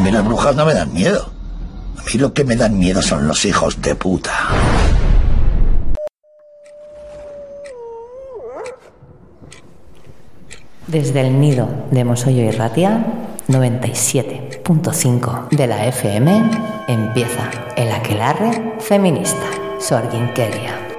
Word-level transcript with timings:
mí 0.00 0.10
las 0.10 0.24
brujas 0.24 0.56
no 0.56 0.66
me 0.66 0.74
dan 0.74 0.92
miedo. 0.92 1.30
A 1.98 2.02
mí 2.02 2.12
lo 2.14 2.32
que 2.32 2.42
me 2.44 2.56
dan 2.56 2.76
miedo 2.78 3.02
son 3.02 3.28
los 3.28 3.44
hijos 3.44 3.82
de 3.82 3.94
puta. 3.94 4.32
Desde 10.86 11.20
el 11.20 11.38
nido 11.40 11.68
de 11.90 12.04
Mosollo 12.04 12.42
y 12.42 12.50
Ratia, 12.50 13.04
97.5 13.48 15.48
de 15.50 15.66
la 15.66 15.86
FM, 15.86 16.50
empieza 16.88 17.50
el 17.76 17.92
aquelarre 17.92 18.76
feminista. 18.80 19.46
Sorginkeria. 19.78 20.89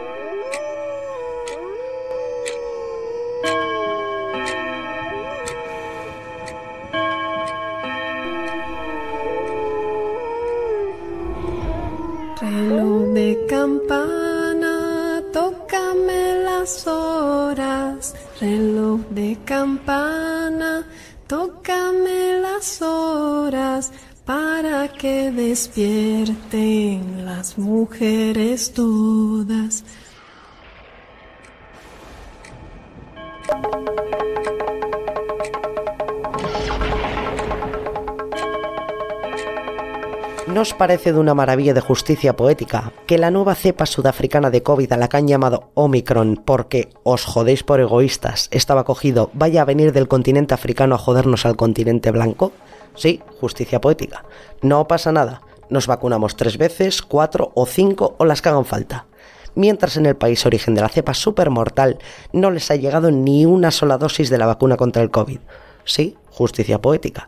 Parece 40.81 41.13
de 41.13 41.19
una 41.19 41.35
maravilla 41.35 41.75
de 41.75 41.79
justicia 41.79 42.35
poética 42.35 42.91
que 43.05 43.19
la 43.19 43.29
nueva 43.29 43.53
cepa 43.53 43.85
sudafricana 43.85 44.49
de 44.49 44.63
COVID 44.63 44.91
a 44.91 44.97
la 44.97 45.09
que 45.09 45.17
han 45.17 45.27
llamado 45.27 45.69
Omicron 45.75 46.41
porque 46.43 46.89
os 47.03 47.23
jodéis 47.23 47.61
por 47.61 47.79
egoístas 47.79 48.47
estaba 48.49 48.83
cogido 48.83 49.29
vaya 49.33 49.61
a 49.61 49.65
venir 49.65 49.93
del 49.93 50.07
continente 50.07 50.55
africano 50.55 50.95
a 50.95 50.97
jodernos 50.97 51.45
al 51.45 51.55
continente 51.55 52.09
blanco? 52.09 52.51
Sí, 52.95 53.21
justicia 53.39 53.79
poética. 53.79 54.25
No 54.63 54.87
pasa 54.87 55.11
nada. 55.11 55.43
Nos 55.69 55.85
vacunamos 55.85 56.35
tres 56.35 56.57
veces, 56.57 57.03
cuatro 57.03 57.51
o 57.53 57.67
cinco 57.67 58.15
o 58.17 58.25
las 58.25 58.41
que 58.41 58.49
hagan 58.49 58.65
falta. 58.65 59.05
Mientras 59.53 59.97
en 59.97 60.07
el 60.07 60.15
país 60.15 60.47
origen 60.47 60.73
de 60.73 60.81
la 60.81 60.89
cepa 60.89 61.13
supermortal 61.13 61.99
no 62.33 62.49
les 62.49 62.71
ha 62.71 62.75
llegado 62.75 63.11
ni 63.11 63.45
una 63.45 63.69
sola 63.69 63.99
dosis 63.99 64.31
de 64.31 64.39
la 64.39 64.47
vacuna 64.47 64.77
contra 64.77 65.03
el 65.03 65.11
COVID. 65.11 65.41
Sí, 65.83 66.17
justicia 66.31 66.81
poética. 66.81 67.27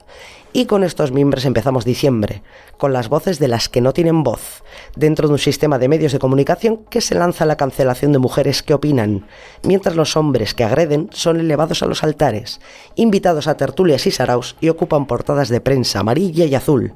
Y 0.56 0.68
con 0.68 0.84
estos 0.84 1.12
miembros 1.12 1.46
empezamos 1.46 1.84
diciembre, 1.84 2.44
con 2.78 2.94
las 2.94 3.09
voces 3.09 3.40
de 3.40 3.48
las 3.48 3.70
que 3.70 3.82
no 3.82 3.92
tienen 3.92 4.22
voz, 4.22 4.64
dentro 4.96 5.28
de 5.28 5.34
un 5.34 5.40
sistema 5.40 5.80
de 5.80 5.88
medios 5.88 6.12
de 6.12 6.20
comunicación 6.20 6.86
que 6.92 7.02
se 7.02 7.16
lanza 7.16 7.48
la 7.48 7.58
cancelación 7.58 8.12
de 8.12 8.20
mujeres 8.20 8.62
que 8.62 8.76
opinan, 8.76 9.26
mientras 9.64 9.96
los 9.96 10.16
hombres 10.16 10.54
que 10.54 10.64
agreden 10.64 11.09
son 11.12 11.40
elevados 11.40 11.81
a 11.81 11.88
los 11.88 12.04
altares, 12.04 12.62
invitados 12.94 13.48
a 13.48 13.58
tertulias 13.58 14.06
y 14.06 14.12
saraos 14.12 14.56
y 14.62 14.70
ocupan 14.70 15.08
portadas 15.08 15.50
de 15.50 15.59
prensa 15.59 16.02
amarilla 16.02 16.46
y 16.46 16.54
azul. 16.54 16.94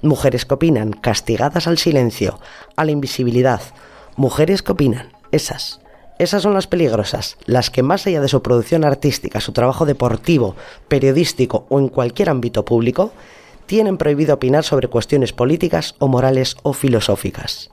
Mujeres 0.00 0.46
que 0.46 0.54
opinan, 0.54 0.92
castigadas 0.92 1.66
al 1.66 1.76
silencio, 1.76 2.40
a 2.74 2.86
la 2.86 2.92
invisibilidad. 2.92 3.60
Mujeres 4.16 4.62
que 4.62 4.72
opinan, 4.72 5.12
esas, 5.30 5.83
esas 6.18 6.42
son 6.42 6.54
las 6.54 6.66
peligrosas, 6.66 7.36
las 7.44 7.70
que 7.70 7.82
más 7.82 8.06
allá 8.06 8.20
de 8.20 8.28
su 8.28 8.40
producción 8.42 8.84
artística, 8.84 9.40
su 9.40 9.52
trabajo 9.52 9.84
deportivo, 9.84 10.54
periodístico 10.88 11.66
o 11.68 11.78
en 11.78 11.88
cualquier 11.88 12.30
ámbito 12.30 12.64
público, 12.64 13.12
tienen 13.66 13.96
prohibido 13.96 14.34
opinar 14.34 14.62
sobre 14.62 14.88
cuestiones 14.88 15.32
políticas 15.32 15.94
o 15.98 16.06
morales 16.06 16.56
o 16.62 16.72
filosóficas. 16.72 17.70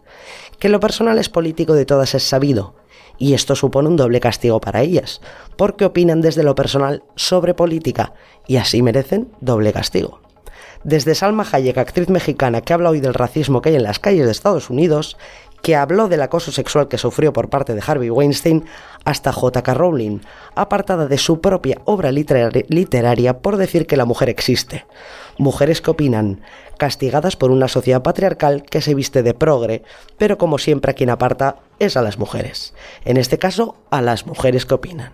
Que 0.59 0.69
lo 0.69 0.79
personal 0.79 1.19
es 1.19 1.29
político 1.29 1.73
de 1.73 1.85
todas 1.85 2.15
es 2.15 2.23
sabido, 2.23 2.75
y 3.17 3.33
esto 3.33 3.55
supone 3.55 3.89
un 3.89 3.97
doble 3.97 4.19
castigo 4.19 4.59
para 4.59 4.81
ellas, 4.81 5.21
porque 5.55 5.85
opinan 5.85 6.21
desde 6.21 6.43
lo 6.43 6.55
personal 6.55 7.03
sobre 7.15 7.53
política, 7.53 8.13
y 8.47 8.57
así 8.57 8.81
merecen 8.81 9.31
doble 9.41 9.73
castigo. 9.73 10.21
Desde 10.83 11.13
Salma 11.13 11.45
Hayek, 11.51 11.77
actriz 11.77 12.09
mexicana 12.09 12.61
que 12.61 12.73
habla 12.73 12.89
hoy 12.89 12.99
del 12.99 13.13
racismo 13.13 13.61
que 13.61 13.69
hay 13.69 13.75
en 13.75 13.83
las 13.83 13.99
calles 13.99 14.25
de 14.25 14.31
Estados 14.31 14.71
Unidos, 14.71 15.15
que 15.61 15.75
habló 15.75 16.07
del 16.07 16.21
acoso 16.21 16.51
sexual 16.51 16.87
que 16.87 16.97
sufrió 16.97 17.33
por 17.33 17.49
parte 17.49 17.75
de 17.75 17.83
Harvey 17.85 18.09
Weinstein, 18.09 18.65
hasta 19.05 19.31
J.K. 19.31 19.73
Rowling, 19.73 20.19
apartada 20.55 21.07
de 21.07 21.17
su 21.17 21.41
propia 21.41 21.77
obra 21.85 22.11
literaria 22.11 23.39
por 23.39 23.57
decir 23.57 23.87
que 23.87 23.97
la 23.97 24.05
mujer 24.05 24.29
existe. 24.29 24.85
Mujeres 25.37 25.81
que 25.81 25.91
opinan, 25.91 26.41
castigadas 26.77 27.35
por 27.35 27.51
una 27.51 27.67
sociedad 27.67 28.03
patriarcal 28.03 28.63
que 28.63 28.81
se 28.81 28.95
viste 28.95 29.23
de 29.23 29.33
progre, 29.33 29.83
pero 30.17 30.37
como 30.37 30.57
siempre 30.57 30.91
a 30.91 30.95
quien 30.95 31.09
aparta 31.09 31.57
es 31.79 31.97
a 31.97 32.01
las 32.01 32.17
mujeres. 32.17 32.73
En 33.05 33.17
este 33.17 33.37
caso, 33.37 33.75
a 33.89 34.01
las 34.01 34.25
mujeres 34.25 34.65
que 34.65 34.73
opinan. 34.73 35.13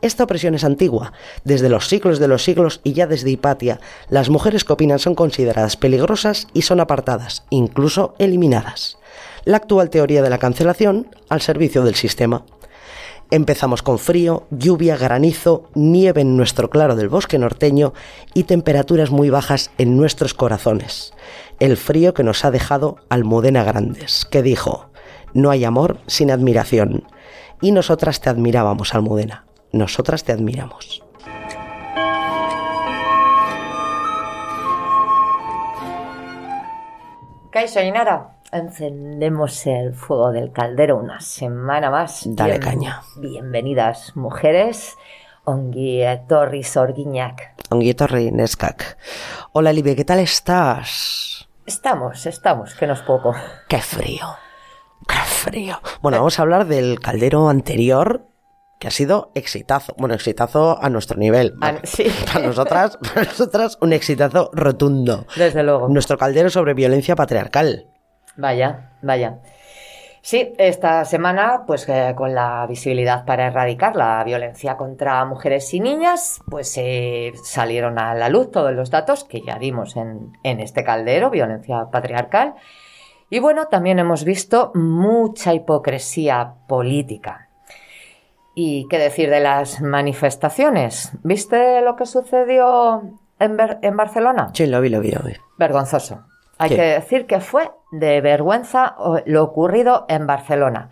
Esta 0.00 0.24
opresión 0.24 0.54
es 0.54 0.64
antigua. 0.64 1.12
Desde 1.44 1.70
los 1.70 1.88
siglos 1.88 2.18
de 2.18 2.28
los 2.28 2.44
siglos 2.44 2.80
y 2.84 2.92
ya 2.92 3.06
desde 3.06 3.30
Hipatia, 3.30 3.80
las 4.10 4.28
mujeres 4.28 4.64
que 4.64 4.74
opinan 4.74 4.98
son 4.98 5.14
consideradas 5.14 5.76
peligrosas 5.76 6.48
y 6.52 6.62
son 6.62 6.80
apartadas, 6.80 7.44
incluso 7.48 8.14
eliminadas 8.18 8.98
la 9.44 9.58
actual 9.58 9.90
teoría 9.90 10.22
de 10.22 10.30
la 10.30 10.38
cancelación 10.38 11.08
al 11.28 11.40
servicio 11.40 11.82
del 11.82 11.94
sistema. 11.94 12.44
Empezamos 13.30 13.82
con 13.82 13.98
frío, 13.98 14.46
lluvia, 14.50 14.96
granizo, 14.96 15.68
nieve 15.74 16.20
en 16.20 16.36
nuestro 16.36 16.70
claro 16.70 16.94
del 16.94 17.08
bosque 17.08 17.38
norteño 17.38 17.92
y 18.34 18.44
temperaturas 18.44 19.10
muy 19.10 19.30
bajas 19.30 19.70
en 19.78 19.96
nuestros 19.96 20.34
corazones. 20.34 21.14
El 21.58 21.76
frío 21.76 22.14
que 22.14 22.22
nos 22.22 22.44
ha 22.44 22.50
dejado 22.50 22.96
Almudena 23.08 23.64
Grandes, 23.64 24.26
que 24.30 24.42
dijo, 24.42 24.90
no 25.32 25.50
hay 25.50 25.64
amor 25.64 25.98
sin 26.06 26.30
admiración. 26.30 27.04
Y 27.60 27.72
nosotras 27.72 28.20
te 28.20 28.30
admirábamos, 28.30 28.94
Almudena. 28.94 29.46
Nosotras 29.72 30.22
te 30.22 30.32
admiramos. 30.32 31.02
Kaisa 37.50 37.84
Inara, 37.84 38.33
encendemos 38.54 39.66
el 39.66 39.94
fuego 39.94 40.30
del 40.30 40.52
caldero 40.52 40.96
una 40.96 41.20
semana 41.20 41.90
más. 41.90 42.22
Dale 42.24 42.60
caña. 42.60 43.02
Bienvenidas, 43.16 44.16
mujeres. 44.16 44.96
Ongi 45.44 46.02
etorri 46.02 46.62
sorgiñak. 46.62 47.54
Ongi 47.70 47.90
etorri 47.90 48.30
neskak. 48.30 48.96
Hola, 49.52 49.72
Libe, 49.72 49.96
¿qué 49.96 50.04
tal 50.04 50.20
estás? 50.20 51.48
Estamos, 51.66 52.26
estamos, 52.26 52.74
que 52.74 52.86
no 52.86 52.92
es 52.92 53.02
poco. 53.02 53.34
Qué 53.68 53.80
frío. 53.80 54.26
Qué 55.06 55.18
frío. 55.26 55.80
Bueno, 56.00 56.18
vamos 56.18 56.38
a 56.38 56.42
hablar 56.42 56.66
del 56.66 57.00
caldero 57.00 57.48
anterior, 57.48 58.28
que 58.78 58.86
ha 58.86 58.90
sido 58.90 59.32
exitazo. 59.34 59.94
Bueno, 59.98 60.14
exitazo 60.14 60.82
a 60.82 60.88
nuestro 60.90 61.18
nivel. 61.18 61.54
Ah, 61.60 61.74
sí. 61.82 62.06
Para 62.32 62.46
nosotras, 62.46 62.98
para 62.98 63.24
nosotras, 63.24 63.78
un 63.80 63.92
exitazo 63.92 64.50
rotundo. 64.52 65.26
Desde 65.36 65.62
luego. 65.62 65.88
Nuestro 65.88 66.16
caldero 66.16 66.50
sobre 66.50 66.74
violencia 66.74 67.16
patriarcal. 67.16 67.93
Vaya, 68.36 68.90
vaya. 69.02 69.38
Sí, 70.22 70.54
esta 70.56 71.04
semana, 71.04 71.64
pues 71.66 71.86
eh, 71.88 72.14
con 72.16 72.34
la 72.34 72.66
visibilidad 72.66 73.26
para 73.26 73.48
erradicar 73.48 73.94
la 73.94 74.24
violencia 74.24 74.78
contra 74.78 75.22
mujeres 75.26 75.74
y 75.74 75.80
niñas, 75.80 76.40
pues 76.48 76.74
eh, 76.78 77.32
salieron 77.44 77.98
a 77.98 78.14
la 78.14 78.30
luz 78.30 78.50
todos 78.50 78.72
los 78.72 78.90
datos 78.90 79.24
que 79.24 79.42
ya 79.42 79.58
dimos 79.58 79.96
en, 79.96 80.32
en 80.42 80.60
este 80.60 80.82
caldero, 80.82 81.28
violencia 81.28 81.90
patriarcal. 81.92 82.54
Y 83.28 83.38
bueno, 83.40 83.66
también 83.66 83.98
hemos 83.98 84.24
visto 84.24 84.70
mucha 84.74 85.52
hipocresía 85.52 86.54
política. 86.68 87.50
¿Y 88.54 88.86
qué 88.88 88.98
decir 88.98 89.28
de 89.28 89.40
las 89.40 89.82
manifestaciones? 89.82 91.12
¿Viste 91.22 91.82
lo 91.82 91.96
que 91.96 92.06
sucedió 92.06 93.02
en, 93.38 93.56
Ber- 93.58 93.78
en 93.82 93.96
Barcelona? 93.96 94.50
Sí, 94.54 94.66
lo 94.66 94.80
vi, 94.80 94.88
lo 94.88 95.00
vi, 95.00 95.10
lo 95.10 95.20
vi. 95.20 95.34
Vergonzoso. 95.58 96.24
Hay 96.56 96.70
que 96.70 96.82
decir 96.82 97.26
que 97.26 97.40
fue 97.40 97.68
de 97.98 98.20
vergüenza 98.20 98.96
lo 99.26 99.44
ocurrido 99.44 100.06
en 100.08 100.26
Barcelona. 100.26 100.90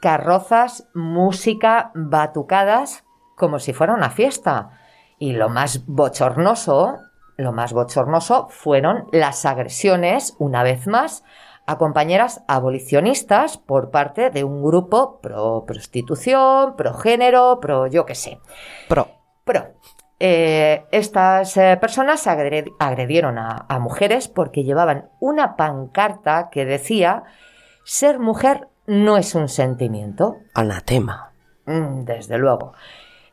Carrozas, 0.00 0.88
música, 0.94 1.90
batucadas, 1.94 3.04
como 3.36 3.58
si 3.58 3.72
fuera 3.72 3.94
una 3.94 4.10
fiesta. 4.10 4.78
Y 5.18 5.32
lo 5.32 5.48
más 5.48 5.86
bochornoso, 5.86 6.98
lo 7.36 7.52
más 7.52 7.72
bochornoso 7.72 8.48
fueron 8.50 9.08
las 9.12 9.46
agresiones, 9.46 10.36
una 10.38 10.62
vez 10.62 10.86
más, 10.86 11.24
a 11.66 11.78
compañeras 11.78 12.42
abolicionistas 12.46 13.58
por 13.58 13.90
parte 13.90 14.30
de 14.30 14.44
un 14.44 14.62
grupo 14.62 15.20
pro 15.20 15.64
prostitución, 15.66 16.76
pro 16.76 16.94
género, 16.94 17.58
pro 17.60 17.86
yo 17.88 18.06
qué 18.06 18.14
sé. 18.14 18.38
Pro. 18.88 19.08
Pro. 19.44 19.74
Eh, 20.18 20.84
estas 20.92 21.56
eh, 21.56 21.76
personas 21.80 22.26
agre- 22.26 22.72
agredieron 22.78 23.38
a, 23.38 23.66
a 23.68 23.78
mujeres 23.78 24.28
porque 24.28 24.64
llevaban 24.64 25.10
una 25.20 25.56
pancarta 25.56 26.48
que 26.50 26.64
decía 26.64 27.24
ser 27.84 28.18
mujer 28.18 28.68
no 28.86 29.18
es 29.18 29.34
un 29.34 29.48
sentimiento. 29.48 30.36
Anatema. 30.54 31.32
Mm, 31.66 32.04
desde 32.04 32.38
luego. 32.38 32.72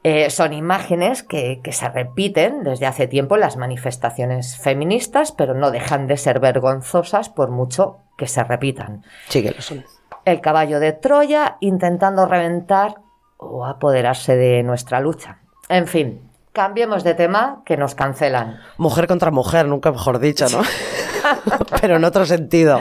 Eh, 0.05 0.29
son 0.29 0.51
imágenes 0.51 1.23
que, 1.23 1.61
que 1.63 1.71
se 1.71 1.87
repiten 1.87 2.63
desde 2.63 2.85
hace 2.87 3.07
tiempo 3.07 3.35
en 3.35 3.41
las 3.41 3.55
manifestaciones 3.55 4.57
feministas, 4.57 5.31
pero 5.31 5.53
no 5.53 5.71
dejan 5.71 6.07
de 6.07 6.17
ser 6.17 6.41
vergonzosas 6.41 7.29
por 7.29 7.49
mucho 7.51 7.99
que 8.17 8.27
se 8.27 8.43
repitan. 8.43 9.03
Sí 9.29 9.41
que 9.41 9.51
lo 9.51 9.61
son. 9.61 9.85
El 10.25 10.41
caballo 10.41 10.81
de 10.81 10.91
Troya 10.91 11.55
intentando 11.61 12.25
reventar 12.25 12.95
o 13.37 13.65
apoderarse 13.65 14.35
de 14.35 14.61
nuestra 14.63 14.99
lucha. 14.99 15.37
En 15.69 15.87
fin, 15.87 16.29
cambiemos 16.53 17.03
de 17.03 17.13
tema 17.15 17.61
que 17.65 17.75
nos 17.77 17.95
cancelan. 17.95 18.59
Mujer 18.77 19.07
contra 19.07 19.31
mujer, 19.31 19.67
nunca 19.67 19.91
mejor 19.91 20.19
dicho, 20.19 20.45
¿no? 20.49 20.61
Pero 21.81 21.95
en 21.97 22.03
otro 22.05 22.25
sentido. 22.25 22.79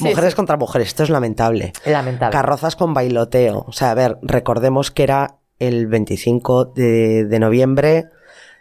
Mujeres 0.00 0.34
contra 0.34 0.56
mujeres, 0.56 0.88
esto 0.88 1.02
es 1.02 1.10
lamentable. 1.10 1.72
Lamentable. 1.86 2.32
Carrozas 2.32 2.76
con 2.76 2.94
bailoteo. 2.94 3.64
O 3.66 3.72
sea, 3.72 3.90
a 3.90 3.94
ver, 3.94 4.18
recordemos 4.22 4.90
que 4.90 5.02
era 5.04 5.36
el 5.58 5.86
25 5.86 6.66
de, 6.66 7.24
de 7.24 7.38
noviembre, 7.38 8.06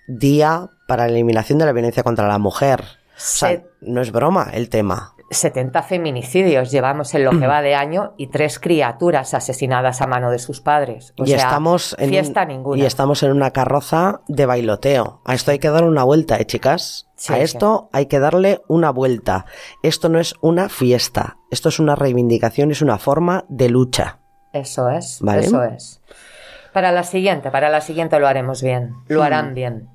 día 0.08 0.70
para 0.88 1.08
la 1.08 1.14
eliminación 1.14 1.60
de 1.60 1.66
la 1.66 1.72
violencia 1.74 2.04
contra 2.04 2.28
la 2.28 2.38
mujer. 2.38 2.82
O 2.82 2.86
sea, 3.18 3.50
Se- 3.50 3.66
no 3.82 4.02
es 4.02 4.12
broma 4.12 4.50
el 4.54 4.70
tema. 4.70 5.13
70 5.34 5.84
feminicidios 5.84 6.72
llevamos 6.72 7.14
en 7.16 7.24
lo 7.26 7.32
que 7.32 7.48
va 7.48 7.62
de 7.62 7.76
año 7.76 8.14
y 8.18 8.28
tres 8.28 8.60
criaturas 8.60 9.34
asesinadas 9.34 10.02
a 10.02 10.08
mano 10.08 10.32
de 10.32 10.40
sus 10.40 10.62
padres. 10.62 11.14
O 11.18 11.24
y 11.24 11.28
sea, 11.28 11.38
estamos 11.38 11.96
en 12.00 12.10
fiesta 12.10 12.46
ninguna. 12.46 12.82
y 12.82 12.86
estamos 12.86 13.24
en 13.24 13.32
una 13.32 13.52
carroza 13.52 14.22
de 14.28 14.46
bailoteo. 14.46 15.22
A 15.26 15.34
esto 15.34 15.52
hay 15.52 15.60
que 15.60 15.70
darle 15.70 15.90
una 15.90 16.04
vuelta, 16.04 16.38
¿eh, 16.38 16.46
chicas? 16.46 17.10
Sí, 17.16 17.34
a 17.34 17.38
sí. 17.38 17.42
esto 17.44 17.90
hay 17.92 18.06
que 18.08 18.20
darle 18.20 18.62
una 18.68 18.90
vuelta. 18.92 19.46
Esto 19.82 20.10
no 20.10 20.20
es 20.20 20.36
una 20.42 20.70
fiesta. 20.70 21.38
Esto 21.52 21.70
es 21.70 21.80
una 21.80 21.96
reivindicación, 21.96 22.72
es 22.72 22.82
una 22.82 22.98
forma 22.98 23.46
de 23.50 23.70
lucha. 23.70 24.20
Eso 24.52 24.90
es, 24.90 25.20
Vale. 25.22 25.42
eso 25.42 25.64
es. 25.64 26.02
Para 26.74 26.92
la 26.92 27.04
siguiente, 27.04 27.52
para 27.52 27.70
la 27.70 27.82
siguiente 27.82 28.20
lo 28.20 28.28
haremos 28.28 28.62
bien, 28.64 28.96
lo 29.08 29.20
Hmm. 29.22 29.24
harán 29.24 29.54
bien. 29.54 29.90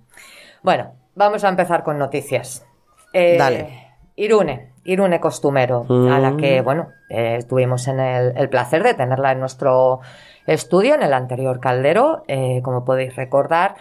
Bueno, 0.63 0.93
vamos 1.15 1.45
a 1.45 1.49
empezar 1.49 1.83
con 1.85 1.99
noticias. 1.99 2.65
Eh, 3.13 3.37
Dale. 3.39 3.87
Irune, 4.17 4.68
Irune 4.85 5.21
Costumero, 5.21 5.87
a 5.89 6.19
la 6.19 6.31
Mm. 6.33 6.37
que, 6.37 6.61
bueno, 6.61 6.89
eh, 7.09 7.45
tuvimos 7.49 7.89
en 7.89 8.01
el, 8.01 8.37
el 8.37 8.49
placer 8.49 8.83
de 8.83 8.95
tenerla 8.95 9.33
en 9.33 9.41
nuestro 9.41 10.01
estudio, 10.47 10.95
en 10.95 11.03
el 11.03 11.13
anterior 11.13 11.61
caldero, 11.61 12.25
eh, 12.29 12.61
como 12.63 12.85
podéis 12.85 13.15
recordar, 13.17 13.75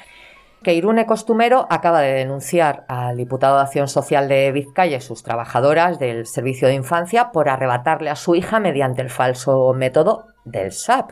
que 0.64 0.74
Irune 0.74 1.06
Costumero 1.06 1.68
acaba 1.70 2.02
de 2.02 2.14
denunciar 2.14 2.84
al 2.88 3.16
diputado 3.16 3.56
de 3.58 3.62
Acción 3.62 3.88
Social 3.88 4.28
de 4.28 4.52
Vizcaya 4.52 4.98
y 4.98 5.02
sus 5.02 5.24
trabajadoras 5.24 6.00
del 6.00 6.26
Servicio 6.26 6.68
de 6.68 6.74
Infancia 6.74 7.32
por 7.32 7.48
arrebatarle 7.48 8.10
a 8.10 8.16
su 8.16 8.36
hija 8.36 8.60
mediante 8.60 9.02
el 9.02 9.10
falso 9.10 9.74
método 9.74 10.26
del 10.46 10.72
SAP. 10.72 11.12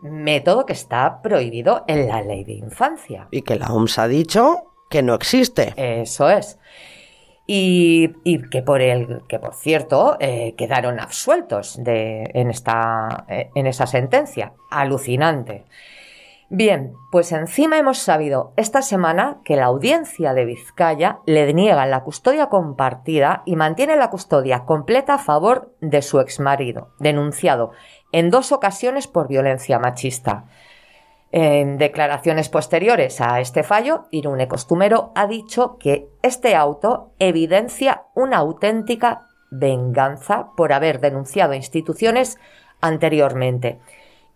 Método 0.00 0.66
que 0.66 0.72
está 0.72 1.22
prohibido 1.22 1.84
en 1.86 2.08
la 2.08 2.20
ley 2.22 2.44
de 2.44 2.52
infancia. 2.54 3.28
Y 3.30 3.42
que 3.42 3.56
la 3.56 3.66
OMS 3.68 3.98
ha 3.98 4.08
dicho 4.08 4.72
que 4.90 5.02
no 5.02 5.14
existe. 5.14 5.72
Eso 5.76 6.28
es. 6.28 6.58
Y, 7.46 8.08
que 8.50 8.62
por 8.62 8.80
el 8.80 9.22
que 9.28 9.38
por 9.38 9.54
cierto 9.54 10.16
eh, 10.18 10.54
quedaron 10.56 10.98
absueltos 10.98 11.76
de, 11.82 12.30
en 12.32 12.48
esta 12.48 13.26
eh, 13.28 13.50
en 13.54 13.66
esa 13.66 13.86
sentencia. 13.86 14.54
Alucinante. 14.70 15.64
Bien, 16.50 16.94
pues 17.10 17.32
encima 17.32 17.78
hemos 17.78 17.98
sabido 17.98 18.52
esta 18.56 18.82
semana 18.82 19.40
que 19.44 19.56
la 19.56 19.64
audiencia 19.64 20.34
de 20.34 20.44
Vizcaya 20.44 21.18
le 21.26 21.52
niega 21.52 21.86
la 21.86 22.04
custodia 22.04 22.48
compartida 22.48 23.42
y 23.44 23.56
mantiene 23.56 23.96
la 23.96 24.10
custodia 24.10 24.64
completa 24.64 25.14
a 25.14 25.18
favor 25.18 25.74
de 25.80 26.02
su 26.02 26.20
exmarido, 26.20 26.90
denunciado 26.98 27.72
en 28.12 28.30
dos 28.30 28.52
ocasiones 28.52 29.08
por 29.08 29.26
violencia 29.26 29.78
machista. 29.78 30.44
En 31.36 31.78
declaraciones 31.78 32.48
posteriores 32.48 33.20
a 33.20 33.40
este 33.40 33.64
fallo, 33.64 34.06
Irune 34.12 34.46
Costumero 34.46 35.10
ha 35.16 35.26
dicho 35.26 35.78
que 35.80 36.06
este 36.22 36.54
auto 36.54 37.10
evidencia 37.18 38.04
una 38.14 38.36
auténtica 38.36 39.26
venganza 39.50 40.52
por 40.56 40.72
haber 40.72 41.00
denunciado 41.00 41.52
instituciones 41.52 42.38
anteriormente. 42.80 43.80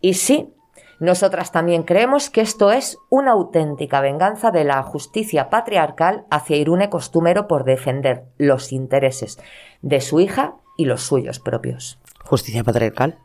Y 0.00 0.14
sí, 0.14 0.52
nosotras 0.98 1.52
también 1.52 1.84
creemos 1.84 2.30
que 2.30 2.40
esto 2.40 2.72
es 2.72 2.98
una 3.10 3.30
auténtica 3.30 4.00
venganza 4.00 4.50
de 4.50 4.64
la 4.64 4.82
justicia 4.82 5.50
patriarcal 5.50 6.26
hacia 6.32 6.56
Irune 6.56 6.90
Costumero 6.90 7.46
por 7.46 7.62
defender 7.62 8.24
los 8.38 8.72
intereses 8.72 9.38
de 9.82 10.00
su 10.00 10.18
hija 10.18 10.56
y 10.76 10.86
los 10.86 11.02
suyos 11.02 11.38
propios. 11.38 12.00
Justicia 12.24 12.64
patriarcal. 12.64 13.20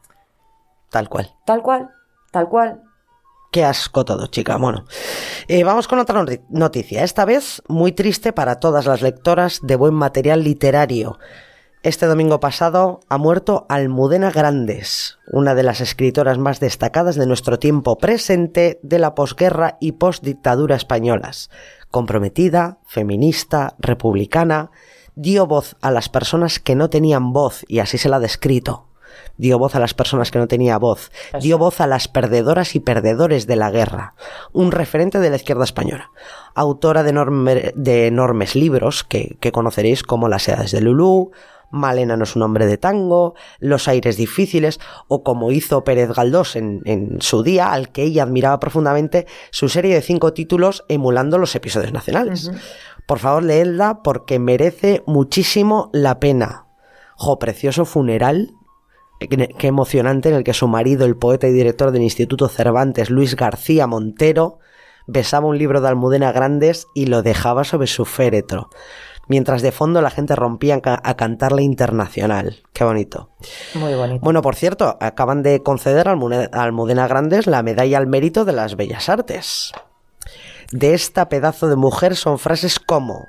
Tal 0.92 1.10
cual. 1.10 1.32
Tal 1.44 1.64
cual, 1.64 1.90
tal 2.32 2.50
cual. 2.50 2.93
Qué 3.54 3.64
asco 3.64 4.04
todo, 4.04 4.26
chica. 4.26 4.58
Bueno, 4.58 4.86
eh, 5.48 5.64
vamos 5.64 5.88
con 5.88 6.00
otra 6.00 6.20
noti- 6.20 6.42
noticia. 6.50 7.04
Esta 7.04 7.24
vez 7.24 7.62
muy 7.68 7.92
triste 7.92 8.34
para 8.34 8.60
todas 8.60 8.88
las 8.88 9.04
lectoras 9.04 9.60
de 9.62 9.76
buen 9.76 9.94
material 9.94 10.44
literario. 10.44 11.20
Este 11.84 12.08
domingo 12.08 12.40
pasado 12.40 13.02
ha 13.10 13.20
muerto 13.20 13.68
Almudena 13.70 14.32
Grandes, 14.32 15.20
una 15.32 15.54
de 15.54 15.62
las 15.62 15.82
escritoras 15.82 16.40
más 16.40 16.60
destacadas 16.60 17.16
de 17.16 17.28
nuestro 17.28 17.60
tiempo 17.60 18.00
presente 18.00 18.80
de 18.82 18.98
la 18.98 19.14
posguerra 19.14 19.78
y 19.80 19.92
postdictadura 19.92 20.76
españolas. 20.76 21.52
Comprometida, 21.92 22.80
feminista, 22.88 23.76
republicana, 23.78 24.72
dio 25.14 25.46
voz 25.46 25.76
a 25.82 25.92
las 25.92 26.10
personas 26.10 26.60
que 26.60 26.74
no 26.74 26.90
tenían 26.90 27.34
voz 27.34 27.64
y 27.68 27.80
así 27.80 28.00
se 28.00 28.10
la 28.10 28.16
ha 28.16 28.20
descrito. 28.20 28.88
Dio 29.38 29.58
voz 29.58 29.76
a 29.76 29.80
las 29.80 29.94
personas 29.94 30.30
que 30.32 30.40
no 30.40 30.48
tenían 30.48 30.80
voz. 30.80 31.12
Dio 31.42 31.58
voz 31.58 31.82
a 31.82 31.88
las 31.88 32.08
perdedoras 32.08 32.76
y 32.76 32.80
perdedores 32.80 33.48
de 33.48 33.56
la 33.56 33.72
guerra. 33.72 34.14
Un 34.52 34.72
referente 34.72 35.20
de 35.20 35.30
la 35.30 35.36
izquierda 35.38 35.64
española. 35.64 36.12
Autora 36.56 37.04
de, 37.04 37.12
enorme- 37.14 37.74
de 37.76 38.08
enormes 38.08 38.56
libros 38.56 39.04
que, 39.04 39.38
que 39.40 39.52
conoceréis 39.52 40.04
como 40.04 40.30
Las 40.30 40.48
edades 40.48 40.72
de 40.72 40.82
Lulú, 40.82 41.32
Malena 41.72 42.16
no 42.16 42.26
es 42.26 42.36
un 42.36 42.44
hombre 42.44 42.68
de 42.68 42.78
tango, 42.78 43.34
Los 43.60 43.88
aires 43.88 44.16
difíciles, 44.16 44.80
o 45.08 45.24
como 45.24 45.52
hizo 45.52 45.84
Pérez 45.84 46.12
Galdós 46.12 46.56
en, 46.56 46.82
en 46.86 47.20
su 47.20 47.42
día, 47.42 47.74
al 47.74 47.92
que 47.92 48.04
ella 48.04 48.22
admiraba 48.22 48.60
profundamente, 48.60 49.26
su 49.50 49.68
serie 49.70 49.96
de 49.96 50.02
cinco 50.04 50.34
títulos 50.34 50.86
emulando 50.88 51.40
los 51.40 51.56
episodios 51.56 51.92
nacionales. 51.92 52.52
Por 53.08 53.18
favor, 53.18 53.42
leedla 53.42 54.04
porque 54.04 54.38
merece 54.38 55.02
muchísimo 55.08 55.90
la 55.94 56.20
pena. 56.20 56.68
Jo, 57.16 57.40
precioso 57.40 57.86
funeral 57.86 58.52
Qué 59.20 59.68
emocionante 59.68 60.30
en 60.30 60.36
el 60.36 60.44
que 60.44 60.54
su 60.54 60.68
marido, 60.68 61.06
el 61.06 61.16
poeta 61.16 61.48
y 61.48 61.52
director 61.54 61.92
del 61.92 62.02
Instituto 62.02 62.50
Cervantes, 62.50 63.10
Luis 63.10 63.36
García 63.36 63.88
Montero, 63.88 64.60
besaba 65.08 65.48
un 65.48 65.58
libro 65.58 65.80
de 65.82 65.88
Almudena 65.88 66.32
Grandes 66.32 66.88
y 66.94 67.06
lo 67.06 67.22
dejaba 67.22 67.64
sobre 67.64 67.88
su 67.88 68.04
féretro, 68.06 68.70
mientras 69.28 69.62
de 69.62 69.72
fondo 69.72 70.02
la 70.02 70.10
gente 70.10 70.36
rompía 70.36 70.76
a 70.76 70.82
ca- 70.82 71.02
a 71.04 71.16
cantar 71.16 71.54
la 71.54 71.62
internacional. 71.62 72.64
Qué 72.74 72.84
bonito. 72.84 73.30
Muy 73.76 73.94
bonito. 73.96 74.20
Bueno, 74.24 74.42
por 74.42 74.56
cierto, 74.56 74.98
acaban 75.00 75.42
de 75.42 75.62
conceder 75.64 76.08
a 76.10 76.12
Almudena 76.64 77.08
Grandes 77.08 77.48
la 77.48 77.64
medalla 77.64 77.98
al 77.98 78.08
mérito 78.08 78.44
de 78.46 78.54
las 78.54 78.76
bellas 78.76 79.08
artes. 79.08 79.72
De 80.72 80.94
esta 80.94 81.30
pedazo 81.30 81.68
de 81.68 81.76
mujer 81.76 82.16
son 82.16 82.40
frases 82.40 82.80
como 82.80 83.28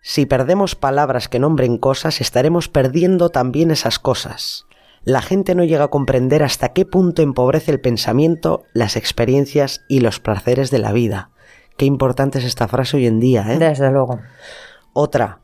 si 0.00 0.26
perdemos 0.26 0.74
palabras 0.74 1.28
que 1.28 1.38
nombren 1.38 1.76
cosas, 1.76 2.20
estaremos 2.20 2.68
perdiendo 2.68 3.30
también 3.30 3.70
esas 3.70 3.98
cosas. 3.98 4.64
La 5.08 5.22
gente 5.22 5.54
no 5.54 5.64
llega 5.64 5.84
a 5.84 5.88
comprender 5.88 6.42
hasta 6.42 6.74
qué 6.74 6.84
punto 6.84 7.22
empobrece 7.22 7.70
el 7.70 7.80
pensamiento, 7.80 8.64
las 8.74 8.94
experiencias 8.94 9.82
y 9.88 10.00
los 10.00 10.20
placeres 10.20 10.70
de 10.70 10.80
la 10.80 10.92
vida. 10.92 11.30
Qué 11.78 11.86
importante 11.86 12.40
es 12.40 12.44
esta 12.44 12.68
frase 12.68 12.98
hoy 12.98 13.06
en 13.06 13.18
día, 13.18 13.54
¿eh? 13.54 13.58
Desde 13.58 13.90
luego. 13.90 14.20
Otra. 14.92 15.40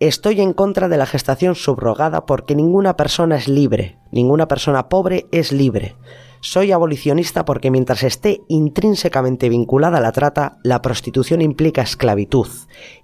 Estoy 0.00 0.40
en 0.40 0.52
contra 0.52 0.88
de 0.88 0.96
la 0.96 1.06
gestación 1.06 1.54
subrogada 1.54 2.26
porque 2.26 2.56
ninguna 2.56 2.96
persona 2.96 3.36
es 3.36 3.46
libre, 3.46 4.00
ninguna 4.10 4.48
persona 4.48 4.88
pobre 4.88 5.26
es 5.30 5.52
libre. 5.52 5.94
Soy 6.40 6.72
abolicionista 6.72 7.44
porque 7.44 7.70
mientras 7.70 8.02
esté 8.02 8.40
intrínsecamente 8.48 9.48
vinculada 9.48 9.98
a 9.98 10.00
la 10.00 10.10
trata, 10.10 10.58
la 10.64 10.82
prostitución 10.82 11.40
implica 11.40 11.82
esclavitud 11.82 12.48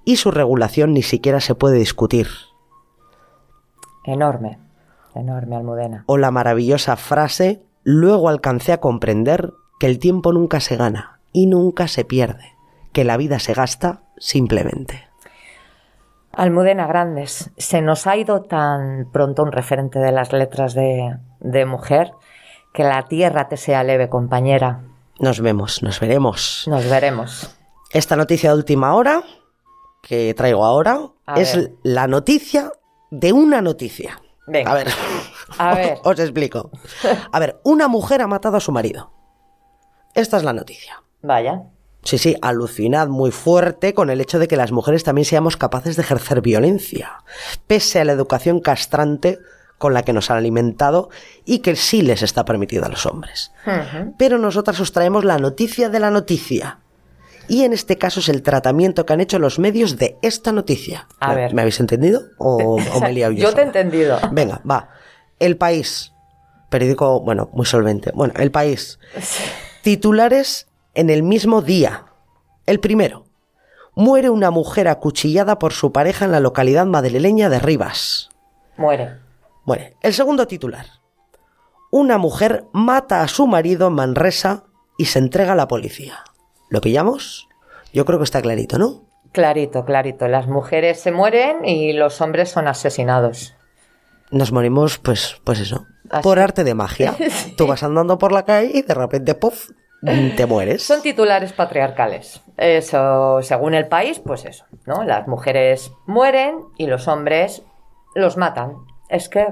y 0.05 0.17
su 0.17 0.33
regulación 0.33 0.93
ni 0.93 1.03
siquiera 1.03 1.39
se 1.39 1.55
puede 1.55 1.79
discutir. 1.79 2.27
Enorme. 4.05 4.70
Enorme, 5.15 5.57
Almudena. 5.57 6.05
O 6.07 6.17
la 6.19 6.31
maravillosa 6.31 6.97
frase, 6.97 7.63
luego 7.83 8.29
alcancé 8.29 8.73
a 8.73 8.81
comprender 8.81 9.53
que 9.79 9.87
el 9.87 9.99
tiempo 9.99 10.33
nunca 10.33 10.61
se 10.61 10.77
gana 10.77 11.21
y 11.33 11.47
nunca 11.47 11.89
se 11.89 12.05
pierde, 12.05 12.55
que 12.93 13.05
la 13.05 13.17
vida 13.17 13.39
se 13.39 13.55
gasta 13.55 14.03
simplemente. 14.19 15.09
Almudena 16.33 16.87
Grandes, 16.87 17.51
se 17.57 17.83
nos 17.83 18.07
ha 18.07 18.17
ido 18.17 18.43
tan 18.43 19.11
pronto 19.13 19.43
un 19.43 19.53
referente 19.53 19.99
de 19.99 20.13
las 20.13 20.33
letras 20.33 20.75
de, 20.75 21.17
de 21.41 21.67
mujer. 21.67 22.13
Que 22.73 22.85
la 22.85 23.03
tierra 23.09 23.49
te 23.49 23.57
sea 23.57 23.83
leve, 23.83 24.09
compañera. 24.09 24.83
Nos 25.19 25.41
vemos, 25.41 25.83
nos 25.83 25.99
veremos. 25.99 26.67
Nos 26.69 26.89
veremos. 26.89 27.57
Esta 27.91 28.15
noticia 28.15 28.51
de 28.51 28.57
última 28.57 28.95
hora 28.95 29.25
que 30.03 30.33
traigo 30.35 30.65
ahora 30.65 31.01
A 31.27 31.41
es 31.41 31.57
ver. 31.57 31.73
la 31.83 32.07
noticia 32.07 32.71
de 33.11 33.33
una 33.33 33.61
noticia. 33.61 34.21
Venga. 34.51 34.71
A 34.71 34.75
ver, 34.75 34.89
A 35.59 35.75
ver. 35.75 35.99
os 36.05 36.19
explico. 36.19 36.71
A 37.33 37.39
ver, 37.39 37.61
una 37.65 37.89
mujer 37.89 38.23
ha 38.23 38.27
matado 38.27 38.57
a 38.57 38.61
su 38.61 38.73
marido. 38.73 39.13
Esta 40.15 40.37
es 40.37 40.45
la 40.45 40.53
noticia. 40.53 41.03
Vaya. 41.23 41.63
Sí, 42.03 42.19
sí, 42.19 42.37
alucinad 42.41 43.09
muy 43.09 43.31
fuerte 43.31 43.93
con 43.93 44.11
el 44.11 44.21
hecho 44.21 44.39
de 44.39 44.49
que 44.49 44.57
las 44.57 44.73
mujeres 44.73 45.05
también 45.05 45.27
seamos 45.27 45.57
capaces 45.57 45.97
de 45.97 46.03
ejercer 46.03 46.41
violencia, 46.41 47.23
pese 47.67 48.01
a 48.01 48.05
la 48.05 48.13
educación 48.13 48.61
castrante 48.61 49.39
con 49.77 49.95
la 49.95 50.03
que 50.03 50.13
nos 50.13 50.31
han 50.31 50.39
alimentado 50.39 51.11
y 51.45 51.61
que 51.61 51.77
sí 51.77 52.03
les 52.03 52.23
está 52.23 52.45
permitido 52.45 52.85
a 52.85 52.89
los 52.89 53.07
hombres. 53.07 53.53
Pero 54.19 54.39
nosotras 54.39 54.81
os 54.81 54.93
traemos 54.93 55.25
la 55.25 55.39
noticia 55.39 55.89
de 55.89 56.01
la 56.01 56.11
noticia. 56.11 56.81
Y 57.51 57.65
en 57.65 57.73
este 57.73 57.99
caso 57.99 58.21
es 58.21 58.29
el 58.29 58.43
tratamiento 58.43 59.05
que 59.05 59.13
han 59.13 59.21
hecho 59.21 59.39
los 59.39 59.59
medios 59.59 59.97
de 59.99 60.17
esta 60.23 60.53
noticia. 60.53 61.09
A 61.19 61.31
¿Me- 61.31 61.35
ver. 61.35 61.55
¿Me 61.55 61.63
habéis 61.63 61.81
entendido? 61.81 62.23
¿O, 62.39 62.81
o 62.95 63.01
me 63.01 63.11
he 63.11 63.13
liado 63.13 63.33
yo? 63.33 63.43
Yo 63.49 63.55
te 63.55 63.61
he 63.61 63.65
entendido. 63.65 64.19
Venga, 64.33 64.61
va. 64.69 64.89
El 65.39 65.57
país. 65.57 66.13
Periódico, 66.71 67.21
bueno, 67.21 67.51
muy 67.53 67.67
solvente. 67.67 68.13
Bueno, 68.15 68.35
el 68.37 68.51
país. 68.53 68.99
Titulares 69.83 70.69
en 70.95 71.11
el 71.11 71.23
mismo 71.23 71.63
día. 71.63 72.05
El 72.67 72.81
primero. 72.81 73.25
Muere 73.95 74.31
una 74.31 74.51
mujer 74.51 74.87
acuchillada 74.89 75.59
por 75.59 75.73
su 75.73 75.91
pareja 75.93 76.25
en 76.25 76.33
la 76.33 76.41
localidad 76.41 76.87
madrileña 76.87 77.49
de 77.49 77.59
Rivas. 77.59 78.29
Muere. 78.77 79.17
Muere. 79.65 79.97
El 80.03 80.15
segundo 80.15 80.47
titular. 80.47 80.87
Una 81.91 82.19
mujer 82.19 82.65
mata 82.73 83.23
a 83.23 83.29
su 83.29 83.47
marido 83.49 83.89
en 83.89 83.95
Manresa 83.95 84.65
y 84.97 85.07
se 85.07 85.19
entrega 85.19 85.53
a 85.53 85.57
la 85.57 85.67
policía. 85.67 86.21
¿Lo 86.71 86.81
pillamos? 86.81 87.49
Yo 87.93 88.05
creo 88.05 88.19
que 88.19 88.25
está 88.25 88.41
clarito, 88.41 88.79
¿no? 88.79 89.03
Clarito, 89.33 89.85
clarito. 89.85 90.29
Las 90.29 90.47
mujeres 90.47 91.01
se 91.01 91.13
mueren 91.13 91.65
y 91.65 91.93
los 91.93 92.21
hombres 92.21 92.51
son 92.51 92.69
asesinados. 92.69 93.55
Nos 94.31 94.53
morimos, 94.53 94.99
pues, 94.99 95.41
pues 95.45 95.61
eso. 95.61 95.87
Así. 96.09 96.23
Por 96.23 96.39
arte 96.39 96.65
de 96.65 96.75
magia. 96.75 97.15
Tú 97.57 97.67
vas 97.67 97.83
andando 97.83 98.19
por 98.19 98.33
la 98.33 98.45
calle 98.45 98.71
y 98.73 98.83
de 98.83 98.95
repente, 98.95 99.35
¡puf! 99.35 99.71
te 100.03 100.47
mueres. 100.47 100.83
Son 100.83 101.03
titulares 101.03 101.53
patriarcales. 101.53 102.41
Eso, 102.57 103.43
según 103.43 103.75
el 103.75 103.87
país, 103.87 104.19
pues 104.19 104.47
eso, 104.47 104.65
¿no? 104.87 105.05
Las 105.05 105.29
mujeres 105.29 105.93
mueren 106.07 106.61
y 106.79 106.87
los 106.87 107.07
hombres 107.07 107.63
los 108.15 108.37
matan. 108.37 108.77
Es 109.09 109.29
que, 109.29 109.47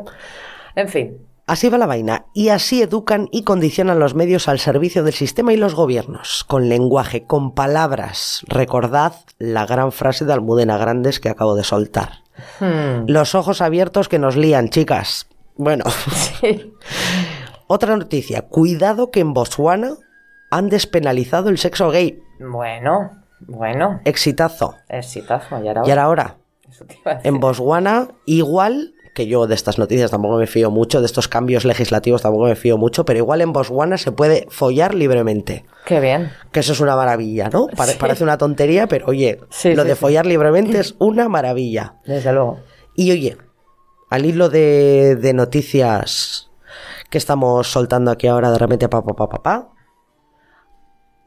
en 0.75 0.89
fin. 0.89 1.28
Así 1.49 1.69
va 1.71 1.79
la 1.79 1.87
vaina, 1.87 2.27
y 2.35 2.51
así 2.51 2.83
educan 2.83 3.29
y 3.33 3.43
condicionan 3.43 3.99
los 3.99 4.15
medios 4.15 4.49
al 4.49 4.59
servicio 4.59 5.03
del 5.03 5.15
sistema 5.15 5.53
y 5.53 5.57
los 5.57 5.75
gobiernos, 5.75 6.45
con 6.45 6.69
lenguaje, 6.69 7.25
con 7.25 7.55
palabras. 7.55 8.43
Recordad 8.49 9.15
la 9.39 9.65
gran 9.67 9.91
frase 9.91 10.25
de 10.27 10.35
Almudena 10.35 10.77
Grandes 10.77 11.21
que 11.21 11.31
acabo 11.31 11.55
de 11.57 11.65
soltar. 11.65 12.23
Hmm. 12.61 13.07
Los 13.09 13.35
ojos 13.35 13.63
abiertos 13.63 14.09
que 14.09 14.19
nos 14.19 14.37
lían, 14.37 14.69
chicas. 14.69 15.27
Bueno, 15.57 15.85
Sí. 16.41 16.75
otra 17.67 17.97
noticia. 17.97 18.43
Cuidado 18.43 19.11
que 19.11 19.21
en 19.21 19.33
Botswana 19.33 19.95
han 20.51 20.69
despenalizado 20.69 21.49
el 21.49 21.59
sexo 21.59 21.91
gay. 21.91 22.23
Bueno, 22.41 23.11
bueno. 23.41 24.01
Exitazo. 24.05 24.75
Exitazo. 24.89 25.63
Y 25.65 25.69
ahora, 25.69 25.83
Y 25.87 25.91
ahora, 25.91 26.03
ahora, 26.05 26.37
Eso 26.69 26.85
te 26.85 26.95
iba 27.01 27.13
a 27.13 27.15
decir. 27.17 27.29
en 27.29 27.41
Botswana, 27.41 28.09
igual 28.27 28.93
que 29.19 29.27
yo 29.27 29.49
de 29.49 29.55
estas 29.57 29.79
noticias 29.79 30.13
tampoco 30.13 30.37
me 30.37 30.47
fío 30.47 30.71
mucho, 30.71 31.01
de 31.01 31.07
estos 31.07 31.27
cambios 31.27 31.65
legislativos 31.65 32.23
tampoco 32.23 32.45
me 32.45 32.55
fío 32.55 32.79
mucho, 32.79 33.05
pero 33.05 33.19
igual 33.19 33.41
en 33.41 33.53
Botswana 33.53 33.99
se 33.99 34.13
puede 34.13 34.47
follar 34.49 34.95
libremente. 34.95 35.65
Qué 35.85 35.99
bien. 35.99 36.31
Que 36.53 36.61
eso 36.61 36.73
es 36.73 36.79
una 36.81 36.95
maravilla, 36.95 37.51
¿no? 37.53 37.67
Pare- 37.67 37.93
Sí. 37.93 37.99
Parece 37.99 38.23
una 38.23 38.39
tontería, 38.39 38.87
pero 38.87 39.07
oye, 39.09 39.41
Sí, 39.51 39.75
lo 39.75 39.83
sí, 39.83 39.89
de 39.89 39.97
follar 39.97 40.25
libremente 40.25 40.79
es 40.79 40.95
una 41.01 41.29
maravilla. 41.29 41.97
Desde 42.07 42.33
luego. 42.33 42.61
Y 42.95 43.11
oye, 43.11 43.37
al 44.09 44.25
hilo 44.25 44.49
de, 44.49 45.17
de 45.17 45.33
noticias 45.35 46.51
que 47.11 47.19
estamos 47.19 47.67
soltando 47.73 48.11
aquí 48.13 48.29
ahora 48.29 48.53
de 48.53 48.59
repente, 48.59 48.89
pa, 48.89 49.03
pa, 49.05 49.15
pa, 49.15 49.29
pa, 49.29 49.43
pa, 49.43 49.69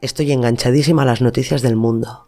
estoy 0.00 0.32
enganchadísima 0.32 1.02
a 1.02 1.06
las 1.06 1.20
noticias 1.20 1.60
del 1.62 1.76
mundo. 1.76 2.26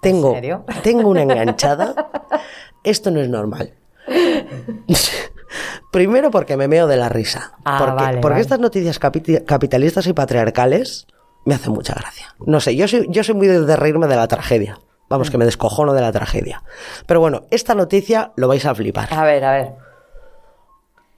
Tengo, 0.00 0.32
serio? 0.34 0.64
tengo 0.82 1.08
una 1.08 1.22
enganchada. 1.22 2.10
Esto 2.84 3.10
no 3.10 3.20
es 3.20 3.28
normal. 3.28 3.74
Primero 5.92 6.30
porque 6.30 6.56
me 6.56 6.68
meo 6.68 6.86
de 6.86 6.96
la 6.96 7.08
risa. 7.08 7.52
Ah, 7.64 7.78
porque 7.78 7.94
vale, 7.94 8.18
porque 8.18 8.32
vale. 8.34 8.42
estas 8.42 8.60
noticias 8.60 8.98
capitalistas 8.98 10.06
y 10.06 10.12
patriarcales 10.12 11.06
me 11.44 11.54
hacen 11.54 11.72
mucha 11.72 11.94
gracia. 11.94 12.34
No 12.44 12.60
sé, 12.60 12.76
yo 12.76 12.88
soy, 12.88 13.06
yo 13.08 13.24
soy 13.24 13.34
muy 13.34 13.46
de, 13.46 13.64
de 13.64 13.76
reírme 13.76 14.06
de 14.06 14.16
la 14.16 14.28
tragedia. 14.28 14.78
Vamos, 15.08 15.30
que 15.30 15.38
me 15.38 15.44
descojono 15.44 15.92
de 15.92 16.00
la 16.00 16.10
tragedia. 16.12 16.64
Pero 17.06 17.20
bueno, 17.20 17.42
esta 17.50 17.74
noticia 17.74 18.32
lo 18.36 18.48
vais 18.48 18.66
a 18.66 18.74
flipar. 18.74 19.08
A 19.14 19.24
ver, 19.24 19.44
a 19.44 19.52
ver. 19.52 19.72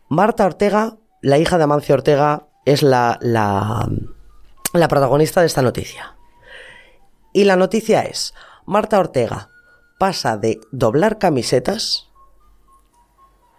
Marta 0.08 0.44
Ortega, 0.44 0.96
la 1.22 1.38
hija 1.38 1.56
de 1.56 1.64
Amancio 1.64 1.94
Ortega, 1.94 2.44
es 2.66 2.82
la, 2.82 3.18
la, 3.22 3.88
la 4.74 4.88
protagonista 4.88 5.40
de 5.40 5.46
esta 5.46 5.62
noticia. 5.62 6.16
Y 7.32 7.44
la 7.44 7.56
noticia 7.56 8.02
es, 8.02 8.34
Marta 8.66 8.98
Ortega 8.98 9.48
pasa 9.98 10.36
de 10.36 10.60
doblar 10.70 11.18
camisetas 11.18 12.07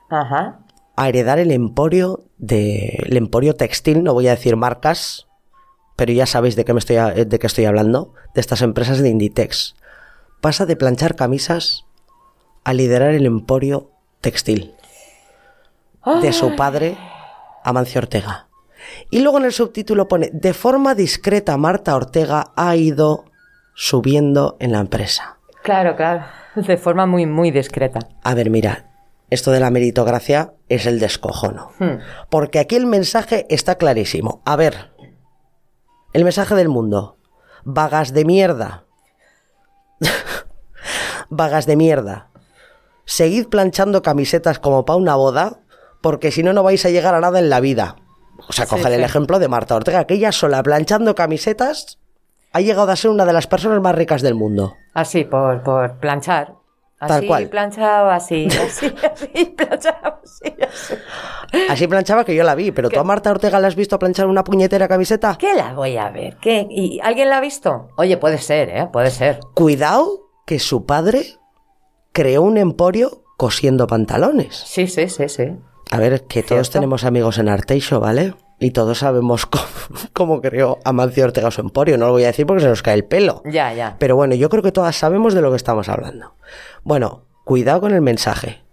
Ajá. 0.10 0.60
a 0.96 1.08
heredar 1.08 1.40
el 1.40 1.52
emporio 1.52 2.26
de 2.38 3.06
el 3.06 3.16
emporio 3.16 3.54
textil, 3.56 4.04
no 4.04 4.14
voy 4.14 4.28
a 4.28 4.32
decir 4.32 4.56
marcas, 4.56 5.28
pero 5.96 6.12
ya 6.12 6.26
sabéis 6.26 6.56
de 6.56 6.66
qué 6.66 6.74
me 6.74 6.80
estoy 6.80 6.98
de 7.26 7.40
qué 7.40 7.48
estoy 7.48 7.66
hablando, 7.66 8.14
de 8.34 8.42
estas 8.42 8.62
empresas 8.62 9.00
de 9.00 9.10
Inditex. 9.10 9.76
Pasa 10.42 10.66
de 10.66 10.76
planchar 10.76 11.16
camisas 11.16 11.86
a 12.64 12.74
liderar 12.74 13.14
el 13.14 13.26
emporio 13.26 13.92
textil 14.22 14.74
de 16.22 16.34
su 16.34 16.56
padre 16.56 16.98
Amancio 17.64 18.00
Ortega. 18.00 18.48
Y 19.10 19.20
luego 19.20 19.38
en 19.38 19.46
el 19.46 19.54
subtítulo 19.54 20.08
pone 20.08 20.30
de 20.32 20.54
forma 20.54 20.96
discreta 20.96 21.58
Marta 21.58 21.96
Ortega 21.96 22.52
ha 22.56 22.76
ido 22.76 23.26
subiendo 23.76 24.58
en 24.60 24.72
la 24.72 24.80
empresa. 24.80 25.38
Claro, 25.64 25.96
claro. 25.96 26.26
De 26.56 26.78
forma 26.78 27.06
muy, 27.06 27.26
muy 27.26 27.52
discreta. 27.52 28.00
A 28.24 28.34
ver, 28.34 28.50
mira, 28.50 28.89
esto 29.30 29.52
de 29.52 29.60
la 29.60 29.72
meritocracia 29.72 30.54
es 30.68 30.86
el 30.86 31.00
descojono. 31.00 31.72
Hmm. 31.80 32.00
Porque 32.30 32.60
aquí 32.60 32.76
el 32.76 32.86
mensaje 32.86 33.46
está 33.50 33.76
clarísimo. 33.76 34.42
A 34.46 34.56
ver, 34.56 34.92
el 36.14 36.24
mensaje 36.24 36.56
del 36.56 36.70
mundo. 36.70 37.18
Vagas 37.64 38.14
de 38.14 38.26
mierda. 38.26 38.86
Vagas 41.30 41.66
de 41.66 41.76
mierda. 41.76 42.30
Seguid 43.06 43.48
planchando 43.48 44.02
camisetas 44.02 44.60
como 44.60 44.86
para 44.86 44.98
una 44.98 45.16
boda, 45.16 45.60
porque 46.02 46.32
si 46.32 46.44
no, 46.44 46.54
no 46.54 46.64
vais 46.64 46.86
a 46.86 46.90
llegar 46.90 47.14
a 47.16 47.22
nada 47.22 47.40
en 47.40 47.50
la 47.50 47.60
vida. 47.60 47.96
O 48.48 48.54
sea, 48.54 48.66
Sí, 48.66 48.76
coger 48.76 48.94
el 48.94 49.04
ejemplo 49.04 49.40
de 49.40 49.48
Marta 49.48 49.76
Ortega, 49.76 50.06
que 50.06 50.16
ella 50.16 50.32
sola 50.32 50.64
planchando 50.64 51.14
camisetas 51.16 52.00
ha 52.52 52.62
llegado 52.62 52.92
a 52.92 52.96
ser 52.96 53.12
una 53.12 53.26
de 53.26 53.34
las 53.34 53.48
personas 53.48 53.82
más 53.82 53.96
ricas 53.96 54.22
del 54.22 54.36
mundo. 54.36 54.76
Así, 54.94 55.24
por, 55.24 55.62
por 55.64 56.00
planchar. 56.00 56.59
Así, 57.00 57.08
Tal 57.14 57.26
cual. 57.28 57.50
planchado, 57.50 58.10
así, 58.12 58.48
así, 58.48 58.94
así, 59.12 59.46
planchado, 59.46 60.20
así, 60.24 60.54
así. 60.62 60.94
Así 61.70 61.88
planchaba 61.88 62.26
que 62.26 62.36
yo 62.36 62.44
la 62.44 62.56
vi, 62.56 62.72
pero 62.72 62.90
tú 62.90 63.00
a 63.00 63.04
Marta 63.04 63.32
Ortega 63.32 63.60
la 63.60 63.68
has 63.70 63.76
visto 63.76 63.98
planchar 63.98 64.28
una 64.28 64.44
puñetera 64.44 64.88
camiseta. 64.88 65.38
¿Qué 65.40 65.54
la 65.56 65.74
voy 65.74 65.98
a 65.98 66.10
ver? 66.10 66.38
¿Qué? 66.38 66.68
¿Y 66.70 67.00
alguien 67.02 67.30
la 67.30 67.38
ha 67.38 67.42
visto? 67.42 67.88
Oye, 67.98 68.18
puede 68.18 68.38
ser, 68.38 68.70
¿eh? 68.70 68.88
Puede 68.92 69.12
ser. 69.12 69.40
Cuidado 69.56 70.30
que 70.46 70.60
su 70.60 70.86
padre 70.86 71.26
creó 72.12 72.42
un 72.42 72.58
emporio 72.58 73.24
cosiendo 73.38 73.88
pantalones. 73.88 74.56
Sí, 74.58 74.88
sí, 74.88 75.08
sí, 75.08 75.30
sí. 75.30 75.46
A 75.92 75.98
ver, 76.00 76.26
que 76.26 76.44
todos 76.44 76.70
tenemos 76.70 77.04
amigos 77.06 77.38
en 77.38 77.48
Arteixo, 77.50 78.00
¿vale? 78.00 78.36
Y 78.60 78.72
todos 78.72 79.00
sabemos 79.00 79.46
cómo, 79.46 79.64
cómo 80.14 80.42
creó 80.42 80.80
Amancio 80.84 81.24
Ortega 81.26 81.52
su 81.52 81.62
emporio. 81.62 81.98
No 81.98 82.08
lo 82.08 82.12
voy 82.14 82.24
a 82.24 82.28
decir 82.28 82.46
porque 82.46 82.64
se 82.64 82.70
nos 82.70 82.82
cae 82.84 82.96
el 82.96 83.06
pelo. 83.06 83.42
Ya, 83.46 83.74
ya. 83.74 83.96
Pero 84.00 84.16
bueno, 84.16 84.36
yo 84.36 84.50
creo 84.50 84.64
que 84.64 84.72
todas 84.72 84.96
sabemos 84.96 85.34
de 85.34 85.42
lo 85.42 85.50
que 85.52 85.58
estamos 85.58 85.90
hablando. 85.90 86.36
Bueno, 86.84 87.24
cuidado 87.46 87.82
con 87.82 87.94
el 87.94 88.02
mensaje. 88.02 88.64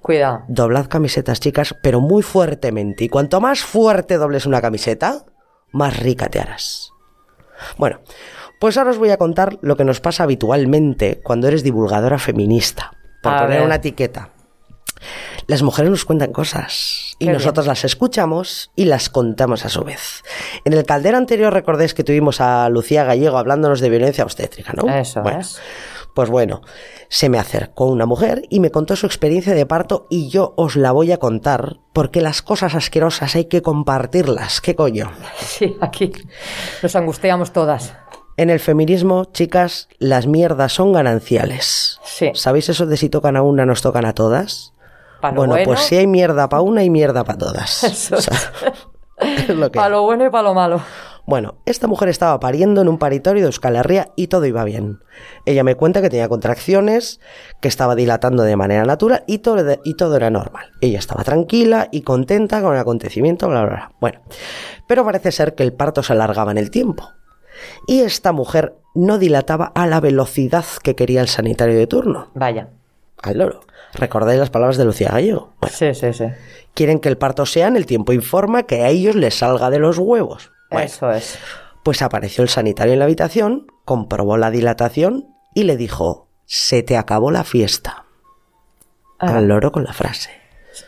Cuidado. 0.00 0.42
Doblad 0.48 0.86
camisetas, 0.86 1.40
chicas, 1.40 1.74
pero 1.82 2.00
muy 2.00 2.22
fuertemente. 2.22 3.04
Y 3.04 3.08
cuanto 3.08 3.40
más 3.40 3.60
fuerte 3.60 4.16
dobles 4.16 4.46
una 4.46 4.60
camiseta, 4.62 5.24
más 5.72 5.98
rica 5.98 6.28
te 6.28 6.38
harás. 6.40 6.92
Bueno, 7.76 8.00
pues 8.60 8.76
ahora 8.78 8.90
os 8.92 8.98
voy 8.98 9.10
a 9.10 9.16
contar 9.18 9.58
lo 9.60 9.76
que 9.76 9.84
nos 9.84 10.00
pasa 10.00 10.22
habitualmente 10.22 11.20
cuando 11.22 11.48
eres 11.48 11.64
divulgadora 11.64 12.18
feminista. 12.18 12.92
Por 13.22 13.32
A 13.32 13.40
poner 13.42 13.58
ver. 13.58 13.66
una 13.66 13.74
etiqueta. 13.74 14.30
Las 15.48 15.62
mujeres 15.62 15.90
nos 15.90 16.04
cuentan 16.04 16.30
cosas 16.32 17.16
y 17.18 17.24
Qué 17.26 17.32
nosotros 17.32 17.66
las 17.66 17.82
escuchamos 17.82 18.70
y 18.76 18.84
las 18.84 19.08
contamos 19.08 19.64
a 19.64 19.70
su 19.70 19.82
vez. 19.82 20.22
En 20.66 20.74
el 20.74 20.84
caldero 20.84 21.16
anterior 21.16 21.50
recordéis 21.54 21.94
que 21.94 22.04
tuvimos 22.04 22.42
a 22.42 22.68
Lucía 22.68 23.04
Gallego 23.04 23.38
hablándonos 23.38 23.80
de 23.80 23.88
violencia 23.88 24.24
obstétrica, 24.24 24.74
¿no? 24.74 24.86
Eso 24.94 25.22
Bueno, 25.22 25.40
es. 25.40 25.58
pues 26.14 26.28
bueno, 26.28 26.60
se 27.08 27.30
me 27.30 27.38
acercó 27.38 27.86
una 27.86 28.04
mujer 28.04 28.42
y 28.50 28.60
me 28.60 28.70
contó 28.70 28.94
su 28.94 29.06
experiencia 29.06 29.54
de 29.54 29.64
parto 29.64 30.06
y 30.10 30.28
yo 30.28 30.52
os 30.58 30.76
la 30.76 30.92
voy 30.92 31.12
a 31.12 31.16
contar 31.18 31.78
porque 31.94 32.20
las 32.20 32.42
cosas 32.42 32.74
asquerosas 32.74 33.34
hay 33.34 33.46
que 33.46 33.62
compartirlas. 33.62 34.60
¿Qué 34.60 34.74
coño? 34.76 35.10
Sí, 35.38 35.78
aquí 35.80 36.12
nos 36.82 36.94
angustiamos 36.94 37.54
todas. 37.54 37.94
En 38.36 38.50
el 38.50 38.60
feminismo, 38.60 39.24
chicas, 39.32 39.88
las 39.98 40.26
mierdas 40.26 40.74
son 40.74 40.92
gananciales. 40.92 42.00
Sí. 42.04 42.32
¿Sabéis 42.34 42.68
eso 42.68 42.84
de 42.84 42.98
si 42.98 43.08
tocan 43.08 43.34
a 43.36 43.42
una, 43.42 43.64
nos 43.64 43.80
tocan 43.80 44.04
a 44.04 44.12
todas? 44.12 44.74
Bueno, 45.20 45.46
bueno. 45.46 45.64
pues 45.64 45.80
si 45.80 45.96
hay 45.96 46.06
mierda 46.06 46.48
para 46.48 46.62
una, 46.62 46.80
hay 46.82 46.90
mierda 46.90 47.24
para 47.24 47.38
todas. 47.38 47.84
Eso 47.84 48.16
O 48.16 48.20
sea, 48.20 48.38
es 49.20 49.48
lo 49.48 49.70
que 49.70 49.76
Para 49.76 49.90
lo 49.90 50.02
bueno 50.02 50.26
y 50.26 50.30
para 50.30 50.44
lo 50.44 50.54
malo. 50.54 50.80
Bueno, 51.28 51.56
esta 51.66 51.86
mujer 51.86 52.08
estaba 52.08 52.40
pariendo 52.40 52.80
en 52.80 52.88
un 52.88 52.96
paritorio 52.96 53.42
de 53.42 53.48
Euskal 53.48 53.76
Herria 53.76 54.12
y 54.16 54.28
todo 54.28 54.46
iba 54.46 54.64
bien. 54.64 55.00
Ella 55.44 55.62
me 55.62 55.74
cuenta 55.74 56.00
que 56.00 56.08
tenía 56.08 56.26
contracciones, 56.26 57.20
que 57.60 57.68
estaba 57.68 57.94
dilatando 57.94 58.44
de 58.44 58.56
manera 58.56 58.84
natural 58.84 59.24
y 59.26 59.40
todo, 59.40 59.78
y 59.84 59.94
todo 59.94 60.16
era 60.16 60.30
normal. 60.30 60.70
Ella 60.80 60.98
estaba 60.98 61.24
tranquila 61.24 61.88
y 61.92 62.00
contenta 62.00 62.62
con 62.62 62.72
el 62.72 62.80
acontecimiento, 62.80 63.46
bla, 63.46 63.60
bla, 63.60 63.68
bla. 63.68 63.92
Bueno, 64.00 64.20
pero 64.86 65.04
parece 65.04 65.30
ser 65.30 65.54
que 65.54 65.64
el 65.64 65.74
parto 65.74 66.02
se 66.02 66.14
alargaba 66.14 66.50
en 66.50 66.56
el 66.56 66.70
tiempo. 66.70 67.10
Y 67.86 68.00
esta 68.00 68.32
mujer 68.32 68.76
no 68.94 69.18
dilataba 69.18 69.70
a 69.74 69.86
la 69.86 70.00
velocidad 70.00 70.64
que 70.82 70.96
quería 70.96 71.20
el 71.20 71.28
sanitario 71.28 71.76
de 71.76 71.86
turno. 71.86 72.28
Vaya. 72.34 72.70
Al 73.22 73.36
loro. 73.36 73.60
¿Recordáis 73.98 74.38
las 74.38 74.50
palabras 74.50 74.76
de 74.76 74.84
Lucía 74.84 75.10
Gallego? 75.10 75.52
Bueno, 75.60 75.74
Sí, 75.76 75.92
sí, 75.94 76.12
sí. 76.12 76.24
quieren 76.74 77.00
que 77.00 77.08
el 77.08 77.18
parto 77.18 77.44
sea 77.46 77.66
en 77.66 77.76
el 77.76 77.86
tiempo 77.86 78.12
informa 78.12 78.62
que 78.62 78.82
a 78.82 78.88
ellos 78.88 79.14
les 79.16 79.36
salga 79.38 79.70
de 79.70 79.78
los 79.78 79.98
huevos. 79.98 80.50
Bueno, 80.70 80.86
Eso 80.86 81.10
es. 81.10 81.38
pues 81.82 82.02
apareció 82.02 82.42
el 82.42 82.48
sanitario 82.48 82.92
en 82.92 82.98
la 83.00 83.06
habitación, 83.06 83.66
comprobó 83.84 84.36
la 84.36 84.50
dilatación 84.50 85.26
y 85.54 85.64
le 85.64 85.76
dijo, 85.76 86.28
se 86.44 86.82
te 86.82 86.96
acabó 86.96 87.30
la 87.30 87.44
fiesta. 87.44 88.04
Ah. 89.18 89.38
Al 89.38 89.48
loro 89.48 89.72
con 89.72 89.82
la 89.84 89.92
frase. 89.92 90.30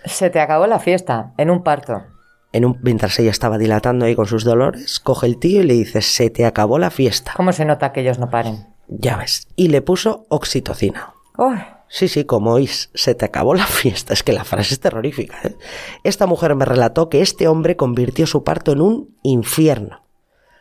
Se 0.05 0.31
te 0.31 0.39
acabó 0.41 0.67
la 0.69 0.79
fiesta 0.79 1.33
en 1.37 1.51
un 1.51 1.65
parto. 1.65 2.05
En 2.53 2.65
un, 2.65 2.79
mientras 2.83 3.19
ella 3.19 3.31
estaba 3.31 3.59
dilatando 3.59 4.05
ahí 4.07 4.15
con 4.15 4.27
sus 4.27 4.45
dolores, 4.45 5.01
coge 5.01 5.27
el 5.27 5.39
tío 5.39 5.63
y 5.63 5.65
le 5.65 5.75
dice, 5.75 6.01
se 6.03 6.31
te 6.31 6.47
acabó 6.47 6.79
la 6.79 6.91
fiesta. 6.91 7.33
¿Cómo 7.37 7.53
se 7.53 7.65
nota 7.65 7.93
que 7.93 8.01
ellos 8.03 8.19
no 8.19 8.31
paren? 8.31 8.69
Ya 8.89 9.17
ves. 9.17 9.49
Y 9.57 9.69
le 9.69 9.83
puso 9.83 10.27
oxitocina. 10.29 11.15
Uy, 11.37 11.59
Sí, 11.93 12.07
sí, 12.07 12.25
como 12.25 12.53
oís, 12.53 12.89
se 12.95 13.17
te 13.17 13.25
acabó 13.25 13.53
la 13.55 13.67
fiesta. 13.67 14.13
Es 14.15 14.23
que 14.23 14.33
la 14.33 14.45
frase 14.45 14.75
es 14.75 14.81
terrorífica. 14.81 15.37
¿eh? 15.43 15.57
Esta 16.05 16.27
mujer 16.27 16.55
me 16.55 16.65
relató 16.65 17.09
que 17.09 17.21
este 17.21 17.49
hombre 17.49 17.77
convirtió 17.77 18.27
su 18.29 18.45
parto 18.45 18.71
en 18.73 18.81
un 18.81 19.17
infierno. 19.25 20.03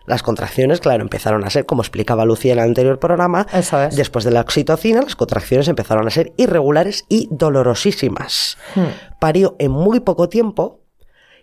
Las 0.07 0.23
contracciones, 0.23 0.79
claro, 0.79 1.03
empezaron 1.03 1.45
a 1.45 1.51
ser, 1.51 1.67
como 1.67 1.83
explicaba 1.83 2.25
Lucía 2.25 2.53
en 2.53 2.57
el 2.59 2.65
anterior 2.65 2.97
programa, 2.97 3.45
Eso 3.53 3.79
es. 3.83 3.95
después 3.95 4.25
de 4.25 4.31
la 4.31 4.41
oxitocina, 4.41 5.03
las 5.03 5.15
contracciones 5.15 5.67
empezaron 5.67 6.07
a 6.07 6.09
ser 6.09 6.33
irregulares 6.35 7.05
y 7.09 7.27
dolorosísimas. 7.29 8.57
Hmm. 8.73 8.87
Parió 9.19 9.55
en 9.59 9.69
muy 9.71 9.99
poco 9.99 10.27
tiempo 10.27 10.79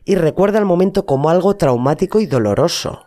y 0.04 0.16
recuerda 0.16 0.58
el 0.58 0.64
momento 0.64 1.06
como 1.06 1.30
algo 1.30 1.54
traumático 1.56 2.18
y 2.18 2.26
doloroso. 2.26 3.06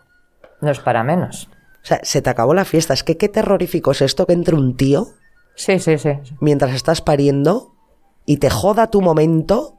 no 0.62 0.72
es 0.72 0.80
para 0.80 1.04
menos. 1.04 1.50
O 1.84 1.86
sea, 1.86 2.00
se 2.04 2.22
te 2.22 2.30
acabó 2.30 2.54
la 2.54 2.64
fiesta. 2.66 2.94
Es 2.94 3.04
que 3.04 3.18
qué 3.18 3.28
terrorífico 3.28 3.92
es 3.92 4.02
esto 4.02 4.26
que 4.28 4.34
entre 4.34 4.56
un 4.56 4.78
tío 4.78 5.08
Sí, 5.60 5.78
sí, 5.80 5.98
sí. 5.98 6.12
mientras 6.40 6.74
estás 6.74 7.02
pariendo 7.02 7.76
y 8.26 8.38
te 8.38 8.50
joda 8.50 8.90
tu 8.90 9.02
momento 9.02 9.76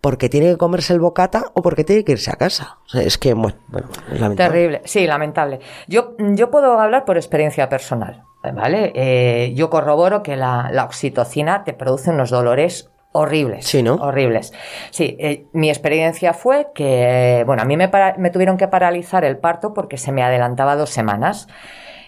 porque 0.00 0.28
tiene 0.28 0.46
que 0.50 0.56
comerse 0.56 0.92
el 0.92 1.00
bocata 1.00 1.44
o 1.54 1.62
porque 1.62 1.84
tiene 1.84 2.04
que 2.04 2.12
irse 2.12 2.30
a 2.32 2.34
casa. 2.36 2.78
O 2.86 2.88
sea, 2.88 3.02
es 3.02 3.16
que, 3.18 3.34
bueno, 3.34 3.56
es 4.12 4.20
lamentable. 4.20 4.36
Terrible, 4.36 4.82
sí, 4.84 5.06
lamentable. 5.06 5.60
Yo, 5.86 6.14
yo 6.18 6.50
puedo 6.50 6.78
hablar 6.80 7.04
por 7.04 7.16
experiencia 7.16 7.68
personal, 7.68 8.22
¿vale? 8.54 8.92
Eh, 8.94 9.52
yo 9.54 9.70
corroboro 9.70 10.22
que 10.22 10.36
la, 10.36 10.70
la 10.72 10.84
oxitocina 10.84 11.62
te 11.64 11.74
produce 11.74 12.10
unos 12.10 12.30
dolores 12.30 12.90
horribles. 13.12 13.66
Sí, 13.66 13.82
¿no? 13.82 13.94
Horribles. 13.94 14.52
Sí, 14.90 15.16
eh, 15.20 15.46
mi 15.52 15.68
experiencia 15.68 16.32
fue 16.32 16.68
que, 16.74 17.42
bueno, 17.46 17.62
a 17.62 17.64
mí 17.64 17.76
me, 17.76 17.88
para- 17.88 18.16
me 18.18 18.30
tuvieron 18.30 18.56
que 18.56 18.68
paralizar 18.68 19.24
el 19.24 19.38
parto 19.38 19.74
porque 19.74 19.96
se 19.96 20.12
me 20.12 20.22
adelantaba 20.22 20.74
dos 20.76 20.90
semanas. 20.90 21.48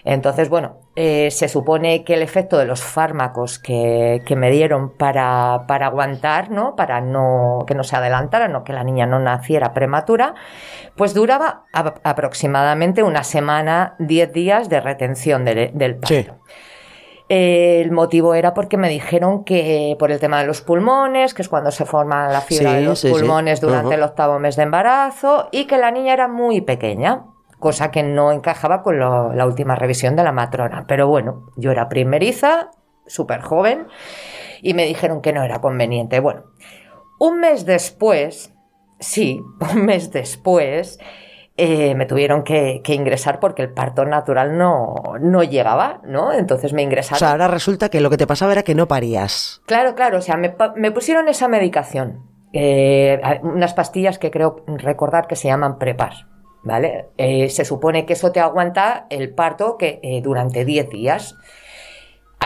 Entonces, 0.03 0.49
bueno, 0.49 0.77
eh, 0.95 1.29
se 1.31 1.47
supone 1.47 2.03
que 2.03 2.15
el 2.15 2.21
efecto 2.23 2.57
de 2.57 2.65
los 2.65 2.81
fármacos 2.83 3.59
que, 3.59 4.21
que 4.25 4.35
me 4.35 4.49
dieron 4.49 4.97
para, 4.97 5.65
para 5.67 5.87
aguantar, 5.87 6.49
¿no? 6.49 6.75
Para 6.75 7.01
no, 7.01 7.59
que 7.67 7.75
no 7.75 7.83
se 7.83 7.95
adelantara, 7.95 8.47
no 8.47 8.63
que 8.63 8.73
la 8.73 8.83
niña 8.83 9.05
no 9.05 9.19
naciera 9.19 9.73
prematura, 9.73 10.33
pues 10.95 11.13
duraba 11.13 11.65
a- 11.73 11.93
aproximadamente 12.03 13.03
una 13.03 13.23
semana, 13.23 13.95
10 13.99 14.33
días 14.33 14.69
de 14.69 14.81
retención 14.81 15.45
de- 15.45 15.71
del 15.73 15.95
parto. 15.95 16.07
Sí. 16.15 16.27
El 17.29 17.91
motivo 17.91 18.33
era 18.35 18.53
porque 18.53 18.75
me 18.75 18.89
dijeron 18.89 19.45
que 19.45 19.95
por 19.97 20.11
el 20.11 20.19
tema 20.19 20.41
de 20.41 20.47
los 20.47 20.61
pulmones, 20.61 21.33
que 21.33 21.41
es 21.41 21.47
cuando 21.47 21.71
se 21.71 21.85
forma 21.85 22.27
la 22.27 22.41
fibra 22.41 22.71
Sí, 22.71 22.75
de 22.75 22.81
los 22.81 22.99
sí, 22.99 23.07
sí. 23.07 23.13
pulmones 23.13 23.61
durante 23.61 23.95
el 23.95 24.03
octavo 24.03 24.37
mes 24.37 24.57
de 24.57 24.63
embarazo 24.63 25.47
y 25.51 25.65
que 25.65 25.77
la 25.77 25.91
niña 25.91 26.11
era 26.13 26.27
muy 26.27 26.59
pequeña, 26.59 27.23
cosa 27.61 27.91
que 27.91 28.03
no 28.03 28.33
encajaba 28.33 28.83
con 28.83 28.99
lo- 28.99 29.31
la 29.33 29.45
última 29.45 29.75
revisión 29.75 30.17
de 30.17 30.23
la 30.23 30.33
matrona. 30.33 30.83
Pero 30.87 31.07
bueno, 31.07 31.45
yo 31.55 31.71
era 31.71 31.87
primeriza, 31.87 32.71
súper 33.07 33.39
joven, 33.39 33.87
y 34.61 34.73
me 34.73 34.85
dijeron 34.85 35.21
que 35.21 35.31
no 35.31 35.43
era 35.43 35.61
conveniente. 35.61 36.19
Bueno, 36.19 36.43
un 37.19 37.39
mes 37.39 37.65
después, 37.65 38.53
sí, 38.99 39.41
un 39.73 39.85
mes 39.85 40.11
después, 40.11 40.99
eh, 41.57 41.93
me 41.95 42.05
tuvieron 42.05 42.43
que, 42.43 42.81
que 42.83 42.93
ingresar 42.95 43.39
porque 43.39 43.61
el 43.61 43.71
parto 43.73 44.05
natural 44.05 44.57
no, 44.57 44.95
no 45.19 45.43
llegaba, 45.43 46.01
¿no? 46.05 46.31
Entonces 46.33 46.73
me 46.73 46.81
O 46.81 46.85
ingresaron. 46.85 47.19
sea, 47.19 47.31
ahora 47.31 47.47
resulta 47.47 47.89
que 47.89 48.01
lo 48.01 48.09
que 48.09 48.17
te 48.17 48.25
pasaba 48.27 48.53
era 48.53 48.63
que 48.63 48.73
no 48.75 48.87
parías. 48.87 49.61
Claro, 49.67 49.93
claro, 49.93 50.17
o 50.17 50.21
sea, 50.21 50.37
me, 50.37 50.49
pusieron 50.91 51.27
esa 51.27 51.47
medicación, 51.47 52.25
eh, 52.53 53.21
unas 53.43 53.73
pastillas 53.73 54.17
que 54.17 54.31
creo 54.31 54.63
recordar 54.67 55.27
que 55.27 55.35
se 55.35 55.49
llaman 55.49 55.77
Prepar, 55.77 56.13
¿vale? 56.63 57.09
Eh, 57.17 57.49
se 57.49 57.65
supone 57.65 58.05
que 58.05 58.13
eso 58.13 58.31
te 58.31 58.39
aguanta 58.39 59.07
el 59.09 59.33
parto 59.33 59.77
que 59.77 59.99
eh, 60.03 60.21
durante 60.21 60.65
10 60.65 60.89
días. 60.89 61.35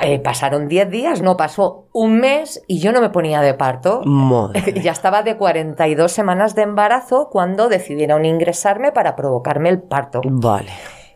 Eh, 0.02 0.20
pasaron 0.20 0.68
10 0.68 0.90
días, 0.90 1.22
no 1.22 1.38
pasó 1.38 1.88
un 1.94 2.20
mes 2.20 2.62
y 2.68 2.80
yo 2.80 2.92
no 2.92 3.00
me 3.00 3.10
ponía 3.10 3.42
de 3.42 3.54
parto. 3.54 4.02
Madre. 4.04 4.62
Ya 4.84 4.92
estaba 4.92 5.24
de 5.24 5.38
42 5.38 6.12
semanas 6.12 6.54
de 6.54 6.64
embarazo 6.64 7.30
cuando 7.32 7.70
decidieron 7.70 8.26
ingresarme 8.26 8.92
para 8.92 9.16
provocarme 9.16 9.70
el 9.70 9.82
parto. 9.82 10.22
Vale. 10.26 10.72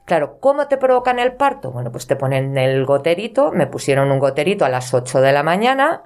Claro, 0.05 0.39
¿cómo 0.39 0.67
te 0.67 0.77
provocan 0.77 1.19
el 1.19 1.33
parto? 1.33 1.71
Bueno, 1.71 1.91
pues 1.91 2.07
te 2.07 2.15
ponen 2.15 2.57
el 2.57 2.85
goterito, 2.85 3.51
me 3.51 3.67
pusieron 3.67 4.11
un 4.11 4.17
goterito 4.17 4.65
a 4.65 4.69
las 4.69 4.93
8 4.93 5.21
de 5.21 5.33
la 5.33 5.43
mañana 5.43 6.03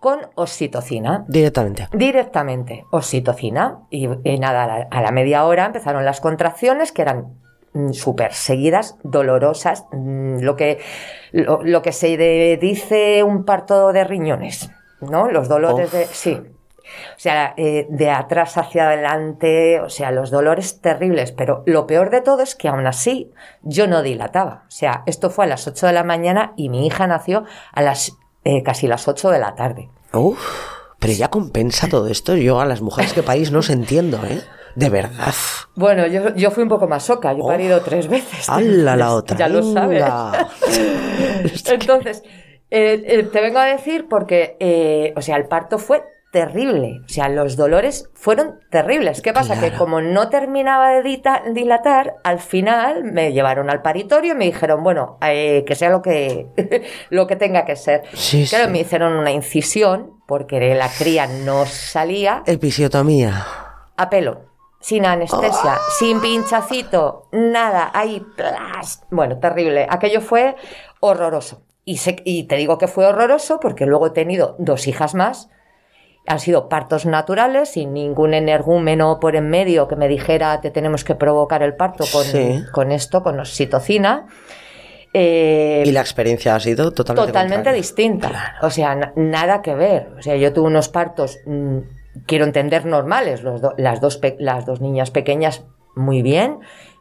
con 0.00 0.20
oxitocina. 0.34 1.24
Directamente. 1.28 1.88
Directamente, 1.92 2.84
oxitocina. 2.90 3.80
Y, 3.90 4.08
y 4.24 4.38
nada, 4.38 4.64
a 4.64 4.66
la, 4.66 4.88
a 4.90 5.02
la 5.02 5.10
media 5.10 5.44
hora 5.44 5.66
empezaron 5.66 6.04
las 6.04 6.20
contracciones 6.20 6.92
que 6.92 7.02
eran 7.02 7.34
mm, 7.72 7.92
súper 7.92 8.32
seguidas, 8.32 8.96
dolorosas, 9.02 9.86
mm, 9.92 10.40
lo 10.40 10.56
que, 10.56 10.78
lo, 11.32 11.62
lo 11.62 11.82
que 11.82 11.92
se 11.92 12.16
de- 12.16 12.58
dice 12.60 13.22
un 13.22 13.44
parto 13.44 13.92
de 13.92 14.04
riñones, 14.04 14.70
¿no? 15.00 15.28
Los 15.30 15.48
dolores 15.48 15.86
Uf. 15.88 15.92
de... 15.92 16.06
Sí. 16.06 16.40
O 17.16 17.18
sea, 17.18 17.52
eh, 17.56 17.88
de 17.90 18.10
atrás 18.12 18.56
hacia 18.56 18.86
adelante, 18.86 19.80
o 19.80 19.88
sea, 19.90 20.12
los 20.12 20.30
dolores 20.30 20.80
terribles, 20.80 21.32
pero 21.32 21.64
lo 21.66 21.84
peor 21.88 22.10
de 22.10 22.20
todo 22.20 22.42
es 22.42 22.54
que 22.54 22.68
aún 22.68 22.86
así 22.86 23.32
yo 23.62 23.88
no 23.88 24.02
dilataba. 24.02 24.62
O 24.68 24.70
sea, 24.70 25.02
esto 25.06 25.28
fue 25.28 25.46
a 25.46 25.48
las 25.48 25.66
8 25.66 25.88
de 25.88 25.92
la 25.92 26.04
mañana 26.04 26.52
y 26.56 26.68
mi 26.68 26.86
hija 26.86 27.08
nació 27.08 27.42
a 27.72 27.82
las 27.82 28.12
eh, 28.46 28.62
casi 28.62 28.86
las 28.86 29.06
8 29.08 29.30
de 29.30 29.38
la 29.38 29.54
tarde. 29.54 29.88
Uf, 30.12 30.38
pero 30.98 31.12
ya 31.12 31.28
compensa 31.28 31.88
todo 31.88 32.06
esto. 32.08 32.36
Yo 32.36 32.60
a 32.60 32.64
las 32.66 32.80
mujeres 32.80 33.12
que 33.12 33.22
país 33.22 33.50
no 33.52 33.58
os 33.58 33.70
entiendo, 33.70 34.18
¿eh? 34.24 34.40
De 34.76 34.90
verdad. 34.90 35.34
Bueno, 35.74 36.06
yo, 36.06 36.34
yo 36.34 36.50
fui 36.50 36.62
un 36.62 36.68
poco 36.68 36.86
masoca, 36.86 37.32
yo 37.32 37.38
he 37.38 37.42
Oh. 37.42 37.46
parido 37.48 37.80
tres 37.80 38.08
veces. 38.08 38.48
¡Hala 38.48 38.94
la 38.96 39.12
otra! 39.14 39.36
Ya 39.36 39.48
lo 39.48 39.62
sabes. 39.62 40.04
Entonces, 41.70 42.22
eh, 42.70 43.02
eh, 43.06 43.22
te 43.24 43.40
vengo 43.40 43.58
a 43.58 43.64
decir 43.66 44.06
porque, 44.08 44.56
eh, 44.60 45.12
o 45.16 45.22
sea, 45.22 45.36
el 45.36 45.46
parto 45.46 45.78
fue 45.78 46.02
terrible. 46.36 47.00
O 47.02 47.08
sea, 47.08 47.30
los 47.30 47.56
dolores 47.56 48.10
fueron 48.12 48.60
terribles. 48.70 49.22
¿Qué 49.22 49.32
pasa? 49.32 49.58
Que 49.58 49.72
como 49.72 50.02
no 50.02 50.28
terminaba 50.28 50.90
de 50.90 51.02
dita- 51.02 51.42
dilatar, 51.54 52.16
al 52.24 52.40
final 52.40 53.04
me 53.04 53.32
llevaron 53.32 53.70
al 53.70 53.80
paritorio 53.80 54.34
y 54.34 54.36
me 54.36 54.44
dijeron, 54.44 54.82
bueno, 54.82 55.16
eh, 55.22 55.64
que 55.66 55.74
sea 55.74 55.88
lo 55.88 56.02
que, 56.02 56.48
lo 57.08 57.26
que 57.26 57.36
tenga 57.36 57.64
que 57.64 57.74
ser. 57.74 58.02
Sí, 58.12 58.44
claro, 58.50 58.66
sí. 58.66 58.70
me 58.70 58.80
hicieron 58.80 59.14
una 59.14 59.30
incisión 59.30 60.20
porque 60.28 60.74
la 60.74 60.90
cría 60.90 61.26
no 61.26 61.64
salía 61.64 62.42
Episiotomía. 62.44 63.46
a 63.96 64.10
pelo, 64.10 64.42
sin 64.78 65.06
anestesia, 65.06 65.76
Ah. 65.76 65.78
sin 65.98 66.20
pinchacito, 66.20 67.28
nada, 67.32 67.90
ahí, 67.94 68.22
plas. 68.36 69.02
Bueno, 69.10 69.38
terrible. 69.38 69.86
Aquello 69.88 70.20
fue 70.20 70.54
horroroso. 71.00 71.62
Y 71.86 72.44
te 72.48 72.56
digo 72.56 72.76
que 72.76 72.88
fue 72.88 73.06
horroroso 73.06 73.58
porque 73.58 73.86
luego 73.86 74.08
he 74.08 74.10
tenido 74.10 74.54
dos 74.58 74.86
hijas 74.86 75.14
más. 75.14 75.48
Han 76.26 76.40
sido 76.40 76.68
partos 76.68 77.06
naturales, 77.06 77.70
sin 77.70 77.92
ningún 77.94 78.34
energúmeno 78.34 79.20
por 79.20 79.36
en 79.36 79.48
medio 79.48 79.86
que 79.88 79.96
me 79.96 80.08
dijera 80.08 80.60
te 80.60 80.70
tenemos 80.70 81.04
que 81.04 81.14
provocar 81.14 81.62
el 81.62 81.74
parto 81.76 82.04
con, 82.12 82.24
Sí. 82.24 82.62
con 82.72 82.90
esto, 82.92 83.22
con 83.22 83.38
oxitocina. 83.38 84.26
Eh, 85.12 85.82
Y 85.86 85.92
la 85.92 86.00
experiencia 86.00 86.54
ha 86.54 86.60
sido 86.60 86.92
totalmente 86.92 87.26
totalmente 87.32 87.72
distinta. 87.72 88.28
Claro. 88.28 88.66
O 88.66 88.70
sea, 88.70 88.94
na- 88.94 89.12
nada 89.16 89.62
que 89.62 89.74
ver. 89.74 90.08
O 90.18 90.22
sea, 90.22 90.36
yo 90.36 90.52
tuve 90.52 90.66
unos 90.66 90.88
partos, 90.88 91.38
mm, 91.46 91.78
quiero 92.26 92.44
entender, 92.44 92.84
normales. 92.84 93.42
Los 93.42 93.60
do- 93.62 93.74
las, 93.78 94.00
dos 94.00 94.20
las 94.38 94.66
dos 94.66 94.80
niñas 94.80 95.10
pequeñas, 95.10 95.64
muy 95.94 96.22
bien. 96.22 96.58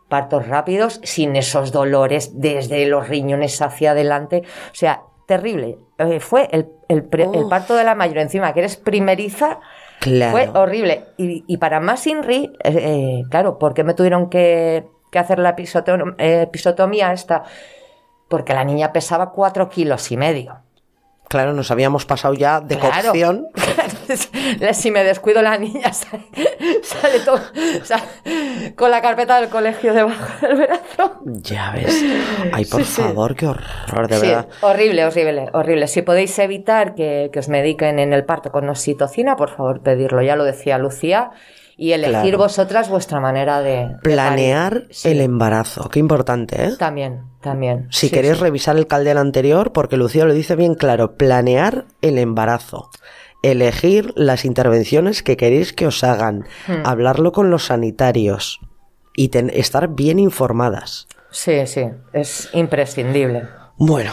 Partos 0.08 0.48
rápidos, 0.48 1.02
sin 1.04 1.36
esos 1.36 1.72
dolores 1.72 2.40
desde 2.40 2.86
los 2.86 3.10
riñones 3.10 3.60
hacia 3.62 3.92
adelante. 3.92 4.44
O 4.72 4.76
sea, 4.76 5.02
terrible. 5.26 5.78
Eh, 5.98 6.20
fue 6.20 6.48
el, 6.52 6.68
el 6.88 7.04
pre- 7.04 7.30
el 7.34 7.48
parto 7.48 7.76
de 7.76 7.84
la 7.84 7.96
mayor. 7.96 8.18
Encima, 8.20 8.54
que 8.54 8.60
eres 8.60 8.78
primeriza, 8.78 9.60
Claro. 10.00 10.32
fue 10.32 10.50
horrible. 10.62 11.06
Y, 11.18 11.44
y 11.48 11.58
para 11.58 11.80
más 11.80 12.06
Inri, 12.06 12.52
eh, 12.64 12.72
eh, 12.74 13.24
claro, 13.30 13.58
¿por 13.58 13.74
qué 13.74 13.84
me 13.84 13.94
tuvieron 13.94 14.30
que, 14.30 14.86
que 15.12 15.20
hacer 15.20 15.40
la 15.40 15.56
eh, 15.58 16.42
episotomía 16.44 17.12
esta, 17.14 17.44
porque 18.28 18.54
la 18.54 18.64
niña 18.64 18.92
pesaba 18.94 19.32
cuatro 19.32 19.70
kilos 19.70 20.12
y 20.12 20.18
medio. 20.18 20.58
Claro, 21.28 21.54
nos 21.54 21.72
habíamos 21.72 22.06
pasado 22.06 22.34
ya 22.34 22.62
de 22.62 22.78
Claro. 22.78 23.08
cocción. 23.08 23.48
si 24.74 24.92
me 24.92 25.04
descuido 25.04 25.42
la 25.42 25.58
niña 25.58 25.92
sale, 25.92 26.24
sale 26.84 27.20
todo 27.22 27.40
sale 27.84 28.04
con 28.76 28.92
la 28.92 29.02
carpeta 29.02 29.40
del 29.42 29.50
colegio 29.50 29.94
debajo 29.94 30.46
del 30.48 30.58
brazo. 30.58 31.20
Ya 31.26 31.72
ves. 31.72 32.04
Ay, 32.54 32.66
por 32.66 32.84
Sí, 32.84 32.94
sí. 32.94 33.02
favor, 33.02 33.36
qué 33.36 33.48
horror, 33.48 34.08
de 34.08 34.18
Sí, 34.20 34.28
verdad. 34.28 34.48
horrible, 34.62 35.06
horrible, 35.06 35.50
horrible. 35.54 35.88
Si 35.88 36.02
podéis 36.04 36.38
evitar 36.40 36.94
que, 36.96 37.30
que 37.34 37.40
os 37.40 37.50
mediquen 37.50 37.98
en 38.00 38.14
el 38.14 38.24
parto 38.26 38.52
con 38.52 38.70
oxitocina, 38.70 39.36
por 39.36 39.50
favor 39.50 39.82
pedirlo. 39.82 40.22
Ya 40.22 40.36
lo 40.36 40.44
decía 40.44 40.78
Lucía. 40.78 41.32
Y 41.78 41.92
elegir 41.92 42.22
Claro. 42.22 42.38
vosotras 42.38 42.90
vuestra 42.90 43.20
manera 43.20 43.62
de... 43.62 43.98
Planear. 44.02 44.88
Sí, 44.92 45.10
el 45.10 45.20
embarazo. 45.22 45.90
Qué 45.90 46.00
importante, 46.00 46.64
¿eh? 46.68 46.72
También, 46.80 47.24
también. 47.42 47.88
Si 47.92 48.08
Sí, 48.08 48.14
queréis 48.14 48.36
sí. 48.38 48.42
revisar 48.44 48.78
el 48.78 48.88
caldero 48.88 49.20
anterior, 49.20 49.74
porque 49.74 49.98
Lucía 49.98 50.24
lo 50.26 50.34
dice 50.34 50.56
bien 50.56 50.76
claro, 50.76 51.16
planear 51.18 51.86
el 52.02 52.18
embarazo, 52.18 52.90
elegir 53.44 54.14
las 54.16 54.46
intervenciones 54.46 55.22
que 55.22 55.36
queréis 55.38 55.74
que 55.74 55.88
os 55.88 56.04
hagan, 56.04 56.46
Hmm. 56.68 56.86
hablarlo 56.86 57.32
con 57.34 57.50
los 57.52 57.66
sanitarios 57.66 58.62
y 59.16 59.28
ten- 59.28 59.52
estar 59.54 59.90
bien 59.90 60.18
informadas. 60.20 61.08
Sí, 61.32 61.68
sí, 61.68 61.84
es 62.14 62.50
imprescindible. 62.54 63.44
Bueno. 63.78 64.12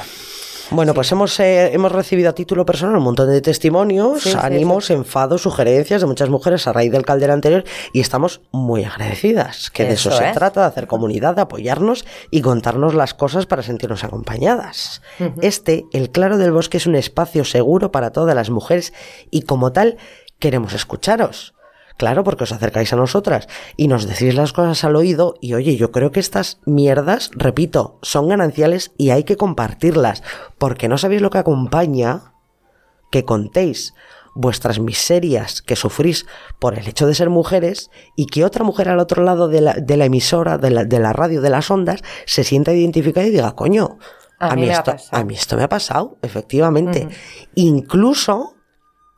Bueno, 0.75 0.95
pues 0.95 1.13
hemos, 1.13 1.39
eh, 1.39 1.75
hemos 1.75 1.93
recibido 1.93 2.31
a 2.31 2.33
título 2.33 2.65
personal 2.65 2.97
un 2.97 3.03
montón 3.03 3.29
de 3.29 3.43
testimonios, 3.43 4.23
Sí, 4.23 4.31
sí, 4.31 4.39
ánimos, 4.41 4.89
enfados, 4.89 5.43
sugerencias 5.43 6.01
de 6.01 6.07
muchas 6.07 6.31
mujeres 6.31 6.67
a 6.67 6.73
raíz 6.73 6.91
del 6.91 7.05
caldero 7.05 7.35
anterior 7.35 7.65
y 7.93 8.01
estamos 8.01 8.41
muy 8.53 8.85
agradecidas, 8.85 9.71
que 9.71 9.85
de 9.85 9.95
eso, 9.95 10.11
se 10.11 10.33
trata, 10.33 10.63
de 10.63 10.67
hacer 10.69 10.87
comunidad, 10.87 11.37
de 11.37 11.43
apoyarnos 11.43 12.07
y 12.31 12.41
contarnos 12.41 12.95
las 12.95 13.13
cosas 13.13 13.45
para 13.45 13.63
sentirnos 13.63 14.03
acompañadas. 14.03 15.03
Este, 15.43 15.85
el 15.93 16.11
Claro 16.11 16.39
del 16.39 16.53
Bosque, 16.53 16.79
es 16.79 16.87
un 16.87 16.97
espacio 16.97 17.45
seguro 17.45 17.93
para 17.93 18.11
todas 18.11 18.35
las 18.35 18.49
mujeres 18.49 18.95
y 19.31 19.43
como 19.43 19.73
tal 19.73 19.99
queremos 20.39 20.73
escucharos. 20.73 21.53
Claro, 21.97 22.25
porque 22.25 22.45
os 22.45 22.53
acercáis 22.53 22.93
a 22.93 22.97
nosotras 22.97 23.49
y 23.77 23.89
nos 23.89 24.07
decís 24.07 24.35
las 24.35 24.53
cosas 24.53 24.83
al 24.85 24.97
oído 24.97 25.35
y 25.41 25.55
oye, 25.55 25.77
yo 25.77 25.93
creo 25.93 26.11
que 26.11 26.21
estas 26.21 26.61
mierdas, 26.67 27.31
repito, 27.35 27.99
son 28.03 28.29
gananciales 28.29 28.93
y 28.99 29.11
hay 29.11 29.25
que 29.25 29.37
compartirlas, 29.37 30.23
porque 30.59 30.89
no 30.89 30.99
sabéis 30.99 31.23
lo 31.23 31.31
que 31.31 31.39
acompaña 31.39 32.33
que 33.11 33.25
contéis 33.25 33.95
vuestras 34.35 34.79
miserias 34.79 35.61
que 35.61 35.77
sufrís 35.77 36.27
por 36.59 36.79
el 36.79 36.89
hecho 36.89 37.07
de 37.07 37.15
ser 37.15 37.29
mujeres 37.29 37.91
y 38.17 38.27
que 38.27 38.45
otra 38.45 38.65
mujer 38.65 38.89
al 38.89 38.99
otro 38.99 39.23
lado 39.23 39.49
de 39.49 39.61
la, 39.61 39.75
de 39.75 39.97
la 39.97 40.07
emisora, 40.07 40.57
de 40.59 40.71
la, 40.71 40.85
de 40.85 40.99
la 40.99 41.13
radio, 41.13 41.43
de 41.43 41.51
las 41.51 41.71
ondas, 41.71 42.03
se 42.25 42.43
sienta 42.43 42.73
identificada 42.73 43.27
y 43.27 43.31
diga, 43.31 43.55
coño, 43.55 43.99
A 44.39 44.57
mí 44.57 44.69
esto, 44.71 44.93
pasado". 44.93 45.21
a 45.21 45.25
mí 45.25 45.35
esto 45.35 45.57
me 45.57 45.63
ha 45.65 45.69
pasado, 45.69 46.17
efectivamente. 46.23 47.09
Incluso 47.55 48.55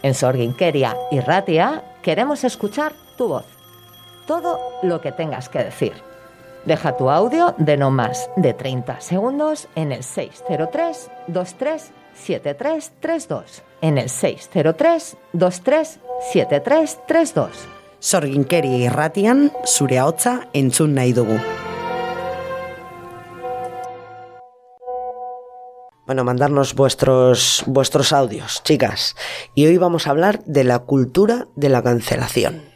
En 0.03 0.15
Sorginkeria 0.15 0.97
y 1.11 1.21
Ratia 1.21 1.83
queremos 2.03 2.45
escuchar 2.45 2.93
tu 3.17 3.29
voz. 3.29 3.47
Todo 4.27 4.59
lo 4.83 5.01
que 5.01 5.13
tengas 5.13 5.49
que 5.49 5.65
decir. 5.65 6.14
Deja 6.67 6.97
tu 6.97 7.11
audio 7.11 7.55
de 7.59 7.77
no 7.77 7.91
más 7.91 8.31
de 8.37 8.55
30 8.55 9.01
segundos 9.03 9.69
en 9.75 9.93
el 9.93 10.03
603 10.03 11.11
23 11.29 11.93
7332. 12.15 13.63
En 13.83 13.99
el 13.99 14.09
603 14.09 15.17
23 15.35 16.01
7332. 16.33 17.51
Sorginkeri 17.99 18.85
irratian, 18.85 19.53
zure 19.67 19.99
ahotsa 19.99 20.49
entzun 20.53 20.95
nahi 20.95 21.13
dugu. 21.13 21.39
Bueno, 26.07 26.25
mandarnos 26.25 26.75
vuestros, 26.75 27.65
vuestros 27.67 28.13
audios, 28.13 28.63
chicas. 28.63 29.17
Y 29.55 29.67
hoy 29.67 29.79
vamos 29.79 30.07
a 30.07 30.11
hablar 30.11 30.45
de 30.45 30.65
la 30.65 30.81
cultura 30.81 31.49
de 31.57 31.71
la 31.71 31.83
cancelación. 31.83 32.74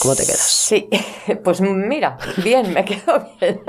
¿Cómo 0.00 0.14
te 0.14 0.24
quedas? 0.24 0.40
Sí, 0.40 0.88
pues 1.44 1.60
mira, 1.60 2.18
bien, 2.42 2.72
me 2.72 2.84
quedo 2.86 3.28
bien. 3.40 3.62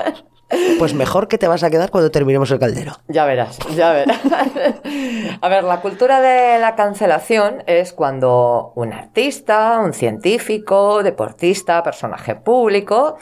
Pues 0.80 0.94
mejor 0.94 1.28
que 1.28 1.38
te 1.38 1.48
vas 1.48 1.64
a 1.64 1.70
quedar 1.70 1.92
cuando 1.92 2.10
terminemos 2.10 2.50
el 2.52 2.60
caldero. 2.60 2.94
Ya 3.10 3.26
verás, 3.26 3.60
ya 3.76 3.92
verás. 3.92 4.18
A 5.42 5.50
ver, 5.50 5.66
la 5.66 5.82
cultura 5.82 6.22
de 6.22 6.58
la 6.58 6.76
cancelación 6.76 7.64
es 7.68 7.92
cuando 7.92 8.72
un 8.76 8.94
artista, 8.94 9.80
un 9.80 9.94
científico, 9.94 11.04
deportista, 11.04 11.84
personaje 11.84 12.36
público, 12.36 13.18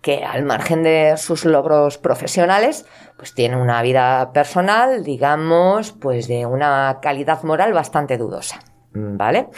que 0.00 0.24
al 0.24 0.44
margen 0.44 0.82
de 0.82 1.16
sus 1.16 1.44
logros 1.44 1.96
profesionales, 1.98 2.84
pues 3.16 3.34
tiene 3.34 3.56
una 3.56 3.80
vida 3.80 4.32
personal, 4.32 5.04
digamos, 5.04 5.92
pues 5.92 6.26
de 6.26 6.44
una 6.44 6.98
calidad 7.00 7.44
moral 7.44 7.72
bastante 7.72 8.18
dudosa. 8.18 8.58
¿Vale? 8.96 9.48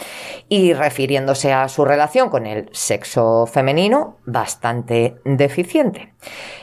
Y 0.49 0.73
refiriéndose 0.73 1.53
a 1.53 1.67
su 1.69 1.85
relación 1.85 2.29
con 2.29 2.47
el 2.47 2.69
sexo 2.71 3.45
femenino, 3.45 4.17
bastante 4.25 5.17
deficiente. 5.25 6.13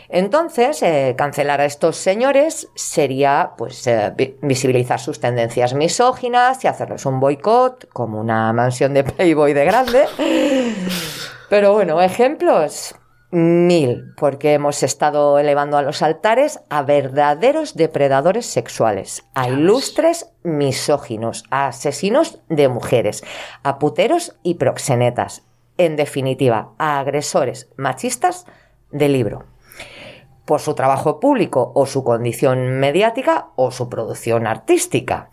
Entonces, 0.09 0.83
eh, 0.83 1.15
cancelar 1.17 1.61
a 1.61 1.67
estos 1.67 1.97
señores 1.97 2.69
sería 2.75 3.53
pues 3.57 3.87
eh, 3.87 4.13
vi- 4.17 4.37
visibilizar 4.43 4.99
sus 4.99 5.21
tendencias 5.21 5.73
misóginas 5.75 6.65
y 6.65 6.69
hacerles 6.69 7.07
un 7.07 7.21
boicot, 7.21 7.89
como 7.93 8.21
una 8.21 8.53
mansión 8.53 8.93
de 8.93 9.05
Playboy 9.05 9.53
de 9.53 9.65
grande. 9.65 10.05
Pero 11.49 11.75
bueno, 11.75 12.01
ejemplos 12.03 12.97
mil, 13.35 14.15
porque 14.17 14.55
hemos 14.55 14.83
estado 14.83 15.39
elevando 15.39 15.77
a 15.77 15.83
los 15.83 16.03
altares 16.03 16.61
a 16.71 16.83
verdaderos 16.83 17.75
depredadores 17.75 18.47
sexuales, 18.47 19.25
a 19.35 19.49
ilustres 19.49 20.31
misóginos, 20.45 21.45
a 21.51 21.67
asesinos 21.67 22.39
de 22.49 22.69
mujeres, 22.69 23.25
a 23.65 23.79
puteros 23.79 24.37
y 24.43 24.55
proxenetas, 24.55 25.43
en 25.79 25.97
definitiva, 25.97 26.71
a 26.79 27.01
agresores 27.01 27.69
machistas 27.77 28.47
de 28.93 29.09
libro 29.09 29.45
por 30.45 30.61
su 30.61 30.75
trabajo 30.75 31.21
público 31.21 31.73
o 31.75 31.87
su 31.87 32.05
condición 32.05 32.79
mediática 32.79 33.49
o 33.57 33.71
su 33.71 33.89
producción 33.89 34.47
artística. 34.47 35.31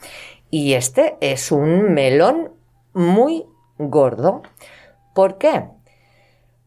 Y 0.49 0.73
este 0.73 1.17
es 1.21 1.51
un 1.51 1.93
melón 1.93 2.51
muy 2.93 3.45
gordo. 3.77 4.41
¿Por 5.13 5.37
qué? 5.37 5.65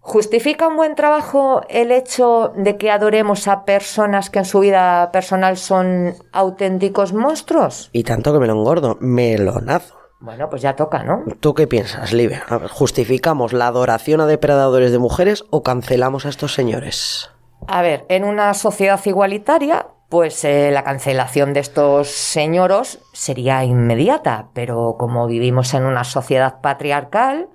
¿Justifica 0.06 0.68
un 0.68 0.76
buen 0.76 0.96
trabajo 0.96 1.62
el 1.70 1.90
hecho 1.90 2.52
de 2.54 2.76
que 2.76 2.90
adoremos 2.90 3.48
a 3.48 3.64
personas 3.64 4.28
que 4.28 4.40
en 4.40 4.44
su 4.44 4.60
vida 4.60 5.10
personal 5.12 5.56
son 5.56 6.14
auténticos 6.30 7.14
monstruos? 7.14 7.88
Y 7.90 8.04
tanto 8.04 8.30
que 8.34 8.38
me 8.38 8.46
lo 8.46 8.52
engordo. 8.52 8.98
Melonazo. 9.00 9.94
Bueno, 10.20 10.50
pues 10.50 10.60
ya 10.60 10.76
toca, 10.76 11.02
¿no? 11.04 11.24
¿Tú 11.40 11.54
qué 11.54 11.66
piensas, 11.66 12.12
Libe? 12.12 12.42
A 12.46 12.58
ver, 12.58 12.68
¿Justificamos 12.68 13.54
la 13.54 13.66
adoración 13.66 14.20
a 14.20 14.26
depredadores 14.26 14.92
de 14.92 14.98
mujeres 14.98 15.46
o 15.48 15.62
cancelamos 15.62 16.26
a 16.26 16.28
estos 16.28 16.52
señores? 16.52 17.30
A 17.66 17.80
ver, 17.80 18.04
en 18.10 18.24
una 18.24 18.52
sociedad 18.52 19.00
igualitaria, 19.06 19.86
pues 20.10 20.44
eh, 20.44 20.70
la 20.70 20.84
cancelación 20.84 21.54
de 21.54 21.60
estos 21.60 22.08
señoros 22.08 22.98
sería 23.14 23.64
inmediata, 23.64 24.48
pero 24.52 24.96
como 24.98 25.26
vivimos 25.26 25.72
en 25.72 25.86
una 25.86 26.04
sociedad 26.04 26.60
patriarcal, 26.60 27.48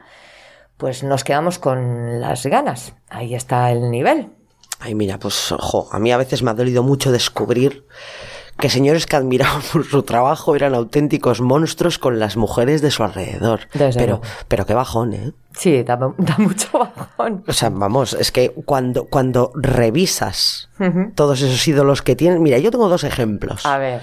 pues 0.80 1.04
nos 1.04 1.26
quedamos 1.26 1.60
con 1.60 2.22
las 2.22 2.46
ganas. 2.46 2.94
Ahí 3.10 3.36
está 3.36 3.70
el 3.70 3.92
nivel. 3.92 4.30
Ay, 4.80 4.96
mira, 4.96 5.20
pues, 5.20 5.52
ojo, 5.52 5.90
a 5.92 6.00
mí 6.00 6.10
a 6.14 6.18
veces 6.18 6.42
me 6.42 6.52
ha 6.52 6.54
dolido 6.54 6.84
mucho 6.84 7.12
descubrir 7.12 7.86
que 8.58 8.70
señores 8.70 9.06
que 9.06 9.18
admiraban 9.18 9.62
por 9.74 9.86
su 9.90 10.04
trabajo 10.04 10.56
eran 10.56 10.74
auténticos 10.74 11.42
monstruos 11.42 12.00
con 12.00 12.18
las 12.18 12.38
mujeres 12.38 12.82
de 12.82 12.92
su 12.92 13.04
alrededor. 13.04 13.68
Desde 13.74 14.00
pero, 14.00 14.22
pero 14.48 14.66
qué 14.66 14.74
bajón, 14.74 15.14
¿eh? 15.14 15.34
Sí, 15.52 15.84
da, 15.84 15.98
da 15.98 16.36
mucho 16.38 16.70
bajón. 16.80 17.44
O 17.46 17.52
sea, 17.52 17.70
vamos, 17.70 18.14
es 18.14 18.32
que 18.32 18.52
cuando, 18.64 19.04
cuando 19.06 19.52
revisas 19.56 20.70
todos 21.16 21.42
esos 21.42 21.68
ídolos 21.68 22.02
que 22.02 22.16
tienen, 22.16 22.42
mira, 22.42 22.58
yo 22.58 22.72
tengo 22.72 22.88
dos 22.88 23.04
ejemplos. 23.04 23.66
A 23.66 23.78
ver, 23.78 24.00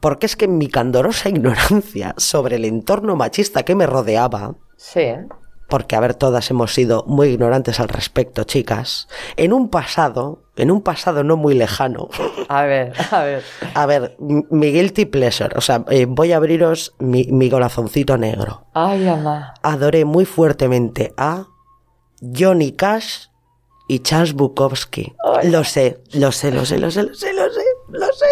Porque 0.00 0.26
es 0.26 0.34
que 0.34 0.46
en 0.46 0.58
mi 0.58 0.66
candorosa 0.66 1.28
ignorancia 1.28 2.14
sobre 2.16 2.56
el 2.56 2.64
entorno 2.64 3.14
machista 3.14 3.62
que 3.62 3.76
me 3.76 3.86
rodeaba, 3.86 4.56
sí. 4.76 5.00
¿eh? 5.02 5.26
Porque 5.70 5.96
a 5.96 6.00
ver, 6.00 6.14
todas 6.14 6.50
hemos 6.50 6.74
sido 6.74 7.04
muy 7.06 7.28
ignorantes 7.28 7.80
al 7.80 7.88
respecto, 7.88 8.44
chicas, 8.44 9.08
en 9.36 9.54
un 9.54 9.70
pasado, 9.70 10.42
en 10.56 10.70
un 10.70 10.82
pasado 10.82 11.24
no 11.24 11.38
muy 11.38 11.54
lejano, 11.54 12.10
A 12.48 12.62
ver, 12.64 12.92
a 13.10 13.22
ver. 13.22 13.42
a 13.74 13.86
ver, 13.86 14.16
mi 14.18 14.70
guilty 14.72 15.06
pleasure, 15.06 15.56
o 15.56 15.62
sea, 15.62 15.84
eh, 15.88 16.04
voy 16.06 16.32
a 16.32 16.36
abriros 16.36 16.94
mi, 16.98 17.24
mi 17.30 17.48
corazoncito 17.48 18.18
negro. 18.18 18.66
Ay, 18.74 19.08
ama. 19.08 19.54
Adoré 19.62 20.04
muy 20.04 20.26
fuertemente 20.26 21.14
a 21.16 21.46
Johnny 22.20 22.72
Cash 22.72 23.28
y 23.88 24.00
Charles 24.00 24.34
Bukowski. 24.34 25.14
Lo 25.44 25.64
sé, 25.64 26.02
lo 26.12 26.30
sé, 26.32 26.52
lo 26.52 26.64
sé, 26.64 26.78
lo 26.78 26.90
sé, 26.90 27.02
lo 27.02 27.14
sé, 27.14 27.32
lo 27.32 27.50
sé, 27.50 27.60
lo 27.92 28.06
sé. 28.12 28.26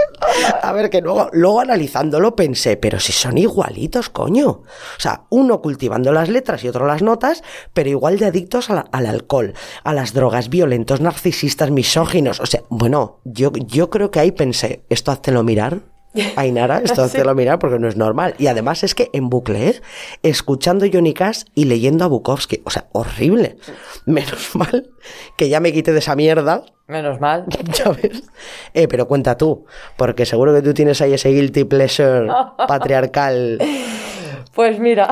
A 0.62 0.72
ver, 0.72 0.90
que 0.90 1.00
luego, 1.00 1.28
luego 1.32 1.60
analizándolo 1.60 2.36
pensé, 2.36 2.76
pero 2.76 3.00
si 3.00 3.12
son 3.12 3.38
igualitos, 3.38 4.08
coño. 4.08 4.48
O 4.48 4.66
sea, 4.98 5.24
uno 5.30 5.60
cultivando 5.60 6.12
las 6.12 6.28
letras 6.28 6.64
y 6.64 6.68
otro 6.68 6.86
las 6.86 7.02
notas, 7.02 7.42
pero 7.72 7.90
igual 7.90 8.18
de 8.18 8.26
adictos 8.26 8.70
al 8.70 9.06
alcohol, 9.06 9.54
a 9.84 9.92
las 9.92 10.12
drogas, 10.12 10.48
violentos, 10.48 11.00
narcisistas, 11.00 11.70
misóginos. 11.70 12.40
O 12.40 12.46
sea, 12.46 12.62
bueno, 12.68 13.20
yo, 13.24 13.52
yo 13.52 13.90
creo 13.90 14.10
que 14.10 14.20
ahí 14.20 14.32
pensé, 14.32 14.84
esto 14.88 15.10
háztelo 15.10 15.42
mirar. 15.42 15.80
Ainara, 16.36 16.78
esto 16.84 17.02
háztelo 17.02 17.34
mirar 17.34 17.58
porque 17.58 17.78
no 17.78 17.88
es 17.88 17.96
normal. 17.96 18.34
Y 18.38 18.46
además 18.46 18.82
es 18.84 18.94
que 18.94 19.10
en 19.12 19.28
bucle, 19.28 19.68
¿eh? 19.68 19.80
escuchando 20.22 20.86
Johnny 20.92 21.14
Cash 21.14 21.42
y 21.54 21.64
leyendo 21.66 22.04
a 22.04 22.08
Bukowski. 22.08 22.62
O 22.64 22.70
sea, 22.70 22.86
horrible. 22.92 23.56
Menos 24.06 24.50
mal 24.56 24.90
que 25.36 25.48
ya 25.48 25.60
me 25.60 25.72
quité 25.72 25.92
de 25.92 25.98
esa 26.00 26.16
mierda. 26.16 26.62
Menos 26.86 27.20
mal. 27.20 27.44
Ya 27.78 27.90
ves. 27.90 28.22
Eh, 28.74 28.88
pero 28.88 29.06
cuenta 29.06 29.36
tú, 29.36 29.66
porque 29.96 30.24
seguro 30.24 30.54
que 30.54 30.62
tú 30.62 30.72
tienes 30.74 31.00
ahí 31.02 31.12
ese 31.12 31.28
guilty 31.30 31.64
pleasure 31.64 32.26
patriarcal. 32.66 33.58
Pues 34.54 34.80
mira, 34.80 35.08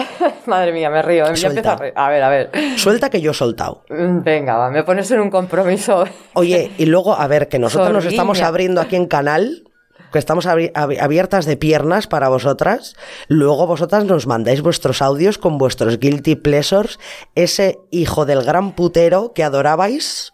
madre 0.47 0.73
mía, 0.73 0.91
me 0.91 1.03
río. 1.03 1.27
Ya 1.27 1.37
Suelta. 1.37 1.49
empiezo 1.49 1.71
a 1.71 1.77
reír. 1.77 1.93
A 1.95 2.09
ver, 2.09 2.23
a 2.23 2.29
ver. 2.31 2.51
Suelta 2.77 3.11
que 3.11 3.21
yo 3.21 3.31
he 3.31 3.35
soltado. 3.35 3.85
Mm, 3.91 4.23
Venga, 4.23 4.57
va, 4.57 4.71
me 4.71 4.83
pones 4.83 5.11
en 5.11 5.21
un 5.21 5.31
compromiso. 5.31 6.05
Oye, 6.35 6.73
y 6.79 6.87
luego, 6.87 7.15
a 7.15 7.27
ver, 7.29 7.49
que 7.49 7.59
nosotros 7.59 7.93
nos 7.93 8.05
estamos 8.07 8.41
abriendo 8.41 8.81
aquí 8.81 8.97
en 8.97 9.07
canal, 9.07 9.65
que 10.13 10.19
estamos 10.19 10.47
abiertas 10.47 11.45
de 11.47 11.57
piernas 11.57 12.07
para 12.07 12.29
vosotras. 12.29 12.95
Luego 13.29 13.67
vosotras 13.67 14.05
nos 14.05 14.27
mandáis 14.27 14.63
vuestros 14.63 15.03
audios 15.03 15.39
con 15.39 15.59
vuestros 15.59 15.99
guilty 15.99 16.37
pleasures, 16.37 16.99
ese 17.35 17.79
hijo 17.91 18.25
del 18.27 18.43
gran 18.45 18.73
putero 18.73 19.33
que 19.35 19.45
adorabais. 19.45 20.33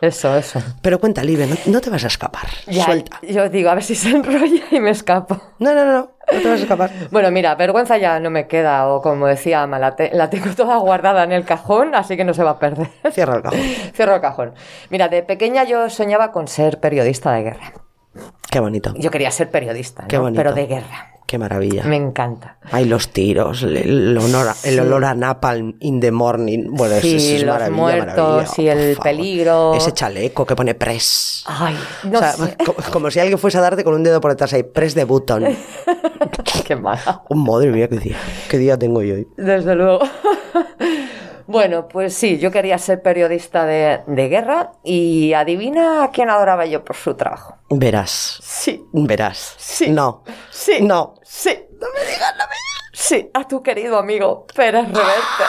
Eso, 0.00 0.36
eso. 0.36 0.62
Pero 0.82 1.00
cuenta, 1.00 1.24
Libre, 1.24 1.46
no, 1.46 1.56
no 1.66 1.80
te 1.80 1.88
vas 1.90 2.04
a 2.04 2.08
escapar. 2.08 2.46
Ya, 2.66 2.84
Suelta. 2.84 3.18
Yo 3.22 3.48
digo, 3.48 3.70
a 3.70 3.74
ver 3.74 3.82
si 3.82 3.94
se 3.94 4.10
enrolla 4.10 4.62
y 4.70 4.78
me 4.80 4.90
escapo. 4.90 5.40
No, 5.58 5.74
no, 5.74 5.84
no, 5.86 5.92
no, 5.92 5.98
no 6.32 6.38
te 6.42 6.48
vas 6.48 6.60
a 6.60 6.62
escapar. 6.62 6.90
Bueno, 7.10 7.30
mira, 7.30 7.54
vergüenza 7.54 7.96
ya 7.96 8.20
no 8.20 8.28
me 8.30 8.46
queda, 8.46 8.88
o 8.88 9.00
como 9.00 9.26
decía 9.26 9.62
Ama, 9.62 9.78
la, 9.78 9.96
te- 9.96 10.10
la 10.12 10.28
tengo 10.28 10.50
toda 10.54 10.76
guardada 10.76 11.24
en 11.24 11.32
el 11.32 11.44
cajón, 11.46 11.94
así 11.94 12.16
que 12.16 12.24
no 12.24 12.34
se 12.34 12.42
va 12.42 12.50
a 12.50 12.58
perder. 12.58 12.88
Cierra 13.10 13.36
el 13.36 13.42
cajón. 13.42 13.58
Cierro 13.94 14.14
el 14.16 14.20
cajón. 14.20 14.54
Mira, 14.90 15.08
de 15.08 15.22
pequeña 15.22 15.64
yo 15.64 15.88
soñaba 15.88 16.30
con 16.30 16.46
ser 16.46 16.78
periodista 16.78 17.32
de 17.32 17.42
guerra. 17.44 17.72
Qué 18.50 18.60
bonito. 18.60 18.94
Yo 18.96 19.10
quería 19.10 19.30
ser 19.30 19.50
periodista, 19.50 20.02
¿no? 20.02 20.08
Qué 20.08 20.18
bonito. 20.18 20.38
pero 20.38 20.52
de 20.54 20.66
guerra. 20.66 21.12
Qué 21.26 21.38
maravilla. 21.38 21.82
Me 21.82 21.96
encanta. 21.96 22.58
Ay, 22.70 22.84
los 22.84 23.08
tiros, 23.08 23.64
el, 23.64 23.76
el 23.76 24.16
olor 24.16 24.46
a, 24.48 24.54
el 24.62 24.78
olor 24.78 25.04
a 25.06 25.14
napalm 25.16 25.74
in 25.80 25.98
the 25.98 26.12
morning. 26.12 26.66
Bueno, 26.70 26.94
eso- 26.94 27.02
Sí, 27.02 27.16
eso 27.16 27.34
es 27.34 27.42
los 27.42 27.52
maravilla, 27.52 27.76
muertos 27.82 28.16
maravilla. 28.48 28.62
y 28.62 28.68
el 28.68 28.78
Por 28.94 28.96
favor. 28.96 29.02
peligro. 29.02 29.74
Ese 29.74 29.92
chaleco 29.92 30.46
que 30.46 30.54
pone 30.54 30.76
press. 30.76 31.42
Ay, 31.46 31.76
no 32.04 32.18
o 32.18 32.22
sea, 32.22 32.32
sé. 32.34 32.56
co- 32.64 32.76
como, 32.92 33.10
si 33.10 33.18
alguien 33.18 33.38
fuese 33.40 33.58
a 33.58 33.60
darte 33.60 33.82
con 33.82 33.94
un 33.94 34.04
dedo 34.04 34.20
por 34.20 34.30
detrás 34.30 34.52
ahí, 34.52 34.62
press 34.62 34.94
de 34.94 35.02
button. 35.02 35.44
Qué 36.64 36.76
mala. 36.76 37.22
Oh, 37.28 37.34
madre 37.34 37.70
mía, 37.72 37.88
qué 37.88 37.98
día. 37.98 38.16
Qué 38.48 38.58
día 38.58 38.78
tengo 38.78 39.02
yo 39.02 39.14
hoy. 39.14 39.26
Desde 39.36 39.74
luego. 39.74 39.98
Bueno, 41.46 41.86
pues 41.88 42.14
sí, 42.14 42.38
yo 42.38 42.50
quería 42.50 42.76
ser 42.78 43.02
periodista 43.02 43.64
de, 43.64 44.00
de 44.06 44.28
guerra 44.28 44.72
y 44.82 45.32
adivina 45.32 46.04
a 46.04 46.10
quién 46.10 46.28
adoraba 46.30 46.66
yo 46.66 46.84
por 46.84 46.96
su 46.96 47.14
trabajo. 47.14 47.56
Verás. 47.70 48.38
Sí, 48.42 48.84
Verás. 48.92 49.54
Sí. 49.58 49.88
No. 49.90 50.22
sí. 50.50 50.78
No. 50.80 51.14
Sí. 51.22 51.50
No 51.80 51.86
me 51.94 52.00
digas, 52.10 52.32
no 52.38 52.44
me 52.44 52.54
digas. 52.54 52.90
Sí, 52.92 53.30
a 53.34 53.46
tu 53.46 53.62
querido 53.62 53.98
amigo 53.98 54.46
Pérez 54.54 54.86
Reverte. 54.88 55.44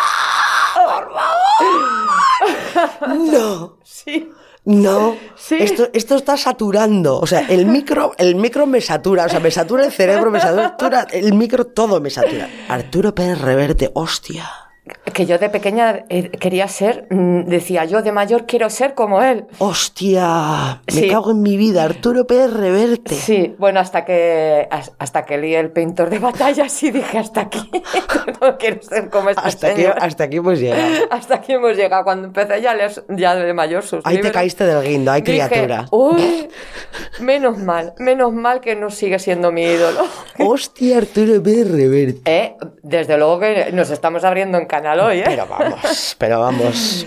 No. 3.31 3.77
Sí. 3.83 4.29
No, 4.65 5.15
Sí. 5.37 5.55
esto, 5.61 5.87
esto 5.93 6.15
está 6.17 6.35
saturando. 6.35 7.19
O 7.21 7.25
sea, 7.25 7.39
el 7.47 7.65
micro, 7.67 8.13
el 8.17 8.35
micro 8.35 8.67
me 8.67 8.81
satura. 8.81 9.25
O 9.25 9.29
sea, 9.29 9.39
me 9.39 9.49
satura 9.49 9.85
el 9.85 9.93
cerebro, 9.93 10.29
me 10.29 10.41
satura 10.41 11.07
el 11.09 11.33
micro, 11.35 11.67
todo 11.67 12.01
me 12.01 12.09
satura. 12.09 12.49
Arturo 12.67 13.15
Pérez 13.15 13.39
Reverte, 13.39 13.89
hostia. 13.93 14.45
Que 15.13 15.25
yo 15.25 15.37
de 15.39 15.49
pequeña 15.49 16.05
eh, 16.09 16.29
quería 16.29 16.67
ser, 16.67 17.07
mm, 17.09 17.45
decía 17.45 17.85
yo 17.85 18.01
de 18.01 18.11
mayor 18.11 18.45
quiero 18.45 18.69
ser 18.69 18.93
como 18.93 19.21
él. 19.21 19.45
Hostia, 19.59 20.81
me 20.87 20.91
Sí. 20.93 21.09
cago 21.09 21.31
en 21.31 21.41
mi 21.41 21.57
vida, 21.57 21.83
Arturo 21.83 22.27
Pérez 22.27 22.53
Reverte. 22.53 23.15
Sí, 23.15 23.55
bueno, 23.57 23.79
hasta 23.79 24.05
que 24.05 24.67
as- 24.69 24.91
hasta 24.99 25.25
que 25.25 25.37
leí 25.37 25.55
el 25.55 25.71
pintor 25.71 26.09
de 26.09 26.19
batallas 26.19 26.81
y 26.83 26.91
dije 26.91 27.17
hasta 27.17 27.41
aquí. 27.41 27.69
no 28.41 28.57
quiero 28.57 28.81
ser 28.81 29.09
como 29.09 29.29
este 29.29 29.41
Hasta 29.43 29.67
aquí, 29.67 29.85
hasta 29.85 30.23
aquí 30.25 30.37
hemos 30.37 30.59
llegado. 30.59 30.87
Hasta 31.11 31.35
aquí 31.35 31.53
hemos 31.53 31.75
llegado. 31.75 32.03
Cuando 32.03 32.27
empecé 32.27 32.61
ya, 32.61 32.73
leer, 32.73 32.91
ya 33.09 33.35
de 33.35 33.53
mayor 33.53 33.83
sus 33.83 34.05
Ahí 34.05 34.19
te 34.21 34.31
caíste 34.31 34.65
del 34.65 34.83
guindo, 34.83 35.11
ay 35.11 35.21
dije, 35.21 35.47
criatura. 35.47 35.85
Uy, 35.91 36.47
menos 37.19 37.57
mal, 37.57 37.93
menos 37.97 38.33
mal 38.33 38.59
que 38.61 38.75
no 38.75 38.89
sigue 38.89 39.19
siendo 39.19 39.51
mi 39.51 39.63
ídolo. 39.63 40.01
Hostia, 40.39 40.97
Arturo 40.99 41.41
Pérez 41.41 41.71
Reverte. 41.71 42.21
Eh, 42.37 42.55
desde 42.83 43.17
luego 43.17 43.39
que 43.39 43.71
nos 43.73 43.89
estamos 43.89 44.23
abriendo 44.23 44.57
en 44.57 44.65
canal 44.81 44.99
hoy, 44.99 45.19
¿eh? 45.19 45.23
Pero 45.25 45.47
vamos, 45.47 46.15
pero 46.17 46.39
vamos. 46.39 47.05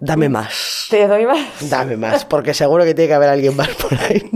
Dame 0.00 0.28
más. 0.28 0.86
Te 0.90 1.06
doy 1.06 1.24
más. 1.26 1.70
Dame 1.70 1.96
más, 1.96 2.24
porque 2.24 2.52
seguro 2.52 2.84
que 2.84 2.94
tiene 2.94 3.08
que 3.08 3.14
haber 3.14 3.30
alguien 3.30 3.56
más 3.56 3.68
por 3.70 3.94
ahí. 3.94 4.30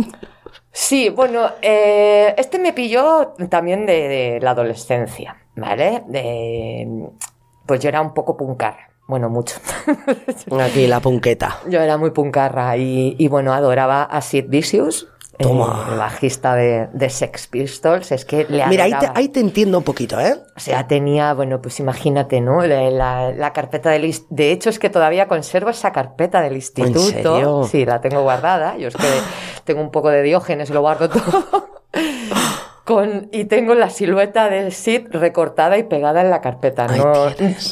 Sí, 0.73 1.09
bueno, 1.09 1.51
eh, 1.61 2.35
este 2.39 2.59
me 2.59 2.73
pilló 2.73 3.35
también 3.51 3.85
de, 3.85 4.09
de 4.09 4.39
la 4.41 4.53
adolescencia, 4.53 5.37
¿vale? 5.57 6.05
De, 6.07 6.87
pues 7.67 7.81
yo 7.81 7.89
era 7.89 8.01
un 8.01 8.15
poco 8.15 8.37
puncarra, 8.37 8.89
bueno, 9.09 9.29
mucho. 9.29 9.57
Aquí 10.61 10.87
la 10.87 11.01
punqueta. 11.01 11.59
yo 11.69 11.81
era 11.81 11.97
muy 11.99 12.13
puncarra 12.13 12.77
y, 12.77 13.17
y, 13.19 13.29
bueno, 13.29 13.53
adoraba 13.53 14.05
a 14.05 14.21
Sid 14.21 14.45
Vicious, 14.49 15.09
Toma. 15.39 15.87
el 15.93 15.99
bajista 15.99 16.55
de, 16.55 16.89
de 16.93 17.11
Sex 17.11 17.47
Pistols, 17.47 18.11
es 18.13 18.25
que 18.25 18.47
le 18.49 18.67
Mira, 18.67 18.85
ahí 18.85 18.93
te, 18.99 19.09
ahí 19.15 19.29
te 19.29 19.41
entiendo 19.41 19.79
un 19.79 19.85
poquito, 19.85 20.19
¿eh? 20.21 20.35
O 20.57 20.61
sea, 20.61 20.87
tenía, 20.89 21.33
bueno, 21.35 21.63
pues 21.63 21.79
imagínate, 21.81 22.41
¿no? 22.41 22.63
La, 22.67 22.91
la- 22.91 23.31
la 23.33 23.53
carpeta 23.53 23.91
del... 23.91 24.05
ins- 24.05 24.27
De 24.31 24.51
hecho, 24.51 24.69
es 24.71 24.79
que 24.79 24.91
todavía 24.91 25.29
conservo 25.29 25.71
esa 25.71 25.93
carpeta 25.93 26.41
del 26.41 26.57
instituto. 26.57 26.99
serio? 27.01 27.63
Sí, 27.71 27.85
la 27.87 28.01
tengo 28.01 28.23
guardada. 28.23 28.77
Yo 28.77 28.89
es 28.89 28.97
que 28.97 29.07
tengo 29.65 29.81
un 29.81 29.91
poco 29.91 30.11
de 30.11 30.23
diógenes 30.23 30.71
lo 30.71 30.81
guardo 30.81 31.09
todo. 31.09 31.68
Con, 32.89 33.29
y 33.33 33.45
tengo 33.45 33.75
la 33.75 33.91
silueta 33.91 34.49
de 34.49 34.71
Sid 34.71 35.09
recortada 35.11 35.77
y 35.77 35.83
pegada 35.83 36.23
en 36.23 36.31
la 36.31 36.41
carpeta. 36.41 36.87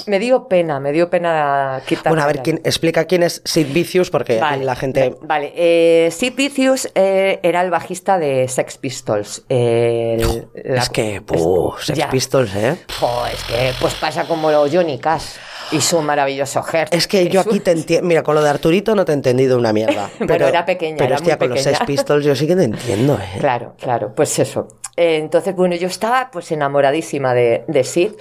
Me 0.06 0.18
dio 0.18 0.46
pena, 0.46 0.78
me 0.78 0.92
dio 0.92 1.08
pena 1.08 1.80
quitarla. 1.86 2.10
Bueno, 2.10 2.22
a 2.24 2.26
ver, 2.26 2.42
¿quién, 2.42 2.60
explica 2.64 3.06
quién 3.06 3.22
es 3.22 3.40
Sid 3.46 3.72
Vicious, 3.72 4.10
porque 4.10 4.38
Vale, 4.38 4.62
la 4.66 4.76
gente... 4.76 5.08
va- 5.08 5.16
Vale, 5.22 5.52
eh, 5.56 6.10
Sid 6.10 6.34
Vicious 6.34 6.90
eh, 6.94 7.40
era 7.42 7.62
el 7.62 7.70
bajista 7.70 8.18
de 8.18 8.46
Sex 8.46 8.76
Pistols. 8.76 9.42
El- 9.48 10.48
la- 10.66 10.82
Es 10.82 10.90
que, 10.90 11.20
buh, 11.20 11.72
Sex 11.80 11.98
ya. 11.98 12.10
Pistols, 12.10 12.54
¿eh? 12.54 12.76
Es 13.32 13.44
que 13.44 13.72
pues 13.80 13.94
pasa 13.94 14.24
como 14.26 14.50
lo 14.50 14.68
Johnny 14.70 14.98
Cash 14.98 15.36
y 15.72 15.80
su 15.80 16.00
maravilloso 16.00 16.62
Heart. 16.62 16.94
Es 16.94 17.06
que 17.06 17.28
yo 17.28 17.40
aquí 17.40 17.60
te 17.60 17.72
entiendo. 17.72 18.06
Mira, 18.06 18.22
con 18.22 18.34
lo 18.34 18.42
de 18.42 18.50
Arturito 18.50 18.94
no 18.94 19.04
te 19.04 19.12
he 19.12 19.14
entendido 19.14 19.58
una 19.58 19.72
mierda. 19.72 20.10
Bueno, 20.18 20.46
era 20.46 20.64
pequeña, 20.64 20.96
Pero 20.96 21.08
era 21.08 21.16
hostia, 21.16 21.36
muy 21.36 21.48
con 21.48 21.56
los. 21.56 21.60
Sex 21.62 21.80
Pistols 21.86 22.24
yo 22.24 22.34
sí 22.34 22.46
que 22.46 22.56
te 22.56 22.64
entiendo, 22.64 23.14
¿eh? 23.14 23.38
Claro, 23.38 23.74
claro, 23.78 24.12
pues 24.14 24.38
eso. 24.38 24.68
Eh, 24.96 25.16
entonces, 25.16 25.54
bueno, 25.54 25.76
yo 25.76 25.86
estaba 25.88 26.30
pues 26.30 26.50
enamoradísima 26.52 27.34
de, 27.34 27.64
de 27.68 27.84
Sid. 27.84 28.12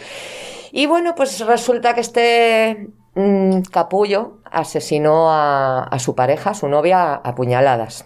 Y 0.71 0.87
bueno, 0.87 1.15
pues 1.15 1.39
resulta 1.45 1.93
que 1.93 2.01
este 2.01 2.89
mm, 3.15 3.61
capullo 3.71 4.39
asesinó 4.51 5.31
a, 5.31 5.83
a 5.83 5.99
su 5.99 6.15
pareja, 6.15 6.51
a 6.51 6.53
su 6.53 6.67
novia, 6.67 7.13
a 7.13 7.35
puñaladas. 7.35 8.05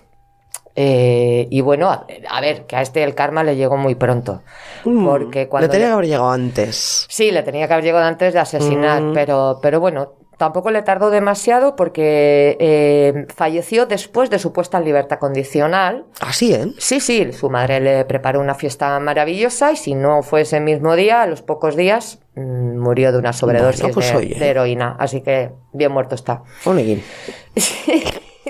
Eh, 0.75 1.47
y 1.49 1.61
bueno, 1.61 1.89
a, 1.89 2.05
a 2.29 2.41
ver, 2.41 2.65
que 2.65 2.75
a 2.75 2.81
este 2.81 3.03
el 3.03 3.15
karma 3.15 3.43
le 3.43 3.55
llegó 3.55 3.75
muy 3.77 3.95
pronto. 3.95 4.41
Porque 4.83 5.47
cuando 5.49 5.67
Le 5.67 5.71
tenía 5.71 5.87
le- 5.87 5.89
que 5.91 5.93
haber 5.93 6.05
llegado 6.07 6.29
antes. 6.31 7.05
Sí, 7.09 7.31
le 7.31 7.43
tenía 7.43 7.67
que 7.67 7.73
haber 7.73 7.85
llegado 7.85 8.05
antes 8.05 8.33
de 8.33 8.39
asesinar, 8.39 9.01
Mm. 9.01 9.13
pero, 9.13 9.59
pero 9.61 9.79
bueno, 9.81 10.13
tampoco 10.37 10.71
le 10.71 10.81
tardó 10.83 11.09
demasiado 11.09 11.75
porque 11.75 12.55
eh, 12.61 13.25
falleció 13.35 13.87
después 13.87 14.29
de 14.29 14.39
su 14.39 14.53
puesta 14.53 14.77
en 14.77 14.85
libertad 14.85 15.19
condicional. 15.19 16.05
Así, 16.21 16.53
¿eh? 16.53 16.67
Sí, 16.77 17.01
sí, 17.01 17.33
su 17.33 17.49
madre 17.49 17.81
le 17.81 18.05
preparó 18.05 18.39
una 18.39 18.55
fiesta 18.55 18.97
maravillosa 19.01 19.73
y 19.73 19.75
si 19.75 19.95
no 19.95 20.23
fue 20.23 20.41
ese 20.41 20.61
mismo 20.61 20.95
día, 20.95 21.23
a 21.23 21.27
los 21.27 21.41
pocos 21.41 21.75
días, 21.75 22.19
mm, 22.35 22.77
murió 22.79 23.11
de 23.11 23.17
una 23.17 23.33
sobredosis 23.33 23.81
Bueno, 23.81 23.93
pues 23.95 24.11
de, 24.11 24.17
oye. 24.17 24.35
de 24.39 24.47
heroína. 24.49 24.95
Así 24.97 25.19
que 25.19 25.51
bien 25.73 25.91
muerto 25.91 26.15
está. 26.15 26.43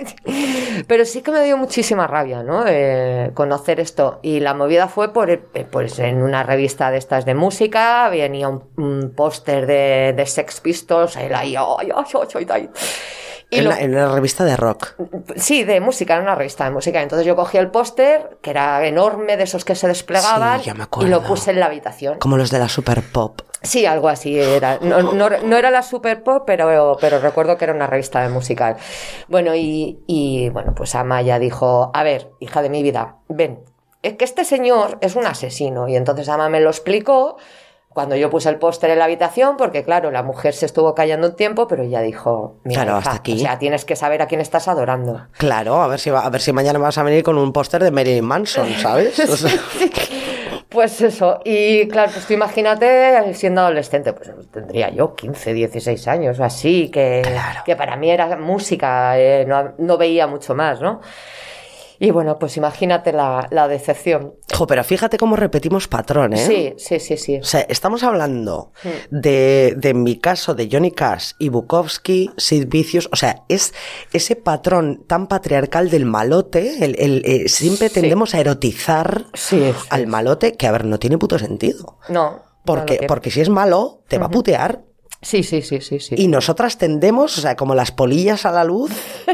Pero 0.88 1.06
sí 1.06 1.22
que 1.22 1.32
me 1.32 1.44
dio 1.44 1.58
muchísima 1.58 2.08
rabia, 2.08 2.44
¿no? 2.44 2.64
Eh, 2.68 3.32
conocer 3.34 3.80
esto. 3.80 4.20
Y 4.22 4.40
la 4.40 4.54
movida 4.54 4.88
fue 4.88 5.14
por, 5.14 5.30
eh, 5.32 5.38
pues 5.72 6.00
en 6.00 6.22
una 6.22 6.44
revista 6.44 6.92
de 6.92 6.98
estas 6.98 7.26
de 7.26 7.36
música, 7.36 8.10
venía 8.10 8.50
un, 8.50 8.64
un 8.78 9.14
póster 9.16 9.66
de, 9.66 10.14
de 10.16 10.26
Sex 10.26 10.62
Pistols, 10.62 11.16
él 11.18 11.34
ahí, 11.36 11.56
ay, 11.56 11.66
ay, 11.80 11.92
ay, 11.96 12.28
ay, 12.36 12.48
ay. 12.50 12.70
Y 13.52 13.58
En, 13.60 13.64
lo- 13.64 13.70
la- 13.72 13.80
en 13.80 14.14
revista 14.14 14.46
de 14.46 14.56
rock. 14.56 14.94
Sí, 15.36 15.64
de 15.64 15.80
música, 15.80 16.16
en 16.18 16.22
una 16.22 16.36
revista 16.36 16.66
de 16.66 16.70
música. 16.70 17.02
Entonces 17.02 17.26
yo 17.26 17.36
cogí 17.36 17.58
el 17.58 17.72
póster, 17.72 18.38
que 18.44 18.52
era 18.52 18.86
enorme, 18.86 19.38
de 19.38 19.44
esos 19.46 19.66
que 19.66 19.74
se 19.74 19.88
desplegaban, 19.88 20.60
Sí, 20.60 20.66
ya 20.68 20.76
me 20.76 20.86
y 21.02 21.06
lo 21.10 21.24
puse 21.24 21.50
en 21.50 21.60
la 21.60 21.66
habitación. 21.66 22.20
Como 22.20 22.38
los 22.38 22.52
de 22.52 22.60
la 22.60 22.70
Super 22.70 23.02
Pop. 23.02 23.42
Sí, 23.62 23.86
algo 23.86 24.08
así 24.10 24.40
era. 24.40 24.78
No, 24.82 25.02
no- 25.14 25.30
no 25.30 25.58
era 25.58 25.70
la 25.72 25.82
Super 25.84 26.24
Pop, 26.24 26.44
pero, 26.48 26.98
pero 27.02 27.20
recuerdo 27.20 27.58
que 27.58 27.66
era 27.66 27.74
una 27.74 27.88
revista 27.88 28.22
de 28.22 28.30
musical. 28.30 28.78
Bueno, 29.28 29.54
y, 29.56 30.00
y, 30.08 30.50
bueno, 30.50 30.74
pues 30.76 30.96
Amaya 30.96 31.40
dijo, 31.40 31.92
a 31.94 32.04
ver, 32.04 32.32
hija 32.40 32.62
de 32.62 32.70
mi 32.70 32.84
vida, 32.84 33.18
ven, 33.28 33.60
es 34.02 34.14
que 34.16 34.24
este 34.26 34.46
señor 34.46 34.98
es 35.02 35.16
un 35.16 35.26
asesino. 35.26 35.88
Y 35.90 35.96
entonces 35.98 36.30
Ama 36.30 36.48
me 36.50 36.62
lo 36.62 36.70
explicó 36.70 37.36
cuando 37.90 38.16
yo 38.16 38.30
puse 38.30 38.48
el 38.48 38.60
póster 38.60 38.92
en 38.92 39.00
la 39.00 39.06
habitación, 39.06 39.58
porque 39.58 39.84
claro, 39.84 40.10
la 40.12 40.24
mujer 40.24 40.54
se 40.54 40.66
estuvo 40.68 40.94
callando 40.96 41.28
un 41.28 41.36
tiempo, 41.36 41.68
pero 41.68 41.84
ella 41.84 42.00
dijo, 42.02 42.58
mira, 42.64 42.84
Claro, 42.84 43.00
hija, 43.00 43.10
hasta 43.12 43.20
aquí. 43.20 43.34
O 43.36 43.40
sea, 43.40 43.60
tienes 43.60 43.84
que 43.84 43.96
saber 43.98 44.22
a 44.22 44.28
quién 44.28 44.40
estás 44.40 44.68
adorando. 44.70 45.28
Claro, 45.38 45.82
a 45.82 45.88
ver 45.88 46.00
si 46.00 46.12
va- 46.12 46.22
a 46.26 46.30
ver 46.30 46.40
si 46.40 46.54
mañana 46.54 46.80
vas 46.80 46.98
a 46.98 47.04
venir 47.04 47.24
con 47.24 47.38
un 47.38 47.52
póster 47.52 47.84
de 47.84 47.92
Marilyn 47.92 48.24
Manson, 48.24 48.70
¿sabes? 48.80 49.20
O 49.30 49.36
sea, 49.36 49.52
Pues 50.70 51.02
eso, 51.02 51.40
y 51.46 51.88
claro, 51.88 52.12
pues 52.14 52.28
tú 52.28 52.34
imagínate 52.34 53.34
siendo 53.34 53.62
adolescente, 53.62 54.14
pues 54.14 54.32
tendría 54.52 54.90
yo 54.92 55.16
15, 55.16 55.56
16 55.56 56.08
años 56.08 56.40
o 56.40 56.44
así, 56.44 56.90
que, 56.92 57.22
Claro. 57.24 57.62
que 57.66 57.76
para 57.76 57.96
mí 57.96 58.12
era 58.12 58.38
música, 58.38 59.18
eh, 59.18 59.46
no, 59.48 59.74
no 59.80 59.98
veía 59.98 60.28
mucho 60.28 60.54
más, 60.54 60.80
¿no? 60.80 61.02
Y 62.02 62.12
bueno, 62.12 62.40
pues 62.40 62.56
imagínate 62.58 63.12
la, 63.12 63.48
la 63.52 63.68
decepción. 63.68 64.34
jo, 64.56 64.66
pero 64.68 64.84
fíjate 64.84 65.18
cómo 65.18 65.36
repetimos 65.36 65.88
patrón, 65.88 66.34
¿eh? 66.34 66.38
Sí, 66.38 66.74
sí, 66.78 67.00
sí, 67.00 67.18
sí. 67.18 67.40
O 67.40 67.44
sea, 67.44 67.62
estamos 67.62 68.04
hablando 68.04 68.72
de, 69.12 69.74
de, 69.78 69.90
en 69.90 70.04
mi 70.04 70.18
caso, 70.18 70.54
de 70.56 70.70
Johnny 70.72 70.92
Cash 70.92 71.32
y 71.40 71.50
Bukowski, 71.50 72.32
Sid 72.38 72.68
Vicious. 72.70 73.10
O 73.12 73.16
sea, 73.16 73.44
es 73.50 73.74
ese 74.14 74.36
patrón 74.36 75.04
tan 75.08 75.28
patriarcal 75.28 75.90
del 75.90 76.06
malote. 76.06 76.84
El, 76.86 76.96
el- 77.00 77.22
eh, 77.26 77.50
siempre 77.50 77.90
Sí. 77.90 77.96
tendemos 78.02 78.34
a 78.34 78.40
erotizar 78.40 79.26
al 79.90 80.08
malote, 80.08 80.54
que 80.54 80.68
a 80.68 80.72
ver, 80.72 80.86
no 80.86 81.00
tiene 81.00 81.18
puto 81.18 81.38
sentido. 81.38 81.98
No. 82.08 82.44
Porque, 82.66 83.06
porque 83.08 83.32
si 83.32 83.42
es 83.42 83.50
malo, 83.50 84.04
te 84.08 84.18
va 84.20 84.28
a 84.28 84.30
putear. 84.30 84.84
Sí, 85.22 85.44
sí, 85.44 85.62
sí, 85.62 85.82
sí, 85.82 86.00
sí. 86.00 86.16
Y 86.18 86.30
nosotras 86.30 86.78
tendemos, 86.78 87.38
o 87.38 87.42
sea, 87.42 87.58
como 87.58 87.76
las 87.76 87.92
polillas 87.92 88.46
a 88.46 88.52
la 88.52 88.64
luz, 88.64 88.92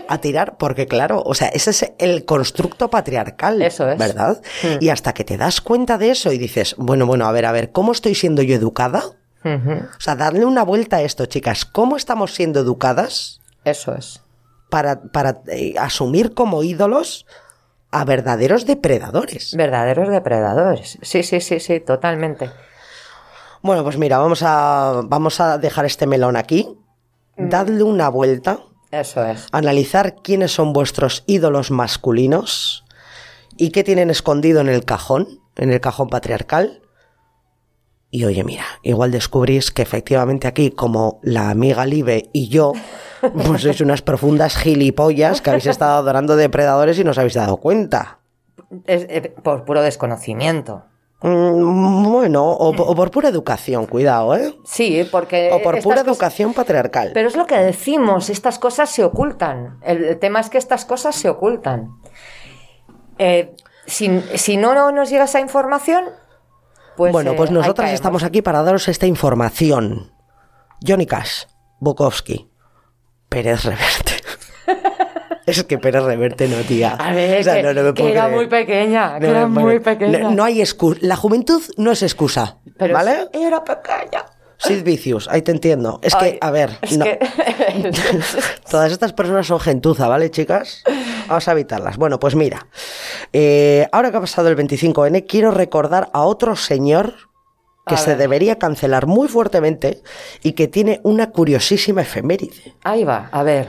a 0.08 0.17
tirar, 0.19 0.58
porque 0.58 0.88
claro, 0.88 1.21
o 1.24 1.36
sea, 1.36 1.48
ese 1.50 1.69
es 1.69 1.93
el 2.00 2.26
constructo 2.26 2.89
patriarcal. 2.89 3.62
Eso 3.62 3.88
es. 3.89 4.00
¿Verdad? 4.00 4.41
Mm. 4.63 4.84
Y 4.84 4.89
hasta 4.89 5.13
que 5.13 5.24
te 5.24 5.38
das 5.38 5.62
cuenta 5.62 6.00
de 6.00 6.10
eso 6.10 6.32
y 6.32 6.39
dices, 6.39 6.76
bueno, 6.80 7.06
bueno, 7.06 7.28
a 7.28 7.32
ver, 7.32 7.45
a 7.45 7.52
ver, 7.52 7.71
¿cómo 7.71 7.91
estoy 7.91 8.15
siendo 8.15 8.41
yo 8.41 8.56
educada? 8.56 9.04
O 9.48 10.00
sea, 10.02 10.15
darle 10.15 10.43
una 10.43 10.63
vuelta 10.63 10.98
a 10.98 11.02
esto, 11.04 11.28
chicas. 11.28 11.65
¿Cómo 11.65 11.98
estamos 11.98 12.34
siendo 12.34 12.62
educadas 12.62 13.41
Eso 13.63 13.93
es. 13.93 14.21
para, 14.71 15.04
para 15.04 15.41
eh, 15.50 15.76
asumir 15.78 16.34
como 16.34 16.63
ídolos 16.63 17.28
a 17.91 18.06
verdaderos 18.06 18.65
depredadores? 18.65 19.56
Verdaderos 19.56 20.10
depredadores. 20.10 20.98
Sí, 21.04 21.21
sí, 21.21 21.41
sí, 21.41 21.60
sí, 21.60 21.80
totalmente. 21.80 22.50
Bueno, 23.65 23.84
pues 23.84 23.97
mira, 23.97 24.19
vamos 24.19 24.43
a, 24.43 25.01
vamos 25.06 25.39
a 25.39 25.58
dejar 25.58 25.86
este 25.86 26.06
melón 26.06 26.36
aquí. 26.36 26.78
Mm. 27.36 27.49
Dadle 27.49 27.82
una 27.82 28.10
vuelta. 28.10 28.60
Eso 28.91 29.25
es. 29.25 29.47
analizar 29.51 30.17
quiénes 30.21 30.51
son 30.54 30.71
vuestros 30.71 31.23
ídolos 31.25 31.71
masculinos 31.71 32.86
y 33.58 33.71
qué 33.71 33.84
tienen 33.84 34.12
escondido 34.12 34.62
en 34.62 34.69
el 34.69 34.86
cajón, 34.86 35.41
en 35.56 35.71
el 35.71 35.82
cajón 35.82 36.10
patriarcal. 36.10 36.84
Y 38.12 38.25
oye, 38.25 38.43
mira, 38.43 38.65
igual 38.84 39.10
descubrís 39.10 39.71
que 39.71 39.82
efectivamente 39.82 40.47
aquí, 40.47 40.69
como 40.69 41.19
la 41.23 41.49
amiga 41.49 41.88
Libe 41.88 42.30
y 42.34 42.49
yo, 42.49 42.73
pues 43.47 43.63
sois 43.63 43.82
unas 43.82 44.04
profundas 44.04 44.58
gilipollas 44.58 45.41
que 45.41 45.49
habéis 45.49 45.65
estado 45.65 45.97
adorando 45.97 46.36
depredadores 46.36 46.99
y 46.99 47.04
no 47.04 47.12
os 47.12 47.17
habéis 47.17 47.34
dado 47.34 47.58
cuenta. 47.58 48.19
Es, 48.86 49.08
eh, 49.10 49.34
por 49.41 49.65
puro 49.65 49.82
desconocimiento. 49.82 50.84
Mm, 51.28 52.04
bueno, 52.12 52.44
o, 52.46 52.70
o 52.70 52.96
por 52.96 53.10
pura 53.10 53.30
educación, 53.30 53.88
cuidado, 53.88 54.36
¿eh? 54.36 54.56
Sí, 54.64 55.08
porque. 55.12 55.50
O 55.52 55.62
por 55.64 55.82
pura 55.82 55.96
cosas- 55.96 56.08
educación 56.08 56.54
patriarcal. 56.54 57.12
Pero 57.14 57.28
es 57.28 57.36
lo 57.36 57.48
que 57.48 57.58
decimos, 57.58 58.30
estas 58.30 58.60
cosas 58.60 58.90
se 58.92 59.04
ocultan. 59.04 59.80
El, 59.84 60.04
el 60.04 60.20
tema 60.20 60.40
es 60.40 60.50
que 60.50 60.58
estas 60.60 60.86
cosas 60.86 61.16
se 61.16 61.28
ocultan. 61.30 61.90
Eh, 63.18 63.56
si, 63.88 64.22
si 64.36 64.58
no, 64.58 64.76
no 64.76 64.92
nos 64.92 65.10
llega 65.10 65.24
esa 65.24 65.40
información, 65.40 66.04
pues. 66.96 67.12
bueno, 67.12 67.32
eh, 67.32 67.36
pues 67.36 67.50
ahí 67.50 67.56
nosotras 67.56 67.92
estamos 67.92 68.24
aquí 68.24 68.42
para 68.42 68.62
daros 68.62 68.88
esta 68.88 69.08
información. 69.08 70.12
Johnny 70.86 71.06
Cash, 71.08 71.46
Bukowski, 71.80 72.52
Pérez 73.30 73.64
Reverte. 73.66 74.05
Es 75.62 75.63
que 75.65 75.78
Pérez 75.78 76.04
Reverte 76.04 76.48
no, 76.48 76.58
tía. 76.58 76.91
A 77.00 77.12
ver, 77.13 77.41
O 77.41 77.44
sea, 77.44 77.56
que, 77.56 77.63
no, 77.63 77.74
no 77.74 77.84
me 77.84 77.94
que 77.94 78.02
puedo 78.04 78.13
era 78.13 78.28
muy 78.30 78.48
pequeña, 78.48 79.20
que 79.20 79.28
era 79.28 79.48
puedo 79.48 79.65
muy 79.65 79.80
pequeña. 79.80 80.30
No, 80.32 80.44
hay 80.44 80.62
excusa. 80.62 81.00
La 81.02 81.15
juventud 81.15 81.62
no 81.78 81.91
es 81.91 82.04
excusa. 82.04 82.58
Pero 82.78 82.94
¿Vale? 82.94 83.28
sí, 83.34 83.41
era 83.44 83.63
pequeña. 83.63 84.26
Sid 84.58 84.84
Vicious, 84.84 85.28
ahí 85.30 85.41
te 85.41 85.52
entiendo. 85.52 86.00
Es 86.02 86.13
Ay, 86.15 86.34
que, 86.34 86.38
a 86.41 86.50
ver, 86.52 86.72
es 86.82 86.98
no. 86.98 87.04
que- 87.06 87.20
Todas 88.72 88.91
estas 88.91 89.13
personas 89.13 89.48
son 89.48 89.60
gentuza, 89.60 90.08
¿vale, 90.08 90.32
chicas? 90.32 90.82
Vamos 91.28 91.48
a 91.48 91.52
evitarlas. 91.52 91.98
Bueno, 91.98 92.20
pues 92.20 92.36
mira, 92.36 92.65
eh, 93.34 93.88
ahora 93.91 94.12
que 94.12 94.18
ha 94.18 94.22
pasado 94.22 94.48
el 94.50 94.56
25N, 94.56 95.26
quiero 95.28 95.52
recordar 95.52 96.10
a 96.13 96.22
otro 96.24 96.56
señor 96.56 97.13
que 97.88 97.96
A 97.96 97.98
se 97.98 98.12
ver. 98.12 98.18
debería 98.18 98.58
cancelar 98.58 99.06
muy 99.08 99.28
fuertemente 99.28 100.02
y 100.41 100.54
que 100.54 100.68
tiene 100.68 101.02
una 101.04 101.32
curiosísima 101.32 102.02
efeméride. 102.02 102.76
Ahí 102.84 103.04
va, 103.04 103.30
a 103.32 103.44
ver. 103.44 103.68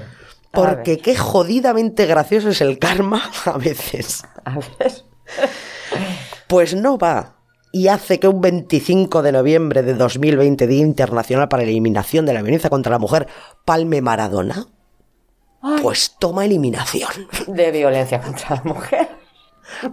Porque 0.56 0.98
qué 0.98 1.16
jodidamente 1.16 2.06
gracioso 2.06 2.48
es 2.50 2.60
el 2.60 2.78
karma 2.78 3.22
a 3.44 3.58
veces. 3.58 4.24
A 4.44 4.54
ver. 4.54 4.92
Pues 6.48 6.74
no 6.74 6.98
va 6.98 7.34
y 7.72 7.88
hace 7.88 8.18
que 8.20 8.28
un 8.28 8.40
25 8.40 9.20
de 9.22 9.32
noviembre 9.32 9.82
de 9.82 9.94
2020, 9.94 10.66
Día 10.66 10.80
Internacional 10.80 11.48
para 11.48 11.62
la 11.64 11.68
Eliminación 11.68 12.24
de 12.24 12.32
la 12.32 12.40
Violencia 12.42 12.70
contra 12.70 12.92
la 12.92 12.98
Mujer, 12.98 13.26
palme 13.64 14.00
Maradona. 14.00 14.66
Ay, 15.60 15.80
Pues 15.82 16.16
toma 16.18 16.44
eliminación. 16.44 17.10
De 17.48 17.70
violencia 17.72 18.20
contra 18.20 18.56
la 18.56 18.62
mujer. 18.62 19.08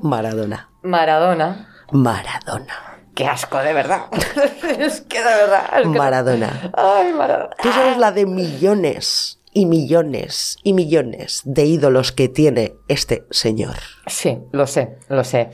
Maradona. 0.02 0.69
Maradona. 0.84 1.67
Maradona. 1.91 2.99
Qué 3.15 3.28
asco, 3.28 3.58
de 3.60 3.73
verdad. 3.73 4.04
es 4.80 5.02
que 5.02 5.17
de 5.19 5.23
verdad. 5.26 5.65
es 5.78 5.82
que- 5.84 5.88
Maradona. 5.97 6.71
Ay, 6.73 7.12
Maradona. 7.13 7.56
Tú 7.62 7.71
sabes 7.71 7.97
la 7.97 8.12
de 8.12 8.26
millones 8.26 9.39
y 9.53 9.65
millones 9.65 10.57
y 10.63 10.73
millones 10.73 11.41
de 11.45 11.65
ídolos 11.65 12.11
que 12.11 12.29
tiene 12.29 12.73
este 12.87 13.25
señor. 13.29 13.75
Sí, 14.07 14.39
lo 14.51 14.67
sé, 14.67 14.97
lo 15.09 15.23
sé. 15.23 15.49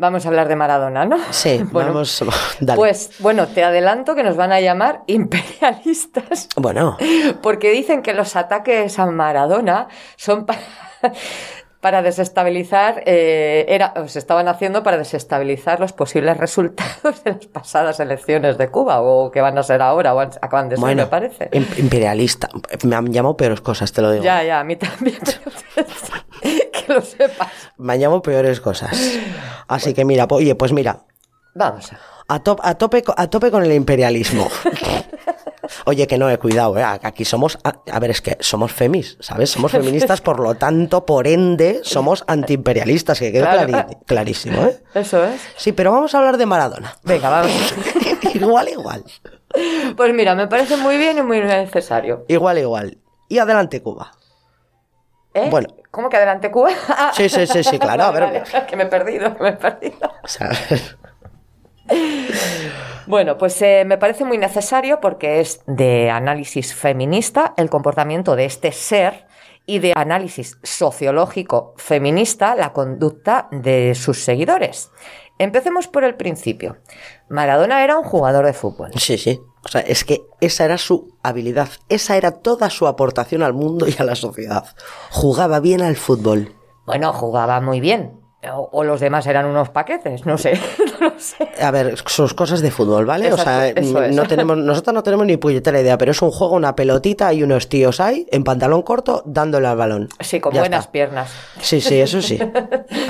Vamos 0.00 0.24
a 0.24 0.28
hablar 0.28 0.46
de 0.46 0.54
Maradona, 0.54 1.04
¿no? 1.04 1.18
Sí, 1.30 1.60
Bueno, 1.72 1.92
vamos. 1.92 2.24
Dale. 2.60 2.76
Pues 2.76 3.10
bueno, 3.18 3.48
te 3.48 3.64
adelanto 3.64 4.14
que 4.14 4.22
nos 4.22 4.36
van 4.36 4.52
a 4.52 4.60
llamar 4.60 5.02
imperialistas 5.08 6.48
bueno, 6.56 6.96
porque 7.42 7.70
dicen 7.72 8.02
que 8.02 8.14
los 8.14 8.36
ataques 8.36 8.98
a 8.98 9.06
Maradona 9.06 9.88
son 10.16 10.46
para, 10.46 10.60
para 11.80 12.02
desestabilizar, 12.02 13.02
eh, 13.06 13.64
era, 13.68 13.92
o 13.96 14.08
se 14.08 14.18
estaban 14.18 14.48
haciendo 14.48 14.82
para 14.82 14.96
desestabilizar 14.98 15.78
los 15.78 15.92
posibles 15.92 16.36
resultados 16.38 17.22
de 17.24 17.32
las 17.34 17.46
pasadas 17.46 18.00
elecciones 18.00 18.58
de 18.58 18.68
Cuba 18.68 19.00
o 19.00 19.30
que 19.30 19.40
van 19.40 19.56
a 19.58 19.62
ser 19.62 19.80
ahora 19.82 20.14
o 20.14 20.20
acaban 20.20 20.68
de 20.68 20.76
ser, 20.76 20.80
bueno. 20.80 21.02
me 21.04 21.08
parece. 21.08 21.50
im- 21.52 21.78
Imperialista. 21.78 22.48
Me 22.84 22.96
han 22.96 23.12
llamado 23.12 23.36
peores 23.36 23.60
cosas, 23.60 23.92
te 23.92 24.02
lo 24.02 24.10
digo. 24.10 24.24
Ya, 24.24 24.42
ya, 24.42 24.58
a 24.60 24.64
mí 24.64 24.74
también, 24.76 25.18
que 26.42 26.92
lo 26.92 27.00
sepas. 27.00 27.48
Me 27.76 27.92
han 27.92 28.00
llamado 28.00 28.22
peores 28.22 28.60
cosas. 28.60 28.98
Así 29.68 29.94
que 29.94 30.04
mira, 30.04 30.26
oye, 30.30 30.54
pues 30.56 30.72
mira, 30.72 31.04
Vamos 31.54 31.90
a. 32.28 32.40
to- 32.42 32.56
a 32.62 32.74
tope, 32.76 33.02
a 33.16 33.26
tope 33.28 33.50
con 33.50 33.62
el 33.64 33.72
imperialismo. 33.72 34.48
Oye, 35.86 36.06
que 36.06 36.18
no, 36.18 36.28
he 36.30 36.38
cuidado, 36.38 36.76
¿eh? 36.78 36.82
Aquí 36.84 37.24
somos, 37.24 37.58
a, 37.64 37.74
a 37.92 37.98
ver, 38.00 38.10
es 38.10 38.20
que 38.20 38.36
somos 38.40 38.72
femis, 38.72 39.16
¿sabes? 39.20 39.50
Somos 39.50 39.72
feministas, 39.72 40.20
por 40.20 40.40
lo 40.40 40.54
tanto, 40.54 41.04
por 41.06 41.26
ende, 41.26 41.80
somos 41.82 42.24
antiimperialistas, 42.26 43.18
que 43.18 43.32
Claro. 43.32 43.68
clari- 43.72 43.98
clarísimo, 44.06 44.62
¿eh? 44.64 44.82
Eso 44.94 45.24
es. 45.24 45.40
Sí, 45.56 45.72
pero 45.72 45.92
vamos 45.92 46.14
a 46.14 46.18
hablar 46.18 46.36
de 46.36 46.46
Maradona. 46.46 46.96
Venga, 47.02 47.28
vamos. 47.30 47.74
igual, 48.34 48.68
igual. 48.68 49.04
Pues 49.96 50.14
mira, 50.14 50.34
me 50.34 50.46
parece 50.46 50.76
muy 50.76 50.96
bien 50.98 51.18
y 51.18 51.22
muy 51.22 51.40
necesario. 51.40 52.24
Igual, 52.28 52.58
igual. 52.58 52.98
Y 53.28 53.38
adelante, 53.38 53.82
Cuba. 53.82 54.12
¿Eh? 55.34 55.48
Bueno. 55.50 55.68
¿Cómo 55.90 56.10
que 56.10 56.16
adelante 56.18 56.50
Cuba? 56.50 56.70
Sí, 57.14 57.28
sí, 57.28 57.46
sí, 57.46 57.64
sí, 57.64 57.78
claro, 57.78 58.04
a 58.04 58.10
ver. 58.10 58.22
vale, 58.24 58.42
que 58.68 58.76
me 58.76 58.84
he 58.84 58.86
perdido, 58.86 59.34
que 59.36 59.42
me 59.42 59.48
he 59.50 59.52
perdido. 59.54 60.12
O 60.22 60.28
sea, 60.28 60.50
Bueno, 63.06 63.38
pues 63.38 63.62
eh, 63.62 63.84
me 63.86 63.96
parece 63.96 64.26
muy 64.26 64.36
necesario 64.36 65.00
porque 65.00 65.40
es 65.40 65.62
de 65.66 66.10
análisis 66.10 66.74
feminista 66.74 67.54
el 67.56 67.70
comportamiento 67.70 68.36
de 68.36 68.44
este 68.44 68.70
ser 68.70 69.26
y 69.64 69.78
de 69.78 69.94
análisis 69.96 70.58
sociológico 70.62 71.72
feminista 71.78 72.54
la 72.54 72.74
conducta 72.74 73.48
de 73.50 73.94
sus 73.94 74.22
seguidores. 74.22 74.90
Empecemos 75.38 75.88
por 75.88 76.04
el 76.04 76.16
principio. 76.16 76.76
Maradona 77.30 77.82
era 77.82 77.96
un 77.96 78.04
jugador 78.04 78.44
de 78.44 78.52
fútbol. 78.52 78.90
sí, 78.96 79.16
sí. 79.16 79.40
O 79.64 79.68
sea, 79.68 79.80
es 79.80 80.04
que 80.04 80.22
esa 80.40 80.64
era 80.64 80.78
su 80.78 81.16
habilidad. 81.22 81.68
Esa 81.88 82.16
era 82.16 82.32
toda 82.32 82.70
su 82.70 82.86
aportación 82.86 83.42
al 83.42 83.54
mundo 83.54 83.86
y 83.88 83.94
a 83.98 84.04
la 84.04 84.14
sociedad. 84.14 84.64
Jugaba 85.10 85.60
bien 85.60 85.82
al 85.82 85.96
fútbol. 85.96 86.54
Bueno, 86.86 87.12
jugaba 87.12 87.60
muy 87.60 87.80
bien. 87.80 88.17
O, 88.52 88.68
o 88.72 88.84
los 88.84 89.00
demás 89.00 89.26
eran 89.26 89.46
unos 89.46 89.68
paquetes, 89.70 90.24
no 90.24 90.38
sé, 90.38 90.52
no 91.00 91.12
sé. 91.18 91.48
A 91.60 91.72
ver, 91.72 91.96
sus 92.06 92.34
cosas 92.34 92.60
de 92.60 92.70
fútbol, 92.70 93.04
¿vale? 93.04 93.32
o 93.32 93.36
sea, 93.36 93.66
es. 93.68 93.90
no 93.90 94.28
tenemos, 94.28 94.56
nosotros 94.56 94.94
no 94.94 95.02
tenemos 95.02 95.26
ni 95.26 95.36
puñetera 95.36 95.80
idea, 95.80 95.98
pero 95.98 96.12
es 96.12 96.22
un 96.22 96.30
juego, 96.30 96.54
una 96.54 96.76
pelotita 96.76 97.32
y 97.32 97.42
unos 97.42 97.68
tíos 97.68 97.98
ahí, 97.98 98.28
en 98.30 98.44
pantalón 98.44 98.82
corto, 98.82 99.24
dándole 99.26 99.66
al 99.66 99.76
balón. 99.76 100.08
Sí, 100.20 100.38
con 100.38 100.52
Ya 100.54 100.60
buenas 100.60 100.82
está. 100.82 100.92
piernas. 100.92 101.30
Sí, 101.60 101.80
sí, 101.80 101.98
eso 102.00 102.22
sí. 102.22 102.38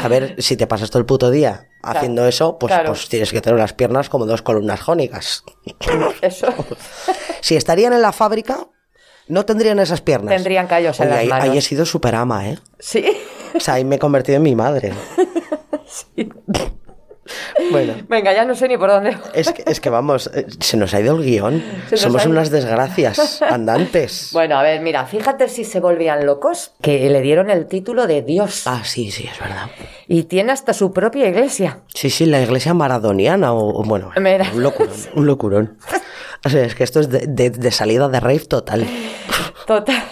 A 0.02 0.08
ver, 0.08 0.36
si 0.42 0.56
te 0.56 0.66
pasas 0.66 0.88
todo 0.90 1.00
el 1.00 1.06
puto 1.06 1.30
día 1.30 1.68
haciendo 1.82 2.26
eso, 2.26 2.58
pues, 2.58 2.72
claro. 2.72 2.88
pues 2.88 3.08
tienes 3.10 3.30
que 3.30 3.42
tener 3.42 3.58
las 3.58 3.74
piernas 3.74 4.08
como 4.08 4.24
dos 4.24 4.40
columnas 4.40 4.80
jónicas. 4.80 5.44
Eso. 6.22 6.46
Si 7.40 7.54
estarían 7.54 7.92
en 7.92 8.02
la 8.02 8.12
fábrica, 8.12 8.66
no 9.28 9.44
tendrían 9.44 9.78
esas 9.78 10.00
piernas. 10.00 10.34
Tendrían 10.34 10.66
callos 10.66 10.98
en 11.00 11.06
Oye, 11.06 11.10
las 11.14 11.20
ahí, 11.22 11.28
manos. 11.28 11.44
ahí 11.50 11.58
he 11.58 11.60
sido 11.60 11.84
super 11.86 12.14
ama, 12.14 12.48
¿eh? 12.48 12.58
Sí. 12.78 13.04
O 13.58 13.60
sea, 13.60 13.74
ahí 13.74 13.84
me 13.84 13.96
he 13.96 13.98
convertido 13.98 14.36
en 14.36 14.42
mi 14.42 14.54
madre. 14.54 14.92
Bueno, 17.70 17.92
Venga, 18.08 18.32
ya 18.32 18.46
no 18.46 18.54
sé 18.54 18.68
ni 18.68 18.78
por 18.78 18.88
dónde. 18.88 19.14
es 19.34 19.52
que, 19.52 19.62
es 19.66 19.80
que 19.80 19.90
vamos, 19.90 20.30
eh, 20.32 20.46
se 20.60 20.78
nos 20.78 20.94
ha 20.94 21.00
ido 21.00 21.14
el 21.16 21.22
guion. 21.24 21.62
Somos 21.94 22.24
unas 22.24 22.48
desgracias 22.50 23.42
andantes. 23.42 24.30
Bueno, 24.32 24.56
a 24.58 24.62
ver, 24.62 24.80
mira, 24.80 25.04
fíjate 25.04 25.48
si 25.48 25.64
se 25.64 25.78
volvían 25.80 26.24
locos, 26.24 26.72
que 26.80 27.10
le 27.10 27.20
dieron 27.20 27.50
el 27.50 27.66
título 27.66 28.06
de 28.06 28.22
Dios. 28.22 28.62
Ah, 28.66 28.80
sí, 28.84 29.10
sí, 29.10 29.28
es 29.30 29.38
verdad. 29.38 29.66
Y 30.06 30.22
tiene 30.22 30.52
hasta 30.52 30.72
su 30.72 30.90
propia 30.92 31.28
iglesia. 31.28 31.80
Sí, 31.92 32.08
sí, 32.08 32.24
la 32.24 32.40
iglesia 32.40 32.72
maradoniana 32.72 33.52
o, 33.52 33.78
o 33.78 33.84
bueno, 33.84 34.10
Mira. 34.18 34.50
un 34.54 34.62
locurón, 34.62 34.94
un 35.14 35.26
locurón. 35.26 35.78
O 36.46 36.48
sea, 36.48 36.64
es 36.64 36.74
que 36.74 36.84
esto 36.84 37.00
es 37.00 37.10
de, 37.10 37.26
de- 37.26 37.50
de 37.50 37.70
salida 37.72 38.08
de 38.08 38.20
rave 38.20 38.38
total. 38.40 38.86
Total. 39.66 40.02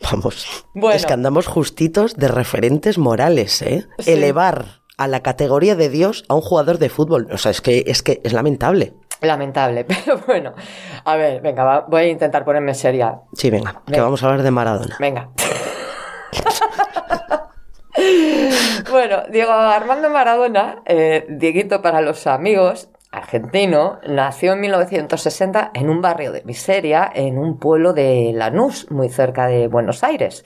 Vamos. 0.12 0.66
Bueno. 0.74 0.96
Es 0.96 1.06
que 1.06 1.12
andamos 1.12 1.46
justitos 1.46 2.16
de 2.16 2.28
referentes 2.28 2.98
morales, 2.98 3.62
¿eh? 3.62 3.86
Sí. 3.98 4.12
Elevar 4.12 4.80
a 4.96 5.06
la 5.06 5.20
categoría 5.20 5.76
de 5.76 5.88
Dios 5.88 6.24
a 6.28 6.34
un 6.34 6.40
jugador 6.40 6.78
de 6.78 6.88
fútbol. 6.88 7.28
O 7.32 7.38
sea, 7.38 7.50
es 7.50 7.60
que 7.60 7.84
es, 7.86 8.02
que 8.02 8.20
es 8.24 8.32
lamentable. 8.32 8.94
Lamentable, 9.20 9.84
pero 9.88 10.20
bueno. 10.26 10.54
A 11.04 11.16
ver, 11.16 11.40
venga, 11.40 11.64
va, 11.64 11.80
voy 11.88 12.02
a 12.02 12.08
intentar 12.08 12.44
ponerme 12.44 12.74
seria. 12.74 13.20
Sí, 13.32 13.50
venga, 13.50 13.82
que 13.86 14.00
vamos 14.00 14.22
a 14.22 14.26
hablar 14.26 14.42
de 14.42 14.50
Maradona. 14.50 14.96
Venga. 15.00 15.30
bueno, 18.90 19.22
Diego 19.30 19.52
Armando 19.52 20.10
Maradona, 20.10 20.82
eh, 20.86 21.26
Dieguito 21.28 21.82
para 21.82 22.00
los 22.00 22.26
amigos, 22.26 22.88
argentino, 23.10 23.98
nació 24.06 24.52
en 24.52 24.60
1960 24.60 25.70
en 25.74 25.88
un 25.88 26.00
barrio 26.02 26.32
de 26.32 26.42
miseria, 26.44 27.10
en 27.14 27.38
un 27.38 27.58
pueblo 27.58 27.92
de 27.92 28.32
Lanús, 28.34 28.90
muy 28.90 29.08
cerca 29.08 29.46
de 29.46 29.68
Buenos 29.68 30.04
Aires. 30.04 30.44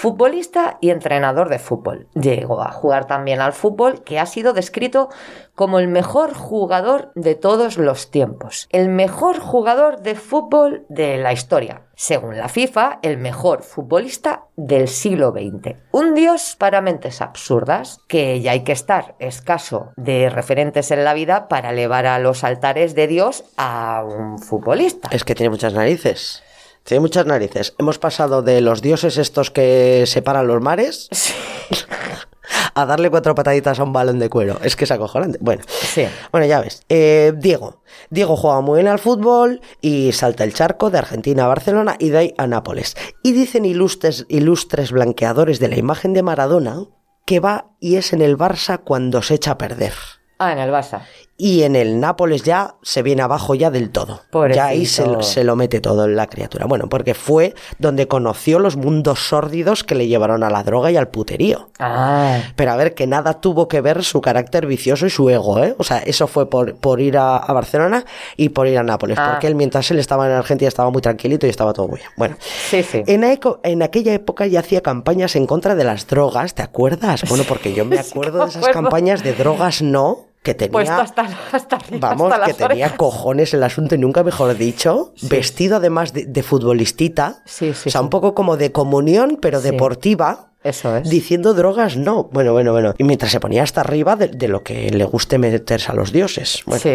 Futbolista 0.00 0.78
y 0.80 0.90
entrenador 0.90 1.48
de 1.48 1.58
fútbol. 1.58 2.06
Llegó 2.14 2.62
a 2.62 2.70
jugar 2.70 3.08
también 3.08 3.40
al 3.40 3.52
fútbol, 3.52 4.04
que 4.04 4.20
ha 4.20 4.26
sido 4.26 4.52
descrito 4.52 5.08
como 5.56 5.80
el 5.80 5.88
mejor 5.88 6.34
jugador 6.34 7.10
de 7.16 7.34
todos 7.34 7.78
los 7.78 8.12
tiempos. 8.12 8.68
El 8.70 8.90
mejor 8.90 9.40
jugador 9.40 10.00
de 10.02 10.14
fútbol 10.14 10.86
de 10.88 11.18
la 11.18 11.32
historia. 11.32 11.82
Según 11.96 12.36
la 12.36 12.48
FIFA, 12.48 13.00
el 13.02 13.18
mejor 13.18 13.64
futbolista 13.64 14.44
del 14.54 14.86
siglo 14.86 15.32
XX. 15.32 15.74
Un 15.90 16.14
dios 16.14 16.54
para 16.56 16.80
mentes 16.80 17.20
absurdas, 17.20 17.98
que 18.06 18.40
ya 18.40 18.52
hay 18.52 18.62
que 18.62 18.70
estar 18.70 19.16
escaso 19.18 19.90
de 19.96 20.30
referentes 20.30 20.92
en 20.92 21.02
la 21.02 21.12
vida 21.12 21.48
para 21.48 21.70
elevar 21.70 22.06
a 22.06 22.20
los 22.20 22.44
altares 22.44 22.94
de 22.94 23.08
Dios 23.08 23.42
a 23.56 24.04
un 24.06 24.38
futbolista. 24.38 25.08
Es 25.10 25.24
que 25.24 25.34
tiene 25.34 25.50
muchas 25.50 25.74
narices. 25.74 26.44
Tiene 26.84 27.00
muchas 27.00 27.26
narices. 27.26 27.74
Hemos 27.78 27.98
pasado 27.98 28.42
de 28.42 28.60
los 28.60 28.80
dioses 28.82 29.18
estos 29.18 29.50
que 29.50 30.04
separan 30.06 30.46
los 30.46 30.62
mares 30.62 31.08
a 32.74 32.86
darle 32.86 33.10
cuatro 33.10 33.34
pataditas 33.34 33.78
a 33.78 33.84
un 33.84 33.92
balón 33.92 34.18
de 34.18 34.30
cuero. 34.30 34.58
Es 34.62 34.74
que 34.76 34.84
es 34.84 34.90
acojonante. 34.90 35.38
Bueno, 35.42 35.62
Sí. 35.68 36.06
bueno 36.32 36.46
ya 36.46 36.60
ves. 36.60 36.82
Eh, 36.88 37.32
Diego. 37.36 37.82
Diego 38.10 38.36
juega 38.36 38.60
muy 38.60 38.76
bien 38.78 38.88
al 38.88 38.98
fútbol 38.98 39.60
y 39.80 40.12
salta 40.12 40.44
el 40.44 40.54
charco 40.54 40.90
de 40.90 40.98
Argentina 40.98 41.44
a 41.44 41.48
Barcelona 41.48 41.96
y 41.98 42.08
de 42.10 42.18
ahí 42.18 42.34
a 42.38 42.46
Nápoles. 42.46 42.96
Y 43.22 43.32
dicen 43.32 43.64
ilustres, 43.64 44.24
ilustres 44.28 44.92
blanqueadores 44.92 45.58
de 45.60 45.68
la 45.68 45.76
imagen 45.76 46.14
de 46.14 46.22
Maradona 46.22 46.84
que 47.26 47.40
va 47.40 47.72
y 47.80 47.96
es 47.96 48.14
en 48.14 48.22
el 48.22 48.38
Barça 48.38 48.80
cuando 48.82 49.20
se 49.20 49.34
echa 49.34 49.50
a 49.52 49.58
perder. 49.58 49.92
Ah, 50.38 50.52
en 50.52 50.58
el 50.58 50.70
Barça. 50.70 51.02
Y 51.40 51.62
en 51.62 51.76
el 51.76 52.00
Nápoles 52.00 52.42
ya 52.42 52.74
se 52.82 53.00
viene 53.02 53.22
abajo 53.22 53.54
ya 53.54 53.70
del 53.70 53.90
todo. 53.90 54.22
Ya 54.52 54.66
ahí 54.66 54.86
se, 54.86 55.04
Pobrecito. 55.04 55.22
se 55.32 55.44
lo 55.44 55.54
mete 55.54 55.80
todo 55.80 56.04
en 56.04 56.16
la 56.16 56.26
criatura. 56.26 56.66
Bueno, 56.66 56.88
porque 56.88 57.14
fue 57.14 57.54
donde 57.78 58.08
conoció 58.08 58.58
los 58.58 58.76
mundos 58.76 59.20
sórdidos 59.28 59.84
que 59.84 59.94
le 59.94 60.08
llevaron 60.08 60.42
a 60.42 60.50
la 60.50 60.64
droga 60.64 60.90
y 60.90 60.96
al 60.96 61.06
puterío. 61.08 61.70
Ah, 61.78 62.40
Pero 62.56 62.72
a 62.72 62.76
ver, 62.76 62.94
que 62.94 63.06
nada 63.06 63.34
tuvo 63.34 63.68
que 63.68 63.80
ver 63.80 64.02
su 64.02 64.20
carácter 64.20 64.66
vicioso 64.66 65.06
y 65.06 65.10
su 65.10 65.30
ego, 65.30 65.62
¿eh? 65.62 65.76
O 65.78 65.84
sea, 65.84 65.98
eso 65.98 66.26
fue 66.26 66.50
por, 66.50 66.74
por 66.74 67.00
ir 67.00 67.16
a, 67.16 67.36
a 67.36 67.52
Barcelona 67.52 68.04
y 68.36 68.48
por 68.48 68.66
ir 68.66 68.76
a 68.76 68.82
Nápoles. 68.82 69.16
Ah. 69.16 69.28
Porque 69.30 69.46
él, 69.46 69.54
mientras 69.54 69.88
él 69.92 70.00
estaba 70.00 70.26
en 70.26 70.32
Argentina, 70.32 70.66
estaba 70.68 70.90
muy 70.90 71.02
tranquilito 71.02 71.46
y 71.46 71.50
estaba 71.50 71.72
todo 71.72 71.86
muy 71.86 71.98
bien. 71.98 72.10
Bueno, 72.16 72.36
sí, 72.40 72.82
sí. 72.82 73.04
en, 73.06 73.22
eco- 73.22 73.60
en 73.62 73.82
aquella 73.84 74.12
época 74.12 74.44
ya 74.48 74.58
hacía 74.58 74.80
campañas 74.80 75.36
en 75.36 75.46
contra 75.46 75.76
de 75.76 75.84
las 75.84 76.08
drogas, 76.08 76.54
¿te 76.54 76.62
acuerdas? 76.62 77.22
Bueno, 77.28 77.44
porque 77.46 77.72
yo 77.74 77.84
me 77.84 77.96
acuerdo 78.00 78.42
de 78.42 78.50
esas 78.50 78.66
campañas 78.68 79.22
de 79.22 79.34
drogas 79.34 79.82
no, 79.82 80.26
que 80.42 80.54
tenía... 80.54 80.72
Puesto 80.72 80.94
hasta, 80.94 81.22
hasta 81.52 81.76
arriba, 81.76 82.08
Vamos, 82.10 82.32
hasta 82.32 82.46
que 82.46 82.52
tenía 82.54 82.66
orejas. 82.66 82.92
cojones 82.92 83.54
el 83.54 83.62
asunto 83.62 83.94
y 83.94 83.98
nunca 83.98 84.22
mejor 84.22 84.56
dicho. 84.56 85.12
Vestido 85.22 85.76
además 85.76 86.12
de, 86.12 86.26
de 86.26 86.42
futbolistita. 86.42 87.42
Sí, 87.44 87.74
sí, 87.74 87.88
O 87.88 87.92
sea, 87.92 88.00
un 88.00 88.10
poco 88.10 88.34
como 88.34 88.56
de 88.56 88.72
comunión, 88.72 89.38
pero 89.40 89.60
deportiva. 89.60 90.52
Eso 90.64 90.96
es. 90.96 91.08
Diciendo 91.08 91.54
drogas 91.54 91.96
no. 91.96 92.24
Bueno, 92.32 92.52
bueno, 92.52 92.72
bueno. 92.72 92.94
Y 92.98 93.04
mientras 93.04 93.30
se 93.30 93.40
ponía 93.40 93.62
hasta 93.62 93.80
arriba 93.80 94.16
de, 94.16 94.28
de 94.28 94.48
lo 94.48 94.62
que 94.62 94.90
le 94.90 95.04
guste 95.04 95.38
meterse 95.38 95.92
a 95.92 95.94
los 95.94 96.12
dioses. 96.12 96.62
Bueno. 96.66 96.82
Sí. 96.82 96.90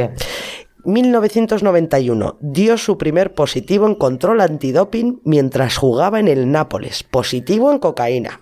1991 0.85 2.37
dio 2.41 2.77
su 2.77 2.97
primer 2.97 3.33
positivo 3.33 3.87
en 3.87 3.95
control 3.95 4.41
antidoping 4.41 5.21
mientras 5.23 5.77
jugaba 5.77 6.19
en 6.19 6.27
el 6.27 6.51
Nápoles. 6.51 7.03
Positivo 7.03 7.71
en 7.71 7.79
cocaína. 7.79 8.41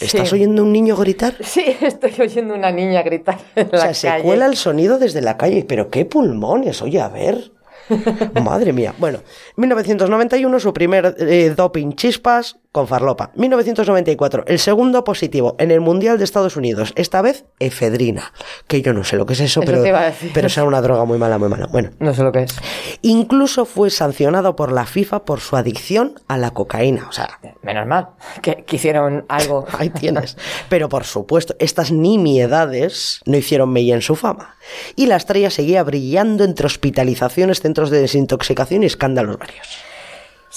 ¿Estás 0.00 0.28
Sí. 0.28 0.34
oyendo 0.34 0.62
un 0.62 0.72
niño 0.72 0.96
gritar? 0.96 1.34
Sí, 1.42 1.64
estoy 1.80 2.12
oyendo 2.20 2.54
una 2.54 2.70
niña 2.70 3.02
gritar 3.02 3.38
en 3.54 3.68
O 3.68 3.72
la 3.72 3.78
sea, 3.80 3.94
se 3.94 4.08
calle. 4.08 4.24
cuela 4.24 4.46
el 4.46 4.56
sonido 4.56 4.98
desde 4.98 5.22
la 5.22 5.36
calle. 5.36 5.64
Pero 5.66 5.88
qué 5.90 6.04
pulmones, 6.04 6.82
oye, 6.82 7.00
a 7.00 7.08
ver. 7.08 7.52
Madre 8.42 8.72
mía. 8.72 8.94
Bueno, 8.98 9.20
1991 9.56 10.58
su 10.60 10.72
primer 10.72 11.14
eh, 11.18 11.54
doping 11.56 11.92
chispas 11.92 12.58
con 12.76 12.86
farlopa. 12.88 13.30
1994 13.36 14.44
el 14.46 14.58
segundo 14.58 15.02
positivo 15.02 15.56
en 15.58 15.70
el 15.70 15.80
Mundial 15.80 16.18
de 16.18 16.24
Estados 16.24 16.58
Unidos. 16.58 16.92
Esta 16.94 17.22
vez 17.22 17.46
efedrina. 17.58 18.34
Que 18.68 18.82
yo 18.82 18.92
no 18.92 19.02
sé 19.02 19.16
lo 19.16 19.24
que 19.24 19.32
es 19.32 19.40
eso, 19.40 19.62
Eso 19.62 19.72
pero, 19.72 19.82
pero 20.34 20.50
será 20.50 20.66
una 20.66 20.82
droga 20.82 21.06
muy 21.06 21.16
mala, 21.16 21.38
muy 21.38 21.48
mala. 21.48 21.68
Bueno, 21.68 21.88
No 22.00 22.12
sé 22.12 22.22
lo 22.22 22.32
que 22.32 22.42
es. 22.42 22.54
incluso 23.00 23.64
fue 23.64 23.88
sancionado 23.88 24.56
por 24.56 24.72
la 24.72 24.84
FIFA 24.84 25.24
por 25.24 25.40
su 25.40 25.56
adicción 25.56 26.20
a 26.28 26.36
la 26.36 26.50
cocaína. 26.50 27.06
O 27.08 27.12
sea, 27.12 27.40
Menos 27.62 27.86
mal 27.86 28.08
que, 28.42 28.64
que 28.66 28.76
hicieron 28.76 29.24
algo. 29.30 29.64
Ahí 29.78 29.88
tienes. 29.88 30.36
Pero 30.68 30.90
por 30.90 31.04
supuesto, 31.04 31.56
estas 31.58 31.90
nimiedades 31.92 33.22
no 33.24 33.38
hicieron 33.38 33.70
mella 33.72 33.94
en 33.94 34.02
su 34.02 34.16
fama. 34.16 34.56
Y 34.96 35.06
la 35.06 35.16
estrella 35.16 35.48
seguía 35.48 35.82
brillando 35.82 36.44
entre 36.44 36.66
hospitalizaciones, 36.66 37.62
centros 37.62 37.88
de 37.88 38.02
desintoxicación 38.02 38.82
y 38.82 38.86
escándalos 38.86 39.38
varios. 39.38 39.85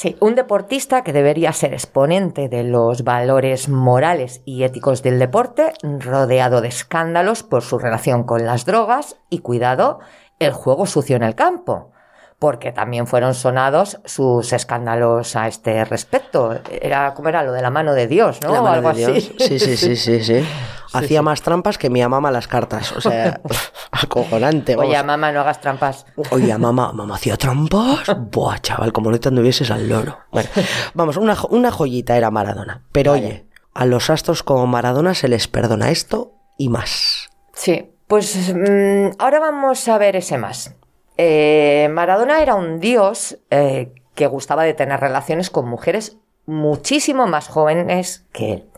Sí, 0.02 0.16
un 0.22 0.34
deportista 0.34 1.04
que 1.04 1.12
debería 1.12 1.52
ser 1.52 1.74
exponente 1.74 2.47
de 2.47 2.64
los 2.64 3.04
valores 3.04 3.68
morales 3.68 4.41
y 4.45 4.64
éticos 4.64 5.04
del 5.04 5.20
deporte, 5.20 5.74
rodeado 5.84 6.62
de 6.62 6.70
escándalos 6.70 7.43
por 7.43 7.64
su 7.64 7.80
relación 7.80 8.24
con 8.24 8.45
las 8.45 8.64
drogas 8.64 9.18
y, 9.30 9.39
cuidado, 9.39 10.00
el 10.39 10.54
juego 10.54 10.86
sucio 10.86 11.18
en 11.18 11.24
el 11.24 11.36
campo. 11.36 11.91
Porque 12.40 12.72
también 12.72 13.06
fueron 13.06 13.34
sonados 13.36 14.00
sus 14.06 14.54
escándalos 14.54 15.36
a 15.36 15.48
este 15.48 15.84
respecto. 15.84 16.58
Era 16.72 17.14
como 17.14 17.28
era 17.28 17.44
lo 17.44 17.52
de 17.52 17.62
la 17.62 17.70
mano 17.70 17.94
de 17.94 18.08
Dios, 18.08 18.40
¿no? 18.42 18.54
La 18.54 18.62
O 18.62 18.64
mano 18.64 18.76
algo 18.76 18.94
de 18.94 19.12
Dios. 19.12 19.32
así. 19.36 19.36
Sí, 19.38 19.60
sí, 19.60 19.78
sí, 19.78 19.96
sí, 19.98 20.24
sí. 20.24 20.46
Hacía 20.94 21.22
más 21.22 21.42
trampas 21.42 21.78
que 21.78 21.90
mi 21.90 22.02
mamá 22.02 22.32
las 22.32 22.48
cartas. 22.48 22.94
O 22.94 23.02
sea, 23.02 23.42
acojonante. 23.92 24.76
vamos. 24.76 24.90
Oye, 24.90 25.04
mamá, 25.04 25.32
no 25.34 25.42
hagas 25.42 25.60
trampas. 25.60 26.06
Oye, 26.32 26.58
mamá, 26.58 26.94
mamá 26.94 27.16
hacía 27.16 27.36
trampas. 27.36 28.00
Buah, 28.32 28.60
chaval, 28.60 28.94
como 28.94 29.12
no 29.12 29.20
te 29.20 29.28
anduvieses 29.28 29.70
al 29.70 29.90
loro. 29.90 30.18
Bueno, 30.32 30.50
vamos, 30.94 31.18
una 31.18 31.72
joyita 31.72 32.16
era 32.16 32.32
Maradona. 32.32 32.84
Pero 32.94 33.12
oye, 33.12 33.48
a 33.74 33.86
los 33.86 34.10
astros 34.10 34.44
como 34.44 34.66
Maradona 34.66 35.14
se 35.14 35.28
les 35.28 35.48
perdona 35.50 35.92
esto 35.92 36.34
y 36.58 36.70
más. 36.70 37.30
Sí, 37.54 37.92
pues 38.08 38.54
mm, 38.54 39.18
ahora 39.20 39.40
vamos 39.42 39.88
a 39.90 39.98
ver 39.98 40.16
ese 40.16 40.38
más. 40.38 40.74
Eh, 41.22 41.89
Maradona 41.91 42.41
era 42.41 42.55
un 42.55 42.80
dios 42.80 43.39
eh, 43.49 43.91
que 44.15 44.26
gustaba 44.26 44.63
de 44.63 44.74
tener 44.74 45.01
relaciones 45.01 45.49
con 45.49 45.67
mujeres 45.67 46.15
muchísimo 46.45 47.28
más 47.28 47.49
jóvenes 47.49 48.26
que 48.32 48.53
él. 48.53 48.70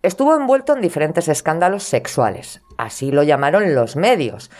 Estuvo 0.00 0.34
envuelto 0.34 0.74
en 0.74 0.80
diferentes 0.80 1.28
escándalos 1.28 1.82
sexuales, 1.82 2.62
así 2.78 3.12
lo 3.12 3.24
llamaron 3.24 3.74
los 3.74 3.96
medios. 3.96 4.50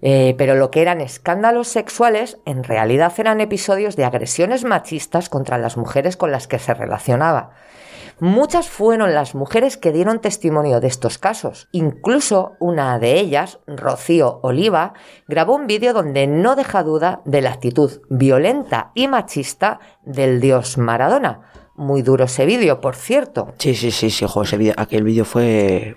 Eh, 0.00 0.34
pero 0.36 0.56
lo 0.56 0.72
que 0.72 0.82
eran 0.82 1.00
escándalos 1.00 1.68
sexuales 1.68 2.38
en 2.46 2.64
realidad 2.64 3.12
eran 3.16 3.40
episodios 3.40 3.94
de 3.94 4.04
agresiones 4.04 4.64
machistas 4.64 5.28
contra 5.28 5.58
las 5.58 5.76
mujeres 5.76 6.16
con 6.16 6.32
las 6.32 6.48
que 6.48 6.58
se 6.58 6.74
relacionaba. 6.74 7.52
Muchas 8.20 8.68
fueron 8.68 9.14
las 9.14 9.34
mujeres 9.34 9.76
que 9.76 9.92
dieron 9.92 10.20
testimonio 10.20 10.80
de 10.80 10.86
estos 10.88 11.18
casos. 11.18 11.68
Incluso 11.72 12.52
una 12.60 12.98
de 12.98 13.18
ellas, 13.18 13.58
Rocío 13.66 14.40
Oliva, 14.42 14.94
grabó 15.28 15.54
un 15.56 15.66
vídeo 15.66 15.92
donde 15.92 16.26
no 16.26 16.56
deja 16.56 16.82
duda 16.82 17.20
de 17.24 17.40
la 17.42 17.50
actitud 17.50 18.00
violenta 18.10 18.92
y 18.94 19.08
machista 19.08 19.80
del 20.04 20.40
dios 20.40 20.78
Maradona. 20.78 21.48
Muy 21.74 22.02
duro 22.02 22.24
ese 22.24 22.44
vídeo, 22.46 22.80
por 22.80 22.94
cierto. 22.94 23.54
Sí, 23.58 23.74
sí, 23.74 23.90
sí, 23.90 24.10
sí, 24.10 24.26
jo, 24.28 24.42
ese 24.42 24.58
vídeo- 24.58 24.74
aquel 24.76 25.04
vídeo 25.04 25.24
fue... 25.24 25.96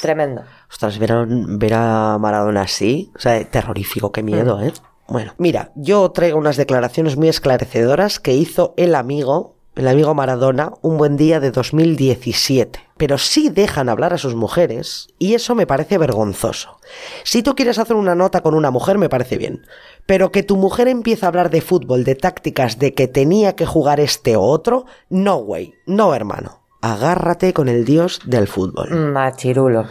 Tremendo. 0.00 0.42
Ostras, 0.70 0.98
ver 0.98 1.12
a, 1.12 1.26
ver 1.28 1.74
a 1.74 2.16
Maradona 2.18 2.62
así, 2.62 3.12
o 3.14 3.18
sea, 3.20 3.44
terrorífico, 3.44 4.10
qué 4.10 4.22
miedo, 4.22 4.60
¿eh? 4.62 4.72
Bueno, 5.08 5.34
mira, 5.36 5.70
yo 5.76 6.10
traigo 6.12 6.38
unas 6.38 6.56
declaraciones 6.56 7.16
muy 7.18 7.28
esclarecedoras 7.28 8.18
que 8.18 8.32
hizo 8.32 8.72
el 8.78 8.94
amigo, 8.94 9.51
el 9.74 9.88
amigo 9.88 10.14
Maradona, 10.14 10.72
un 10.82 10.98
buen 10.98 11.16
día 11.16 11.40
de 11.40 11.50
2017. 11.50 12.80
Pero 12.96 13.18
sí 13.18 13.48
dejan 13.48 13.88
hablar 13.88 14.12
a 14.12 14.18
sus 14.18 14.34
mujeres 14.34 15.08
y 15.18 15.34
eso 15.34 15.54
me 15.54 15.66
parece 15.66 15.98
vergonzoso. 15.98 16.78
Si 17.24 17.42
tú 17.42 17.54
quieres 17.54 17.78
hacer 17.78 17.96
una 17.96 18.14
nota 18.14 18.42
con 18.42 18.54
una 18.54 18.70
mujer 18.70 18.98
me 18.98 19.08
parece 19.08 19.38
bien, 19.38 19.66
pero 20.06 20.30
que 20.30 20.42
tu 20.42 20.56
mujer 20.56 20.88
empiece 20.88 21.24
a 21.24 21.28
hablar 21.28 21.50
de 21.50 21.62
fútbol, 21.62 22.04
de 22.04 22.14
tácticas, 22.14 22.78
de 22.78 22.92
que 22.94 23.08
tenía 23.08 23.56
que 23.56 23.66
jugar 23.66 23.98
este 23.98 24.36
o 24.36 24.42
otro, 24.42 24.84
no, 25.08 25.38
güey, 25.38 25.74
no, 25.86 26.14
hermano. 26.14 26.60
Agárrate 26.82 27.52
con 27.52 27.68
el 27.68 27.84
dios 27.84 28.20
del 28.26 28.48
fútbol. 28.48 28.90
Machirulo. 28.90 29.86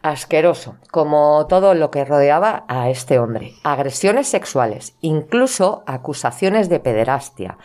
Asqueroso, 0.00 0.76
como 0.92 1.46
todo 1.48 1.74
lo 1.74 1.90
que 1.90 2.04
rodeaba 2.04 2.64
a 2.68 2.88
este 2.88 3.18
hombre. 3.18 3.54
Agresiones 3.64 4.28
sexuales, 4.28 4.94
incluso 5.00 5.82
acusaciones 5.86 6.68
de 6.68 6.78
pederastia. 6.78 7.58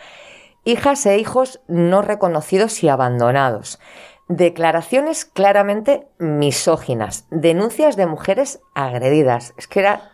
Hijas 0.64 1.04
e 1.06 1.18
hijos 1.18 1.60
no 1.68 2.02
reconocidos 2.02 2.82
y 2.82 2.88
abandonados. 2.88 3.78
Declaraciones 4.28 5.26
claramente 5.26 6.08
misóginas. 6.18 7.26
Denuncias 7.30 7.96
de 7.96 8.06
mujeres 8.06 8.60
agredidas. 8.74 9.54
Es 9.58 9.68
que 9.68 9.80
era 9.80 10.12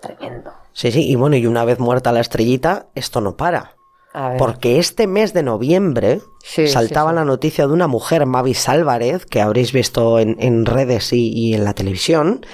tremendo. 0.00 0.52
Sí, 0.72 0.90
sí, 0.90 1.08
y 1.08 1.14
bueno, 1.14 1.36
y 1.36 1.46
una 1.46 1.64
vez 1.64 1.78
muerta 1.78 2.12
la 2.12 2.20
estrellita, 2.20 2.86
esto 2.94 3.20
no 3.20 3.36
para. 3.36 3.76
Porque 4.38 4.78
este 4.78 5.06
mes 5.06 5.32
de 5.32 5.42
noviembre 5.42 6.20
Sí, 6.44 6.66
saltaba 6.66 7.10
sí, 7.10 7.14
sí. 7.14 7.16
la 7.20 7.24
noticia 7.24 7.66
de 7.68 7.72
una 7.72 7.86
mujer, 7.86 8.26
Mavis 8.26 8.68
Álvarez, 8.68 9.24
que 9.26 9.40
habréis 9.40 9.72
visto 9.72 10.18
en, 10.18 10.36
en 10.40 10.66
redes 10.66 11.12
y, 11.12 11.28
y 11.32 11.54
en 11.54 11.64
la 11.64 11.72
televisión, 11.72 12.44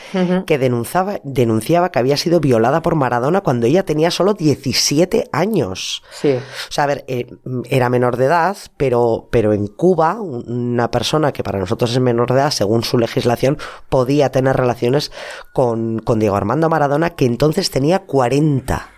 que 0.46 0.59
denunciaba, 0.59 1.20
denunciaba 1.24 1.90
que 1.90 1.98
había 1.98 2.18
sido 2.18 2.38
violada 2.38 2.82
por 2.82 2.96
Maradona 2.96 3.40
cuando 3.40 3.66
ella 3.66 3.86
tenía 3.86 4.11
solo 4.11 4.34
17 4.34 5.30
años. 5.32 6.02
Sí. 6.12 6.34
O 6.34 6.70
sea, 6.72 6.84
a 6.84 6.86
ver, 6.86 7.04
eh, 7.09 7.26
era 7.70 7.88
menor 7.88 8.18
de 8.18 8.26
edad, 8.26 8.56
pero, 8.76 9.28
pero 9.30 9.52
en 9.54 9.66
Cuba, 9.68 10.20
un- 10.20 10.44
una 10.50 10.90
persona 10.90 11.32
que 11.32 11.42
para 11.42 11.59
nosotros 11.59 11.90
es 11.90 11.98
menor 11.98 12.28
de 12.28 12.40
edad, 12.40 12.50
según 12.50 12.82
su 12.84 12.98
legislación, 12.98 13.56
podía 13.88 14.30
tener 14.30 14.54
relaciones 14.54 15.11
con, 15.54 15.98
con 16.00 16.18
Diego 16.18 16.36
Armando 16.36 16.68
Maradona, 16.68 17.11
que 17.16 17.24
entonces 17.24 17.70
tenía 17.70 18.00
40. 18.00 18.90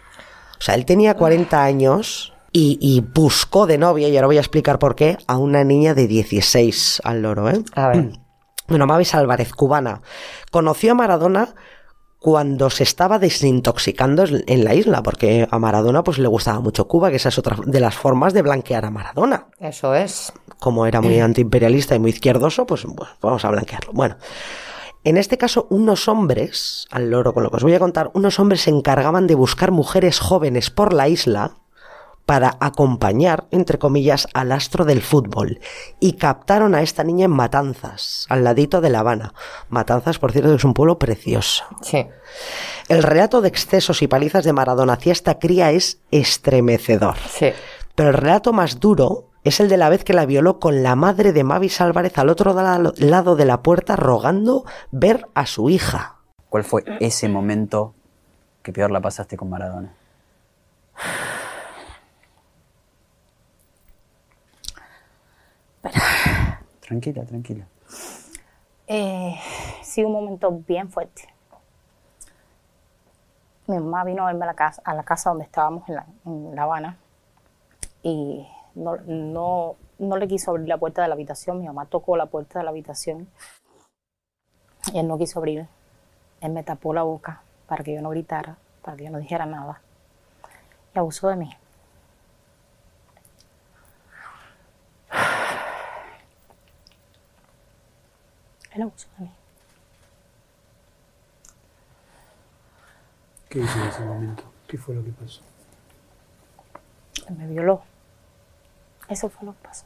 O 0.58 0.62
sea, 0.62 0.74
él 0.74 0.84
tenía 0.84 1.14
40 1.14 1.62
años 1.62 2.29
y, 2.52 2.78
y 2.80 3.00
buscó 3.00 3.66
de 3.66 3.78
novia, 3.78 4.08
y 4.08 4.16
ahora 4.16 4.26
voy 4.26 4.36
a 4.36 4.40
explicar 4.40 4.78
por 4.78 4.94
qué, 4.94 5.18
a 5.26 5.36
una 5.36 5.64
niña 5.64 5.94
de 5.94 6.06
16 6.06 7.02
al 7.04 7.22
loro, 7.22 7.48
¿eh? 7.50 7.62
A 7.74 7.88
ver. 7.88 8.10
Bueno, 8.70 8.86
Mavis 8.86 9.16
Álvarez, 9.16 9.52
cubana, 9.52 10.00
conoció 10.52 10.92
a 10.92 10.94
Maradona 10.94 11.56
cuando 12.20 12.70
se 12.70 12.84
estaba 12.84 13.18
desintoxicando 13.18 14.22
en 14.22 14.44
en 14.46 14.64
la 14.64 14.74
isla, 14.74 15.02
porque 15.02 15.48
a 15.50 15.58
Maradona 15.58 16.04
pues 16.04 16.18
le 16.18 16.28
gustaba 16.28 16.60
mucho 16.60 16.86
Cuba, 16.86 17.10
que 17.10 17.16
esa 17.16 17.30
es 17.30 17.38
otra 17.38 17.56
de 17.66 17.80
las 17.80 17.96
formas 17.96 18.32
de 18.32 18.42
blanquear 18.42 18.84
a 18.84 18.90
Maradona. 18.90 19.48
Eso 19.58 19.92
es. 19.94 20.32
Como 20.60 20.86
era 20.86 21.00
muy 21.00 21.18
antiimperialista 21.18 21.96
y 21.96 21.98
muy 21.98 22.10
izquierdoso, 22.10 22.64
pues, 22.64 22.86
pues 22.94 23.10
vamos 23.20 23.44
a 23.44 23.50
blanquearlo. 23.50 23.92
Bueno, 23.92 24.18
en 25.02 25.16
este 25.16 25.38
caso 25.38 25.66
unos 25.70 26.06
hombres, 26.08 26.86
al 26.90 27.10
loro 27.10 27.32
con 27.32 27.42
lo 27.42 27.50
que 27.50 27.56
os 27.56 27.62
voy 27.62 27.74
a 27.74 27.78
contar, 27.78 28.10
unos 28.14 28.38
hombres 28.38 28.60
se 28.60 28.70
encargaban 28.70 29.26
de 29.26 29.34
buscar 29.34 29.72
mujeres 29.72 30.20
jóvenes 30.20 30.70
por 30.70 30.92
la 30.92 31.08
isla 31.08 31.56
para 32.30 32.56
acompañar, 32.60 33.46
entre 33.50 33.80
comillas, 33.80 34.28
al 34.34 34.52
astro 34.52 34.84
del 34.84 35.02
fútbol. 35.02 35.58
Y 35.98 36.12
captaron 36.12 36.76
a 36.76 36.82
esta 36.82 37.02
niña 37.02 37.24
en 37.24 37.32
Matanzas, 37.32 38.24
al 38.28 38.44
ladito 38.44 38.80
de 38.80 38.88
La 38.88 39.00
Habana. 39.00 39.34
Matanzas, 39.68 40.20
por 40.20 40.30
cierto, 40.30 40.54
es 40.54 40.62
un 40.62 40.72
pueblo 40.72 40.96
precioso. 40.96 41.64
Sí. 41.82 42.06
El 42.88 43.02
relato 43.02 43.40
de 43.40 43.48
excesos 43.48 44.00
y 44.02 44.06
palizas 44.06 44.44
de 44.44 44.52
Maradona 44.52 44.92
hacia 44.92 45.10
esta 45.10 45.40
cría 45.40 45.72
es 45.72 45.98
estremecedor. 46.12 47.16
Sí. 47.28 47.50
Pero 47.96 48.10
el 48.10 48.14
relato 48.14 48.52
más 48.52 48.78
duro 48.78 49.30
es 49.42 49.58
el 49.58 49.68
de 49.68 49.76
la 49.76 49.88
vez 49.88 50.04
que 50.04 50.12
la 50.14 50.24
violó 50.24 50.60
con 50.60 50.84
la 50.84 50.94
madre 50.94 51.32
de 51.32 51.42
Mavis 51.42 51.80
Álvarez 51.80 52.16
al 52.16 52.28
otro 52.28 52.54
la- 52.54 52.92
lado 52.96 53.34
de 53.34 53.44
la 53.44 53.60
puerta 53.60 53.96
rogando 53.96 54.64
ver 54.92 55.26
a 55.34 55.46
su 55.46 55.68
hija. 55.68 56.18
¿Cuál 56.48 56.62
fue 56.62 56.84
ese 57.00 57.28
momento 57.28 57.92
que 58.62 58.72
peor 58.72 58.92
la 58.92 59.00
pasaste 59.00 59.36
con 59.36 59.50
Maradona? 59.50 59.94
Tranquila, 66.80 67.24
tranquila. 67.24 67.66
Eh, 68.86 69.38
sí, 69.82 70.02
un 70.04 70.12
momento 70.12 70.50
bien 70.66 70.90
fuerte. 70.90 71.32
Mi 73.66 73.78
mamá 73.78 74.02
vino 74.04 74.24
a 74.24 74.26
verme 74.26 74.44
a 74.44 74.46
la 74.46 74.54
casa, 74.54 74.82
a 74.84 74.94
la 74.94 75.04
casa 75.04 75.30
donde 75.30 75.44
estábamos 75.44 75.88
en 75.88 75.94
La, 75.94 76.06
en 76.26 76.54
La 76.56 76.62
Habana 76.64 76.96
y 78.02 78.48
no, 78.74 78.96
no, 79.06 79.76
no 79.98 80.16
le 80.16 80.26
quiso 80.26 80.50
abrir 80.50 80.68
la 80.68 80.78
puerta 80.78 81.02
de 81.02 81.08
la 81.08 81.14
habitación. 81.14 81.60
Mi 81.60 81.66
mamá 81.66 81.86
tocó 81.86 82.16
la 82.16 82.26
puerta 82.26 82.58
de 82.58 82.64
la 82.64 82.70
habitación 82.70 83.28
y 84.92 84.98
él 84.98 85.06
no 85.06 85.18
quiso 85.18 85.38
abrir. 85.38 85.68
Él 86.40 86.52
me 86.52 86.64
tapó 86.64 86.92
la 86.94 87.02
boca 87.02 87.42
para 87.68 87.84
que 87.84 87.94
yo 87.94 88.02
no 88.02 88.10
gritara, 88.10 88.56
para 88.82 88.96
que 88.96 89.04
yo 89.04 89.10
no 89.10 89.18
dijera 89.18 89.46
nada. 89.46 89.80
Y 90.94 90.98
abusó 90.98 91.28
de 91.28 91.36
mí. 91.36 91.50
Él 98.72 98.82
abusó 98.82 99.08
de 99.18 99.24
mí. 99.24 99.30
¿Qué 103.48 103.58
hizo 103.58 103.78
en 103.80 103.88
ese 103.88 104.00
momento? 104.00 104.44
¿Qué 104.68 104.78
fue 104.78 104.94
lo 104.94 105.04
que 105.04 105.10
pasó? 105.10 105.40
Él 107.28 107.36
me 107.36 107.46
violó. 107.48 107.82
Eso 109.08 109.28
fue 109.28 109.46
lo 109.46 109.52
que 109.54 109.58
pasó. 109.62 109.84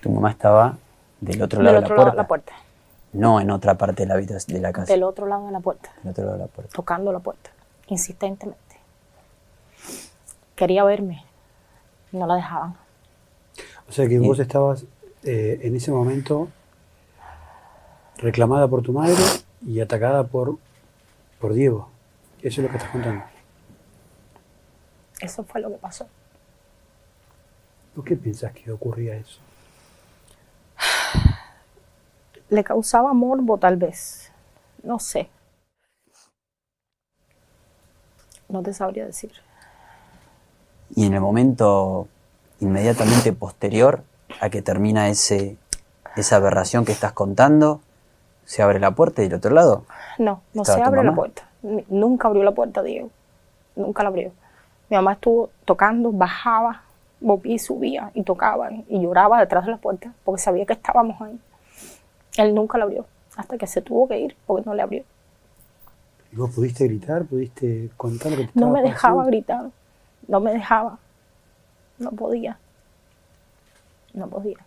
Tu 0.00 0.10
mamá 0.10 0.30
estaba 0.30 0.76
del 1.20 1.42
otro 1.42 1.58
Del 1.58 1.66
lado, 1.66 1.78
otro 1.78 1.94
de, 1.94 2.00
la 2.00 2.04
lado 2.04 2.10
de 2.10 2.12
puerta, 2.12 2.22
la 2.22 2.28
puerta. 2.28 2.52
No 3.12 3.40
en 3.40 3.50
otra 3.50 3.74
parte 3.74 4.06
de 4.06 4.08
la, 4.08 4.16
de 4.16 4.60
la 4.60 4.72
casa. 4.72 4.92
Del 4.92 5.02
otro 5.02 5.26
lado 5.26 5.46
de 5.46 5.52
la 5.52 5.60
puerta. 5.60 5.92
Del 6.02 6.10
otro 6.12 6.24
lado 6.24 6.36
de 6.38 6.44
la 6.44 6.48
puerta. 6.48 6.72
Tocando 6.72 7.12
la 7.12 7.18
puerta. 7.18 7.50
Insistentemente. 7.88 8.60
Quería 10.54 10.84
verme. 10.84 11.24
No 12.12 12.26
la 12.26 12.36
dejaban. 12.36 12.76
O 13.88 13.92
sea 13.92 14.08
que 14.08 14.18
vos 14.18 14.38
estabas 14.38 14.84
eh, 15.24 15.60
en 15.62 15.76
ese 15.76 15.90
momento 15.90 16.48
reclamada 18.16 18.68
por 18.68 18.82
tu 18.82 18.92
madre 18.92 19.22
y 19.66 19.80
atacada 19.80 20.24
por, 20.24 20.56
por 21.40 21.52
Diego. 21.52 21.88
Eso 22.40 22.60
es 22.60 22.64
lo 22.64 22.70
que 22.70 22.76
estás 22.76 22.90
contando. 22.90 23.24
Eso 25.20 25.44
fue 25.44 25.60
lo 25.60 25.70
que 25.70 25.76
pasó. 25.76 26.06
¿Por 27.94 28.04
qué 28.04 28.16
piensas 28.16 28.52
que 28.52 28.70
ocurría 28.72 29.14
eso? 29.14 29.38
Le 32.48 32.64
causaba 32.64 33.12
morbo, 33.12 33.58
tal 33.58 33.76
vez. 33.76 34.32
No 34.82 34.98
sé. 34.98 35.28
No 38.48 38.62
te 38.62 38.72
sabría 38.74 39.06
decir. 39.06 39.32
Y 40.94 41.06
en 41.06 41.14
el 41.14 41.20
momento 41.20 42.08
inmediatamente 42.62 43.32
posterior 43.32 44.02
a 44.40 44.48
que 44.48 44.62
termina 44.62 45.08
ese, 45.08 45.56
esa 46.16 46.36
aberración 46.36 46.84
que 46.84 46.92
estás 46.92 47.12
contando, 47.12 47.80
se 48.44 48.62
abre 48.62 48.78
la 48.78 48.92
puerta 48.92 49.22
y 49.22 49.26
del 49.26 49.34
otro 49.34 49.52
lado. 49.52 49.84
No, 50.18 50.42
no 50.54 50.62
¿Estaba 50.62 50.78
se 50.78 50.84
abre 50.84 51.04
la 51.04 51.14
puerta. 51.14 51.48
Nunca 51.88 52.28
abrió 52.28 52.42
la 52.44 52.52
puerta, 52.52 52.82
Diego. 52.82 53.10
Nunca 53.76 54.02
la 54.02 54.10
abrió. 54.10 54.32
Mi 54.88 54.96
mamá 54.96 55.14
estuvo 55.14 55.50
tocando, 55.64 56.12
bajaba, 56.12 56.82
volvía 57.20 57.54
y 57.54 57.58
subía 57.58 58.10
y 58.14 58.22
tocaba 58.22 58.70
y 58.72 59.00
lloraba 59.00 59.40
detrás 59.40 59.64
de 59.64 59.72
la 59.72 59.78
puerta 59.78 60.12
porque 60.24 60.40
sabía 60.40 60.66
que 60.66 60.74
estábamos 60.74 61.20
ahí. 61.20 61.38
Él 62.36 62.54
nunca 62.54 62.78
la 62.78 62.84
abrió 62.84 63.06
hasta 63.36 63.58
que 63.58 63.66
se 63.66 63.80
tuvo 63.80 64.08
que 64.08 64.18
ir 64.18 64.36
porque 64.46 64.64
no 64.66 64.74
le 64.74 64.82
abrió. 64.82 65.04
¿Y 66.32 66.36
vos 66.36 66.50
pudiste 66.50 66.86
gritar? 66.86 67.24
¿Pudiste 67.24 67.90
contar 67.96 68.32
lo 68.32 68.38
que 68.38 68.46
te 68.46 68.60
No 68.60 68.68
me 68.70 68.82
dejaba 68.82 69.16
pasando? 69.16 69.30
gritar, 69.30 69.66
no 70.28 70.40
me 70.40 70.52
dejaba, 70.52 70.98
no 72.02 72.10
podía, 72.10 72.58
no 74.12 74.28
podía. 74.28 74.58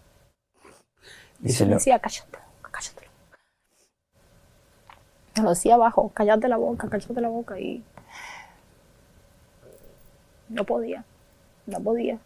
Y 1.43 1.49
se 1.49 1.65
lo- 1.65 1.75
decía, 1.75 1.99
cállate, 1.99 2.39
cállate 2.71 3.01
la 3.05 3.11
boca. 3.11 3.39
Me 5.35 5.43
lo 5.43 5.49
decía 5.49 5.75
abajo, 5.75 6.11
cállate 6.13 6.47
la 6.47 6.57
boca, 6.57 6.87
cállate 6.89 7.21
la 7.21 7.29
boca 7.29 7.59
y 7.59 7.83
no 10.49 10.63
podía, 10.63 11.03
no 11.67 11.79
podía. 11.81 12.19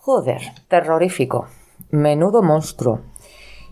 Joder, 0.00 0.40
terrorífico. 0.68 1.46
Menudo 1.90 2.42
monstruo. 2.42 3.00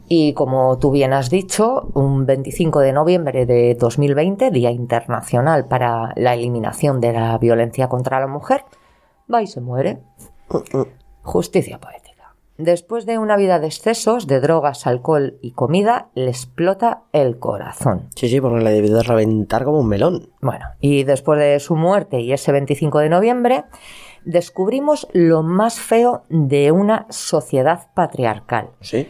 Y 0.09 0.35
como 0.35 0.79
tú 0.79 0.91
bien 0.93 1.13
has 1.13 1.31
dicho, 1.31 1.91
un 1.95 2.27
25 2.27 2.81
de 2.81 2.93
noviembre 2.93 3.45
de 3.45 3.75
2020, 3.75 4.51
Día 4.51 4.71
Internacional 4.71 5.67
para 5.67 6.13
la 6.15 6.35
Eliminación 6.35 7.01
de 7.01 7.13
la 7.13 7.37
Violencia 7.39 7.89
contra 7.89 8.21
la 8.21 8.29
Mujer, 8.29 8.65
va 9.33 9.43
y 9.43 9.49
se 9.49 9.61
muere. 9.61 9.99
Justicia 11.23 11.81
poética. 11.81 12.07
Después 12.59 13.05
de 13.05 13.19
una 13.19 13.37
vida 13.37 13.59
de 13.59 13.67
excesos, 13.67 14.27
de 14.27 14.41
drogas, 14.41 14.87
alcohol 14.87 15.39
y 15.43 15.51
comida, 15.51 16.09
le 16.15 16.29
explota 16.29 17.03
el 17.13 17.39
corazón. 17.39 18.09
Sí, 18.15 18.29
sí, 18.31 18.41
porque 18.41 18.65
le 18.65 18.71
debió 18.71 18.95
de 18.95 19.03
reventar 19.03 19.65
como 19.65 19.81
un 19.81 19.89
melón. 19.89 20.31
Bueno, 20.41 20.65
y 20.81 21.05
después 21.05 21.39
de 21.39 21.61
su 21.61 21.77
muerte 21.77 22.21
y 22.21 22.33
ese 22.33 22.53
25 22.53 23.01
de 23.01 23.11
noviembre, 23.11 23.65
descubrimos 24.27 25.09
lo 25.13 25.43
más 25.43 25.81
feo 25.81 26.25
de 26.29 26.73
una 26.73 27.07
sociedad 27.09 27.89
patriarcal. 27.95 28.71
Sí. 28.81 29.09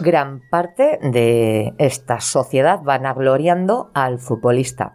Gran 0.00 0.42
parte 0.50 0.98
de 1.02 1.74
esta 1.78 2.20
sociedad 2.20 2.80
vanagloriando 2.82 3.90
al 3.94 4.18
futbolista. 4.18 4.94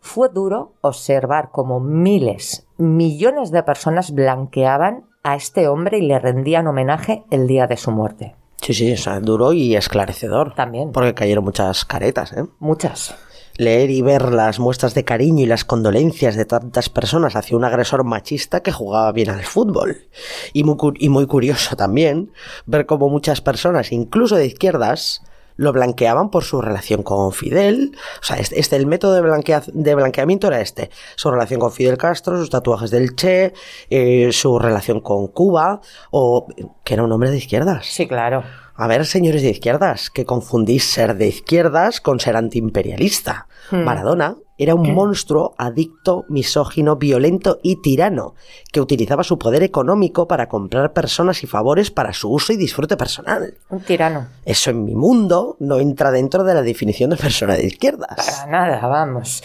Fue 0.00 0.28
duro 0.28 0.74
observar 0.80 1.50
cómo 1.52 1.80
miles, 1.80 2.66
millones 2.78 3.50
de 3.50 3.62
personas 3.62 4.12
blanqueaban 4.12 5.04
a 5.22 5.36
este 5.36 5.68
hombre 5.68 5.98
y 5.98 6.02
le 6.02 6.18
rendían 6.18 6.66
homenaje 6.66 7.24
el 7.30 7.46
día 7.46 7.66
de 7.66 7.76
su 7.76 7.90
muerte. 7.90 8.34
Sí, 8.60 8.74
sí, 8.74 8.92
o 8.92 8.96
sea, 8.96 9.18
duro 9.20 9.52
y 9.52 9.74
esclarecedor. 9.74 10.54
También. 10.54 10.92
Porque 10.92 11.14
cayeron 11.14 11.44
muchas 11.44 11.84
caretas, 11.84 12.32
¿eh? 12.32 12.46
Muchas. 12.60 13.14
Leer 13.56 13.90
y 13.90 14.02
ver 14.02 14.32
las 14.32 14.58
muestras 14.58 14.94
de 14.94 15.04
cariño 15.04 15.42
y 15.44 15.46
las 15.46 15.64
condolencias 15.64 16.36
de 16.36 16.44
tantas 16.44 16.88
personas 16.88 17.36
hacia 17.36 17.56
un 17.56 17.64
agresor 17.64 18.04
machista 18.04 18.62
que 18.62 18.72
jugaba 18.72 19.12
bien 19.12 19.30
al 19.30 19.42
fútbol. 19.44 20.08
Y 20.52 20.64
muy, 20.64 20.76
y 20.98 21.08
muy 21.08 21.26
curioso 21.26 21.76
también 21.76 22.32
ver 22.66 22.86
cómo 22.86 23.08
muchas 23.08 23.40
personas, 23.40 23.92
incluso 23.92 24.36
de 24.36 24.46
izquierdas, 24.46 25.22
lo 25.56 25.70
blanqueaban 25.74 26.30
por 26.30 26.44
su 26.44 26.62
relación 26.62 27.02
con 27.02 27.30
Fidel. 27.32 27.94
O 28.22 28.24
sea, 28.24 28.36
este, 28.38 28.58
este- 28.58 28.76
el 28.76 28.86
método 28.86 29.12
de, 29.12 29.20
blanquea- 29.20 29.62
de 29.70 29.94
blanqueamiento 29.94 30.46
era 30.46 30.62
este. 30.62 30.90
Su 31.14 31.30
relación 31.30 31.60
con 31.60 31.70
Fidel 31.72 31.98
Castro, 31.98 32.38
sus 32.38 32.48
tatuajes 32.48 32.90
del 32.90 33.14
Che, 33.14 33.52
eh, 33.90 34.30
su 34.32 34.58
relación 34.58 35.00
con 35.02 35.26
Cuba, 35.28 35.82
o 36.10 36.48
que 36.82 36.94
era 36.94 37.02
un 37.04 37.12
hombre 37.12 37.30
de 37.30 37.36
izquierdas. 37.36 37.84
Sí, 37.86 38.08
claro. 38.08 38.42
A 38.74 38.86
ver, 38.86 39.04
señores 39.06 39.42
de 39.42 39.50
izquierdas, 39.50 40.10
que 40.10 40.24
confundís 40.24 40.84
ser 40.84 41.16
de 41.16 41.28
izquierdas 41.28 42.00
con 42.00 42.20
ser 42.20 42.36
antiimperialista. 42.36 43.46
Hmm. 43.70 43.84
Maradona 43.84 44.36
era 44.58 44.74
un 44.74 44.94
monstruo 44.94 45.54
adicto, 45.58 46.24
misógino, 46.28 46.96
violento 46.96 47.58
y 47.62 47.76
tirano, 47.82 48.34
que 48.72 48.80
utilizaba 48.80 49.24
su 49.24 49.36
poder 49.38 49.62
económico 49.62 50.28
para 50.28 50.48
comprar 50.48 50.92
personas 50.92 51.42
y 51.42 51.46
favores 51.46 51.90
para 51.90 52.12
su 52.12 52.30
uso 52.30 52.52
y 52.52 52.56
disfrute 52.56 52.96
personal. 52.96 53.54
Un 53.70 53.80
tirano. 53.80 54.28
Eso 54.44 54.70
en 54.70 54.84
mi 54.84 54.94
mundo 54.94 55.56
no 55.58 55.78
entra 55.78 56.10
dentro 56.12 56.44
de 56.44 56.54
la 56.54 56.62
definición 56.62 57.10
de 57.10 57.16
persona 57.16 57.54
de 57.54 57.66
izquierdas. 57.66 58.14
Para 58.16 58.46
nada, 58.50 58.86
vamos. 58.86 59.42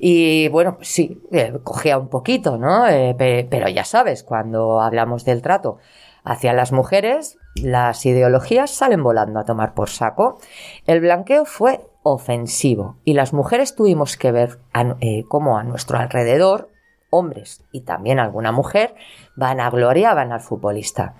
Y 0.00 0.48
bueno, 0.48 0.76
pues 0.76 0.88
sí, 0.88 1.20
eh, 1.32 1.54
cogía 1.62 1.96
un 1.98 2.08
poquito, 2.08 2.58
¿no? 2.58 2.88
Eh, 2.88 3.14
pe- 3.16 3.46
pero 3.48 3.68
ya 3.68 3.84
sabes, 3.84 4.22
cuando 4.24 4.80
hablamos 4.80 5.24
del 5.24 5.42
trato 5.42 5.78
hacia 6.26 6.52
las 6.52 6.72
mujeres, 6.72 7.38
las 7.54 8.04
ideologías 8.04 8.70
salen 8.70 9.02
volando 9.02 9.40
a 9.40 9.44
tomar 9.44 9.72
por 9.74 9.88
saco. 9.88 10.38
El 10.86 11.00
blanqueo 11.00 11.44
fue 11.46 11.80
ofensivo 12.02 12.96
y 13.04 13.14
las 13.14 13.32
mujeres 13.32 13.74
tuvimos 13.74 14.16
que 14.16 14.32
ver 14.32 14.58
a- 14.74 14.96
eh, 15.00 15.24
cómo 15.28 15.56
a 15.56 15.62
nuestro 15.62 15.98
alrededor 15.98 16.68
hombres 17.10 17.62
y 17.72 17.82
también 17.82 18.18
alguna 18.18 18.50
mujer 18.52 18.94
vanagloriaban 19.36 20.32
al 20.32 20.40
futbolista. 20.40 21.14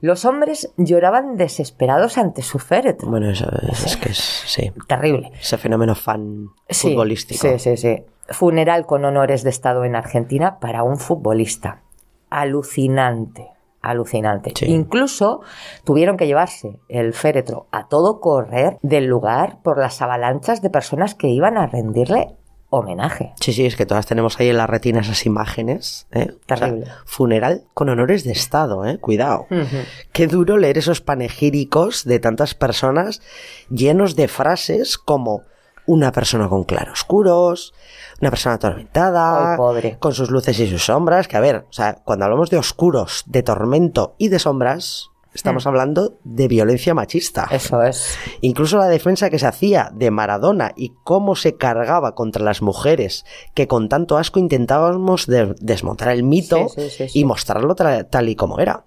Los 0.00 0.24
hombres 0.26 0.70
lloraban 0.76 1.36
desesperados 1.36 2.18
ante 2.18 2.42
su 2.42 2.58
féretro. 2.58 3.08
Bueno, 3.08 3.30
eso 3.30 3.46
es, 3.72 3.86
es 3.86 3.96
que 3.96 4.10
es, 4.10 4.18
sí, 4.18 4.70
Terrible. 4.86 5.32
ese 5.40 5.56
fenómeno 5.56 5.94
fan 5.94 6.48
Sí, 6.68 6.90
futbolístico. 6.90 7.48
Sí, 7.48 7.58
sí, 7.58 7.76
sí. 7.78 8.04
Funeral 8.28 8.84
con 8.86 9.04
honores 9.06 9.42
de 9.42 9.50
Estado 9.50 9.84
en 9.84 9.96
Argentina 9.96 10.58
para 10.60 10.82
un 10.84 10.98
futbolista. 10.98 11.80
Alucinante, 12.30 13.48
alucinante. 13.82 14.52
Sí. 14.56 14.66
Incluso 14.66 15.42
tuvieron 15.84 16.16
que 16.16 16.26
llevarse 16.26 16.80
el 16.88 17.12
féretro 17.12 17.66
a 17.72 17.88
todo 17.88 18.20
correr 18.20 18.78
del 18.82 19.06
lugar 19.06 19.58
por 19.62 19.78
las 19.78 20.00
avalanchas 20.00 20.62
de 20.62 20.70
personas 20.70 21.14
que 21.14 21.28
iban 21.28 21.58
a 21.58 21.66
rendirle 21.66 22.36
homenaje. 22.74 23.34
Sí, 23.38 23.52
sí, 23.52 23.66
es 23.66 23.76
que 23.76 23.84
todas 23.84 24.06
tenemos 24.06 24.40
ahí 24.40 24.48
en 24.48 24.56
la 24.56 24.66
retina 24.66 25.00
esas 25.00 25.26
imágenes. 25.26 26.06
¿eh? 26.10 26.28
O 26.30 26.40
sea, 26.48 26.56
Terrible. 26.56 26.86
funeral 27.04 27.64
con 27.74 27.90
honores 27.90 28.24
de 28.24 28.32
Estado, 28.32 28.86
¿eh? 28.86 28.98
Cuidado. 28.98 29.46
Qué 30.12 30.26
duro 30.26 30.56
leer 30.56 30.78
esos 30.78 31.02
panegíricos 31.02 32.04
de 32.04 32.18
tantas 32.18 32.54
personas 32.54 33.20
llenos 33.68 34.16
de 34.16 34.26
frases 34.26 34.96
como 34.96 35.42
una 35.86 36.12
persona 36.12 36.48
con 36.48 36.64
claroscuros, 36.64 37.74
una 38.20 38.30
persona 38.30 38.54
atormentada, 38.56 39.56
pobre. 39.56 39.96
con 39.98 40.14
sus 40.14 40.30
luces 40.30 40.58
y 40.60 40.68
sus 40.68 40.84
sombras, 40.84 41.28
que 41.28 41.36
a 41.36 41.40
ver, 41.40 41.66
o 41.68 41.72
sea, 41.72 41.94
cuando 42.04 42.24
hablamos 42.24 42.50
de 42.50 42.58
oscuros, 42.58 43.24
de 43.26 43.42
tormento 43.42 44.14
y 44.18 44.28
de 44.28 44.38
sombras, 44.38 45.08
estamos 45.34 45.66
hablando 45.66 46.18
de 46.24 46.46
violencia 46.46 46.92
machista. 46.94 47.48
Eso 47.50 47.82
es. 47.82 48.16
Incluso 48.42 48.76
la 48.76 48.86
defensa 48.86 49.30
que 49.30 49.38
se 49.38 49.46
hacía 49.46 49.90
de 49.94 50.10
Maradona 50.10 50.72
y 50.76 50.92
cómo 51.04 51.34
se 51.36 51.56
cargaba 51.56 52.14
contra 52.14 52.44
las 52.44 52.60
mujeres, 52.62 53.24
que 53.54 53.66
con 53.66 53.88
tanto 53.88 54.18
asco 54.18 54.38
intentábamos 54.38 55.26
de- 55.26 55.54
desmontar 55.58 56.10
el 56.10 56.22
mito 56.22 56.68
Sí, 56.68 56.82
sí, 56.82 56.90
sí, 56.90 57.08
sí. 57.08 57.18
y 57.20 57.24
mostrarlo 57.24 57.74
tra- 57.74 58.06
tal 58.08 58.28
y 58.28 58.36
como 58.36 58.58
era. 58.60 58.84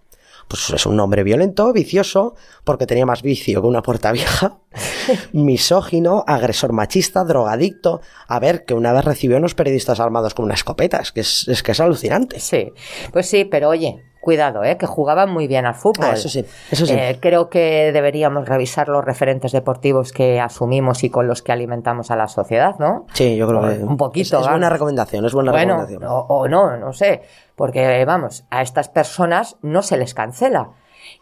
Pues 0.48 0.70
es 0.70 0.86
un 0.86 1.00
hombre 1.00 1.24
violento, 1.24 1.74
vicioso, 1.74 2.36
porque 2.64 2.86
tenía 2.86 3.06
más 3.06 3.22
vicio 3.22 3.62
que 3.62 3.68
una 3.68 3.82
puerta 3.82 4.12
vieja, 4.12 4.60
misógino, 5.34 6.24
agresor 6.28 6.72
machista, 6.72 7.24
drogadicto. 7.24 8.02
A 8.28 8.40
ver, 8.40 8.66
que 8.66 8.74
una 8.74 8.94
vez 8.94 9.06
recibió 9.06 9.38
a 9.38 9.40
unos 9.40 9.56
periodistas 9.56 10.00
armados 10.00 10.34
con 10.34 10.46
una 10.46 10.54
escopeta, 10.54 11.00
es 11.00 11.12
que 11.12 11.22
es, 11.22 11.48
es 11.48 11.64
que 11.64 11.72
es 11.72 11.80
alucinante. 11.80 12.40
Sí, 12.40 12.72
pues 13.12 13.28
sí, 13.28 13.46
pero 13.46 13.70
oye, 13.70 14.04
cuidado, 14.26 14.66
¿eh? 14.66 14.76
que 14.76 14.86
jugaban 14.86 15.32
muy 15.32 15.48
bien 15.48 15.66
al 15.66 15.76
fútbol. 15.76 16.08
Ah, 16.10 16.14
eso 16.16 16.28
sí, 16.28 16.44
eso 16.70 16.86
sí. 16.86 16.94
Eh, 16.94 17.18
creo 17.22 17.50
que 17.50 17.92
deberíamos 17.94 18.50
revisar 18.50 18.90
los 18.90 19.06
referentes 19.06 19.54
deportivos 19.54 20.12
que 20.12 20.42
asumimos 20.42 21.06
y 21.06 21.10
con 21.10 21.28
los 21.28 21.42
que 21.42 21.54
alimentamos 21.54 22.12
a 22.12 22.18
la 22.18 22.28
sociedad, 22.28 22.76
¿no? 22.78 23.06
Sí, 23.14 23.38
yo 23.38 23.48
creo 23.48 23.62
que 23.62 23.84
Un 23.84 23.96
poquito, 23.96 24.40
es, 24.40 24.44
es 24.46 24.50
buena 24.52 24.70
recomendación, 24.70 25.24
es 25.26 25.34
buena 25.34 25.52
bueno, 25.54 25.78
recomendación. 25.78 26.12
o, 26.12 26.26
o 26.28 26.48
no, 26.50 26.76
no 26.76 26.92
sé, 26.92 27.22
porque 27.56 28.04
vamos, 28.04 28.44
a 28.50 28.62
estas 28.62 28.90
personas 28.90 29.56
no 29.62 29.82
se 29.82 29.96
les 29.96 30.14
cancela. 30.14 30.72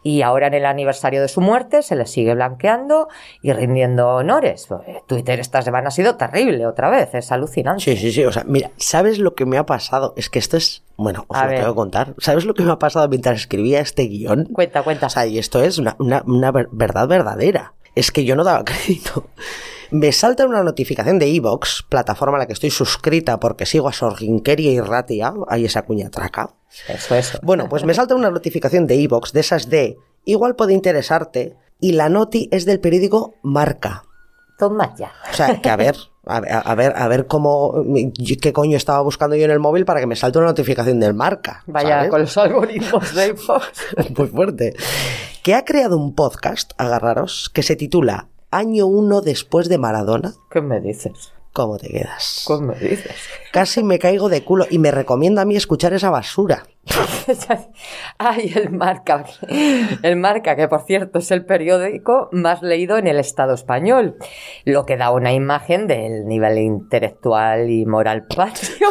Y 0.02 0.22
ahora 0.22 0.46
en 0.48 0.54
el 0.54 0.66
aniversario 0.66 1.20
de 1.22 1.28
su 1.28 1.40
muerte 1.40 1.82
se 1.82 1.96
les 1.96 2.10
sigue 2.10 2.34
blanqueando 2.34 3.08
y 3.42 3.52
rindiendo 3.52 4.08
honores. 4.08 4.68
Eh, 4.86 5.02
Twitter 5.06 5.40
esta 5.40 5.62
semana 5.62 5.88
ha 5.88 5.90
sido 5.90 6.16
terrible 6.16 6.66
otra 6.66 6.90
vez, 6.90 7.14
es 7.14 7.30
alucinante. 7.32 7.82
Sí, 7.82 7.96
sí, 7.96 8.12
sí. 8.12 8.24
O 8.24 8.32
sea, 8.32 8.44
mira, 8.46 8.70
¿sabes 8.76 9.18
lo 9.18 9.34
que 9.34 9.46
me 9.46 9.58
ha 9.58 9.66
pasado? 9.66 10.14
Es 10.16 10.28
que 10.30 10.38
esto 10.38 10.56
es. 10.56 10.82
Bueno, 10.96 11.24
os 11.28 11.36
A 11.38 11.44
lo 11.44 11.50
ver. 11.50 11.58
tengo 11.60 11.72
que 11.72 11.76
contar. 11.76 12.14
¿Sabes 12.18 12.44
lo 12.44 12.54
que 12.54 12.62
me 12.62 12.70
ha 12.72 12.78
pasado 12.78 13.08
mientras 13.08 13.36
escribía 13.36 13.80
este 13.80 14.04
guion? 14.04 14.44
Cuenta, 14.52 14.82
cuenta. 14.82 15.06
O 15.06 15.10
sea, 15.10 15.26
y 15.26 15.38
esto 15.38 15.62
es 15.62 15.78
una, 15.78 15.96
una- 15.98 16.22
una 16.26 16.52
ver- 16.52 16.68
verdad 16.70 17.08
verdadera. 17.08 17.74
Es 17.94 18.10
que 18.12 18.24
yo 18.24 18.36
no 18.36 18.44
daba 18.44 18.64
crédito. 18.64 19.28
Me 19.94 20.10
salta 20.10 20.44
una 20.44 20.64
notificación 20.64 21.20
de 21.20 21.32
Evox, 21.36 21.84
plataforma 21.88 22.36
a 22.36 22.40
la 22.40 22.46
que 22.48 22.52
estoy 22.52 22.70
suscrita 22.70 23.38
porque 23.38 23.64
sigo 23.64 23.86
a 23.86 23.92
Sorginkeria 23.92 24.72
y 24.72 24.80
Ratia, 24.80 25.32
ahí 25.48 25.66
esa 25.66 25.82
cuña 25.82 26.10
traca. 26.10 26.50
Eso, 26.88 27.14
eso. 27.14 27.38
Bueno, 27.42 27.68
pues 27.68 27.84
me 27.84 27.94
salta 27.94 28.16
una 28.16 28.28
notificación 28.32 28.88
de 28.88 29.00
Evox, 29.00 29.32
de 29.32 29.38
esas 29.38 29.70
de 29.70 29.96
igual 30.24 30.56
puede 30.56 30.72
interesarte, 30.72 31.56
y 31.78 31.92
la 31.92 32.08
noti 32.08 32.48
es 32.50 32.64
del 32.64 32.80
periódico 32.80 33.34
Marca. 33.44 34.02
Toma 34.58 34.96
ya. 34.96 35.12
O 35.30 35.34
sea, 35.34 35.60
que 35.60 35.70
a 35.70 35.76
ver, 35.76 35.94
A, 36.26 36.38
a- 36.38 36.40
a 36.60 36.74
ver, 36.74 36.92
a 36.96 37.06
ver 37.06 37.26
cómo, 37.28 37.74
qué 38.42 38.52
coño 38.52 38.76
estaba 38.76 39.00
buscando 39.02 39.36
yo 39.36 39.44
en 39.44 39.52
el 39.52 39.60
móvil 39.60 39.84
para 39.84 40.00
que 40.00 40.06
me 40.08 40.16
salte 40.16 40.38
una 40.38 40.48
notificación 40.48 40.98
del 40.98 41.14
marca. 41.14 41.62
Vaya, 41.68 41.96
¿sabes? 41.98 42.10
con 42.10 42.20
los 42.22 42.36
algoritmos 42.36 43.14
de 43.14 43.22
iPhone. 43.22 43.60
Muy 44.18 44.26
fuerte. 44.26 44.74
Que 45.44 45.54
ha 45.54 45.64
creado 45.64 45.96
un 45.98 46.14
podcast, 46.16 46.72
agarraros, 46.78 47.48
que 47.54 47.62
se 47.62 47.76
titula 47.76 48.26
Año 48.54 48.86
1 48.86 49.20
después 49.22 49.68
de 49.68 49.78
Maradona. 49.78 50.32
¿Qué 50.48 50.60
me 50.60 50.80
dices? 50.80 51.32
¿Cómo 51.52 51.76
te 51.76 51.88
quedas? 51.88 52.44
¿Qué 52.46 52.54
me 52.58 52.76
dices? 52.76 53.16
Casi 53.52 53.82
me 53.82 53.98
caigo 53.98 54.28
de 54.28 54.44
culo 54.44 54.64
y 54.70 54.78
me 54.78 54.92
recomienda 54.92 55.42
a 55.42 55.44
mí 55.44 55.56
escuchar 55.56 55.92
esa 55.92 56.10
basura. 56.10 56.62
Ay, 58.18 58.52
el 58.54 58.70
Marca. 58.70 59.24
El 60.04 60.14
Marca, 60.14 60.54
que 60.54 60.68
por 60.68 60.82
cierto 60.82 61.18
es 61.18 61.32
el 61.32 61.44
periódico 61.44 62.28
más 62.30 62.62
leído 62.62 62.96
en 62.96 63.08
el 63.08 63.18
Estado 63.18 63.54
español. 63.54 64.18
Lo 64.64 64.86
que 64.86 64.96
da 64.96 65.10
una 65.10 65.32
imagen 65.32 65.88
del 65.88 66.24
nivel 66.24 66.58
intelectual 66.58 67.68
y 67.68 67.84
moral 67.86 68.28
patrio. 68.28 68.86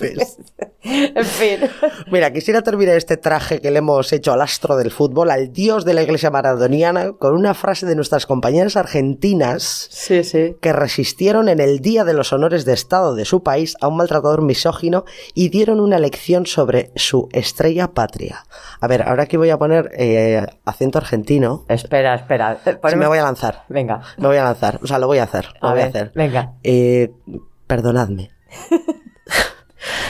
Ves. 0.00 0.38
En 0.84 1.24
fin. 1.24 1.60
Mira, 2.10 2.32
quisiera 2.32 2.62
terminar 2.62 2.96
este 2.96 3.16
traje 3.16 3.60
que 3.60 3.70
le 3.70 3.78
hemos 3.78 4.12
hecho 4.12 4.32
al 4.32 4.40
astro 4.42 4.76
del 4.76 4.90
fútbol, 4.90 5.30
al 5.30 5.52
dios 5.52 5.84
de 5.84 5.94
la 5.94 6.02
iglesia 6.02 6.30
maradoniana, 6.30 7.12
con 7.12 7.34
una 7.34 7.54
frase 7.54 7.86
de 7.86 7.94
nuestras 7.94 8.26
compañeras 8.26 8.76
argentinas 8.76 9.88
Sí, 9.90 10.24
sí. 10.24 10.56
que 10.60 10.72
resistieron 10.72 11.48
en 11.48 11.60
el 11.60 11.80
Día 11.80 12.04
de 12.04 12.14
los 12.14 12.32
Honores 12.32 12.64
de 12.64 12.72
Estado 12.72 13.14
de 13.14 13.24
su 13.24 13.42
país 13.42 13.76
a 13.80 13.88
un 13.88 13.96
maltratador 13.96 14.42
misógino 14.42 15.04
y 15.34 15.48
dieron 15.50 15.80
una 15.80 15.98
lección 15.98 16.46
sobre 16.46 16.90
su 16.96 17.28
estrella 17.32 17.88
patria. 17.92 18.44
A 18.80 18.86
ver, 18.88 19.02
ahora 19.02 19.24
aquí 19.24 19.36
voy 19.36 19.50
a 19.50 19.58
poner 19.58 19.90
eh, 19.96 20.44
acento 20.64 20.98
argentino. 20.98 21.64
Espera, 21.68 22.14
espera. 22.16 22.58
Sí, 22.64 22.96
me 22.96 23.06
voy 23.06 23.18
a 23.18 23.22
lanzar. 23.24 23.64
Venga. 23.68 24.00
Me 24.18 24.26
voy 24.26 24.36
a 24.36 24.44
lanzar. 24.44 24.80
O 24.82 24.86
sea, 24.86 24.98
lo 24.98 25.06
voy 25.06 25.18
a 25.18 25.24
hacer. 25.24 25.46
Lo 25.62 25.68
A 25.68 25.72
voy 25.72 25.82
a 25.82 25.86
hacer. 25.86 26.12
venga. 26.14 26.54
Eh, 26.62 27.12
perdonadme. 27.66 28.30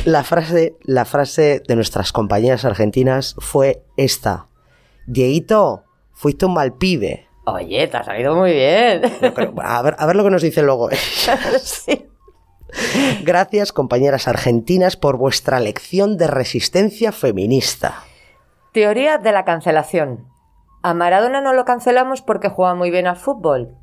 La, 0.04 0.24
frase, 0.24 0.76
la 0.82 1.04
frase 1.04 1.62
de 1.66 1.74
nuestras 1.76 2.12
compañeras 2.12 2.64
argentinas 2.64 3.34
fue 3.38 3.82
esta. 3.96 4.46
Dieguito, 5.06 5.84
fuiste 6.12 6.46
un 6.46 6.54
mal 6.54 6.74
pibe. 6.74 7.26
Oye, 7.44 7.88
te 7.88 7.96
ha 7.96 8.04
salido 8.04 8.36
muy 8.36 8.52
bien. 8.52 9.02
A, 9.62 9.82
ver, 9.82 9.96
a 9.98 10.06
ver 10.06 10.16
lo 10.16 10.24
que 10.24 10.30
nos 10.30 10.42
dice 10.42 10.62
luego. 10.62 10.90
sí. 11.60 12.08
Gracias, 13.22 13.72
compañeras 13.72 14.28
argentinas, 14.28 14.96
por 14.96 15.16
vuestra 15.16 15.60
lección 15.60 16.16
de 16.16 16.26
resistencia 16.28 17.12
feminista. 17.12 18.04
Teoría 18.72 19.18
de 19.18 19.32
la 19.32 19.44
cancelación. 19.44 20.26
A 20.82 20.94
Maradona 20.94 21.40
no 21.40 21.52
lo 21.52 21.64
cancelamos 21.64 22.22
porque 22.22 22.48
juega 22.48 22.74
muy 22.74 22.90
bien 22.90 23.06
al 23.06 23.16
fútbol. 23.16 23.76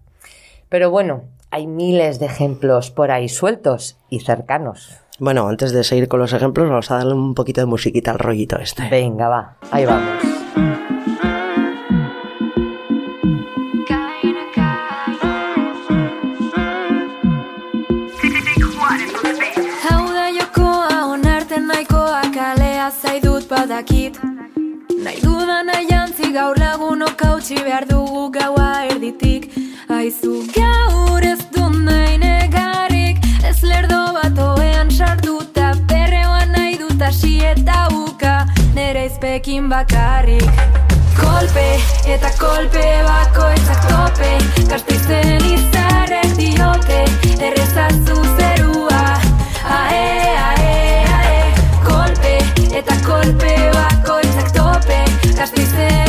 Pero 0.70 0.90
bueno, 0.90 1.24
hay 1.52 1.68
miles 1.68 2.20
de 2.20 2.28
ejemplos 2.28 2.92
por 2.92 3.12
ahí 3.12 3.30
sueltos 3.30 3.98
y 4.10 4.20
cercanos. 4.20 4.98
Bueno, 5.20 5.48
antes 5.48 5.74
de 5.74 5.84
seguir 5.84 6.08
con 6.08 6.20
los 6.20 6.32
ejemplos, 6.34 6.70
vamos 6.70 6.90
a 6.92 6.98
darle 6.98 7.14
un 7.14 7.34
poquito 7.36 7.62
de 7.62 7.68
musiquita 7.68 8.12
al 8.12 8.20
rollito 8.20 8.58
este. 8.58 8.88
Venga, 8.90 9.28
va, 9.28 9.58
ahí 9.72 9.86
vamos. 9.86 10.24
Hau 19.90 20.08
da 20.14 20.30
jokoa 20.32 21.06
onarten 21.06 21.68
nahikoa 21.68 22.22
kalea 22.34 22.92
zaidut 22.92 23.48
badakit 23.50 24.20
Nahi 25.04 25.22
dudan 25.22 25.68
nahi 25.68 25.88
jantzi 25.90 26.32
gaur 26.32 26.58
lagunok 26.60 27.22
hautsi 27.26 27.56
behar 27.56 27.88
dugu 27.88 28.30
gaua 28.32 28.86
erditik 28.86 29.69
Aizu 29.90 30.44
gaur 30.54 31.24
ez 31.26 31.40
du 31.54 31.64
nahi 31.74 32.18
negarrik 32.22 33.24
Ez 33.50 33.56
lerdo 33.66 33.98
bat 34.14 34.38
oean 34.44 34.92
sartuta 34.94 35.72
Perreoan 35.90 36.52
nahi 36.54 36.76
dut 36.78 37.02
hasi 37.02 37.40
eta 37.52 37.88
uka 37.98 38.34
Nere 38.76 39.08
izpekin 39.10 39.66
bakarrik. 39.72 40.62
Kolpe 41.18 41.66
eta 42.16 42.30
kolpe 42.38 42.84
bakoitzak 43.08 43.88
tope 43.88 44.30
Gaztizen 44.70 45.48
izarrek 45.56 46.38
diote 46.38 47.02
Errezazu 47.50 48.20
zerua. 48.38 49.02
Ae, 49.80 50.06
ae, 50.52 50.78
ae 51.18 51.42
Kolpe 51.90 52.38
eta 52.84 53.02
kolpe 53.10 53.58
bakoitzak 53.80 54.54
tope 54.54 55.02
Gaztizen 55.34 56.09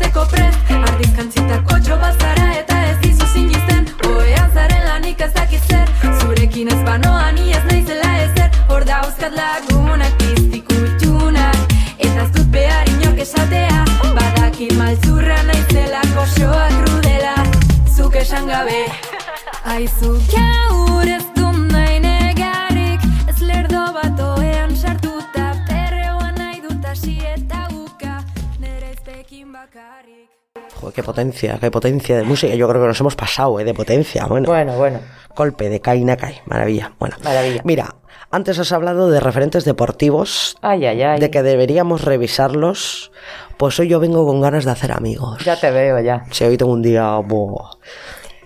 nago 0.00 0.20
jasateko 0.20 0.35
qué 30.96 31.02
potencia, 31.02 31.58
qué 31.60 31.70
potencia 31.70 32.16
de 32.16 32.24
música. 32.24 32.54
Yo 32.54 32.66
creo 32.68 32.80
que 32.80 32.88
nos 32.88 33.00
hemos 33.00 33.14
pasado, 33.14 33.60
¿eh? 33.60 33.64
De 33.64 33.74
potencia. 33.74 34.24
Bueno. 34.26 34.46
Bueno, 34.48 34.76
bueno. 34.76 34.98
Golpe 35.36 35.68
de 35.68 35.80
Kai 35.80 36.02
Nakai. 36.02 36.40
Maravilla. 36.46 36.94
Bueno. 36.98 37.16
Maravilla. 37.22 37.60
Mira, 37.64 37.96
antes 38.30 38.58
has 38.58 38.72
hablado 38.72 39.10
de 39.10 39.20
referentes 39.20 39.66
deportivos, 39.66 40.56
Ay, 40.62 40.86
ay, 40.86 41.02
ay. 41.02 41.20
de 41.20 41.30
que 41.30 41.42
deberíamos 41.42 42.02
revisarlos. 42.02 43.12
Pues 43.58 43.78
hoy 43.78 43.88
yo 43.88 44.00
vengo 44.00 44.26
con 44.26 44.40
ganas 44.40 44.64
de 44.64 44.70
hacer 44.70 44.90
amigos. 44.92 45.44
Ya 45.44 45.60
te 45.60 45.70
veo, 45.70 46.00
ya. 46.00 46.24
Si 46.30 46.44
hoy 46.44 46.56
tengo 46.56 46.72
un 46.72 46.82
día... 46.82 47.16
buah. 47.18 47.70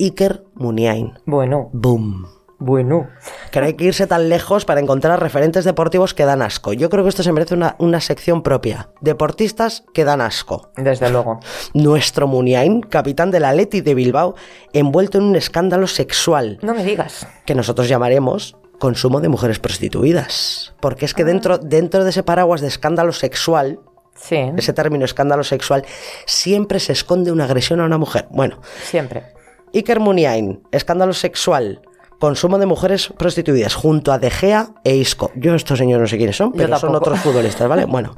Iker 0.00 0.44
Muniain. 0.54 1.12
Bueno, 1.26 1.70
Boom. 1.72 2.26
Bueno. 2.60 3.08
Que 3.50 3.58
no 3.60 3.66
hay 3.66 3.74
que 3.74 3.86
irse 3.86 4.06
tan 4.06 4.28
lejos 4.28 4.64
para 4.64 4.80
encontrar 4.80 5.20
referentes 5.20 5.64
deportivos 5.64 6.14
que 6.14 6.24
dan 6.24 6.42
asco. 6.42 6.72
Yo 6.72 6.88
creo 6.90 7.02
que 7.02 7.08
esto 7.08 7.24
se 7.24 7.32
merece 7.32 7.54
una, 7.54 7.74
una 7.78 8.00
sección 8.00 8.42
propia. 8.42 8.90
Deportistas 9.00 9.82
que 9.92 10.04
dan 10.04 10.20
asco. 10.20 10.70
Desde 10.76 11.10
luego. 11.10 11.40
Nuestro 11.74 12.28
Muniain, 12.28 12.82
capitán 12.82 13.30
del 13.32 13.44
Atleti 13.46 13.80
de 13.80 13.94
Bilbao, 13.94 14.34
envuelto 14.72 15.18
en 15.18 15.24
un 15.24 15.34
escándalo 15.36 15.86
sexual 15.88 16.58
No 16.62 16.74
me 16.74 16.84
digas. 16.84 17.26
que 17.46 17.54
nosotros 17.56 17.88
llamaremos 17.88 18.56
consumo 18.78 19.20
de 19.20 19.28
mujeres 19.28 19.58
prostituidas. 19.58 20.74
Porque 20.80 21.04
es 21.04 21.14
que 21.14 21.24
dentro, 21.24 21.58
dentro 21.58 22.04
de 22.04 22.10
ese 22.10 22.22
paraguas 22.22 22.60
de 22.60 22.68
escándalo 22.68 23.12
sexual, 23.12 23.80
Sí, 24.14 24.36
ese 24.58 24.74
término 24.74 25.06
escándalo 25.06 25.44
sexual, 25.44 25.84
siempre 26.26 26.78
se 26.78 26.92
esconde 26.92 27.32
una 27.32 27.44
agresión 27.44 27.80
a 27.80 27.84
una 27.86 27.96
mujer. 27.96 28.26
Bueno, 28.30 28.60
siempre. 28.82 29.32
Iker 29.72 29.98
Muniain, 29.98 30.62
escándalo 30.72 31.14
sexual, 31.14 31.80
consumo 32.20 32.58
de 32.58 32.66
mujeres 32.66 33.12
prostituidas, 33.16 33.74
junto 33.74 34.12
a 34.12 34.18
De 34.18 34.30
Gea 34.30 34.68
e 34.84 34.94
Isco. 34.94 35.32
Yo 35.34 35.54
estos 35.54 35.78
señores 35.78 36.02
no 36.02 36.06
sé 36.06 36.18
quiénes 36.18 36.36
son, 36.36 36.52
pero 36.52 36.78
son 36.78 36.94
otros 36.94 37.18
futbolistas, 37.18 37.68
¿vale? 37.68 37.86
Bueno, 37.90 38.14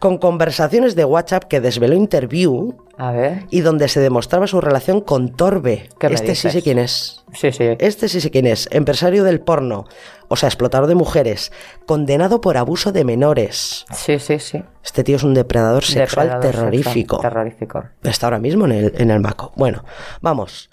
con 0.00 0.18
conversaciones 0.18 0.96
de 0.96 1.04
WhatsApp 1.04 1.44
que 1.44 1.60
desveló 1.60 1.94
Interview 1.94 2.74
A 2.98 3.12
ver. 3.12 3.44
y 3.50 3.60
donde 3.60 3.88
se 3.88 4.00
demostraba 4.00 4.46
su 4.46 4.60
relación 4.60 5.00
con 5.00 5.28
Torbe. 5.30 5.88
¿Qué 6.00 6.08
Este 6.08 6.34
sí 6.34 6.50
sé 6.50 6.62
quién 6.62 6.78
es. 6.78 7.24
Sí, 7.32 7.52
sí. 7.52 7.64
Este 7.78 8.08
sí 8.08 8.20
sé 8.20 8.30
quién 8.30 8.46
es, 8.46 8.68
empresario 8.72 9.22
del 9.22 9.40
porno, 9.40 9.84
o 10.28 10.36
sea, 10.36 10.48
explotador 10.48 10.88
de 10.88 10.94
mujeres, 10.94 11.52
condenado 11.86 12.40
por 12.40 12.56
abuso 12.56 12.90
de 12.90 13.04
menores. 13.04 13.84
Sí, 13.92 14.18
sí, 14.18 14.38
sí. 14.38 14.62
Este 14.82 15.04
tío 15.04 15.16
es 15.16 15.22
un 15.22 15.34
depredador 15.34 15.84
sexual 15.84 16.28
Depredador 16.28 16.52
terrorífico. 16.54 17.16
sexual 17.16 17.32
Terrorífico. 17.32 17.84
Está 18.02 18.26
ahora 18.26 18.38
mismo 18.38 18.64
en 18.64 18.72
el, 18.72 18.92
en 18.96 19.10
el 19.10 19.20
Maco. 19.20 19.52
Bueno, 19.56 19.84
vamos. 20.20 20.70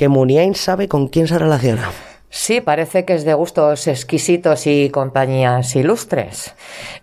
Que 0.00 0.08
Muniain 0.08 0.54
sabe 0.54 0.88
con 0.88 1.08
quién 1.08 1.28
se 1.28 1.38
relaciona. 1.38 1.90
Sí, 2.30 2.62
parece 2.62 3.04
que 3.04 3.12
es 3.12 3.26
de 3.26 3.34
gustos 3.34 3.86
exquisitos 3.86 4.66
y 4.66 4.88
compañías 4.88 5.76
ilustres. 5.76 6.54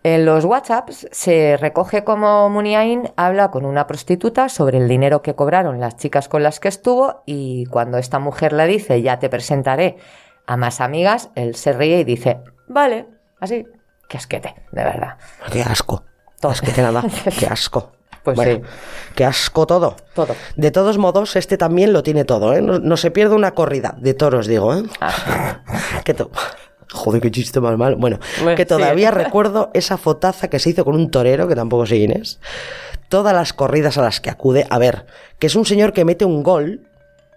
En 0.01 0.25
los 0.25 0.45
WhatsApps 0.45 1.07
se 1.11 1.57
recoge 1.57 2.03
cómo 2.03 2.49
Muniain 2.49 3.11
habla 3.15 3.51
con 3.51 3.65
una 3.65 3.85
prostituta 3.85 4.49
sobre 4.49 4.79
el 4.79 4.87
dinero 4.87 5.21
que 5.21 5.35
cobraron 5.35 5.79
las 5.79 5.95
chicas 5.97 6.27
con 6.27 6.41
las 6.41 6.59
que 6.59 6.69
estuvo 6.69 7.21
y 7.27 7.67
cuando 7.67 7.99
esta 7.99 8.17
mujer 8.17 8.51
le 8.51 8.65
dice 8.65 8.99
ya 9.03 9.19
te 9.19 9.29
presentaré 9.29 9.97
a 10.47 10.57
más 10.57 10.81
amigas, 10.81 11.29
él 11.35 11.53
se 11.53 11.73
ríe 11.73 11.99
y 11.99 12.03
dice, 12.03 12.39
vale, 12.67 13.05
así, 13.39 13.67
qué 14.09 14.17
asquete, 14.17 14.55
de 14.71 14.83
verdad. 14.83 15.17
Qué 15.51 15.61
asco. 15.61 16.03
Asquete 16.41 16.81
nada. 16.81 17.03
Qué 17.39 17.45
asco. 17.45 17.91
Pues 18.27 18.35
Bueno, 18.35 18.55
sí, 18.55 18.61
Qué 19.15 19.23
asco 19.23 19.65
todo. 19.65 19.95
todo. 20.13 20.35
De 20.57 20.69
todos 20.71 20.97
modos, 20.97 21.37
este 21.37 21.57
también 21.57 21.93
lo 21.93 22.03
tiene 22.03 22.25
todo, 22.25 22.53
¿eh? 22.53 22.61
No, 22.61 22.77
no 22.79 22.97
se 22.97 23.09
pierde 23.09 23.35
una 23.35 23.51
corrida 23.51 23.95
de 23.99 24.13
toros, 24.13 24.47
digo, 24.47 24.75
¿eh? 24.75 24.83
Que 26.03 26.13
to- 26.13 26.29
Joder, 26.91 27.21
qué 27.21 27.31
chiste 27.31 27.61
más 27.61 27.77
mal. 27.77 27.95
Bueno, 27.95 28.19
Bueno, 28.41 28.57
que 28.57 28.65
todavía 28.65 29.11
sigue. 29.11 29.23
recuerdo 29.25 29.71
esa 29.73 29.97
fotaza 29.97 30.49
que 30.49 30.59
se 30.59 30.71
hizo 30.71 30.83
con 30.83 30.95
un 30.95 31.09
torero, 31.09 31.47
que 31.47 31.55
tampoco 31.55 31.85
sé 31.85 31.95
quién 31.95 32.11
es. 32.11 32.39
Todas 33.07 33.33
las 33.33 33.53
corridas 33.53 33.97
a 33.97 34.01
las 34.01 34.19
que 34.19 34.29
acude. 34.29 34.67
A 34.69 34.77
ver, 34.77 35.05
que 35.39 35.47
es 35.47 35.55
un 35.55 35.65
señor 35.65 35.93
que 35.93 36.03
mete 36.03 36.25
un 36.25 36.43
gol 36.43 36.81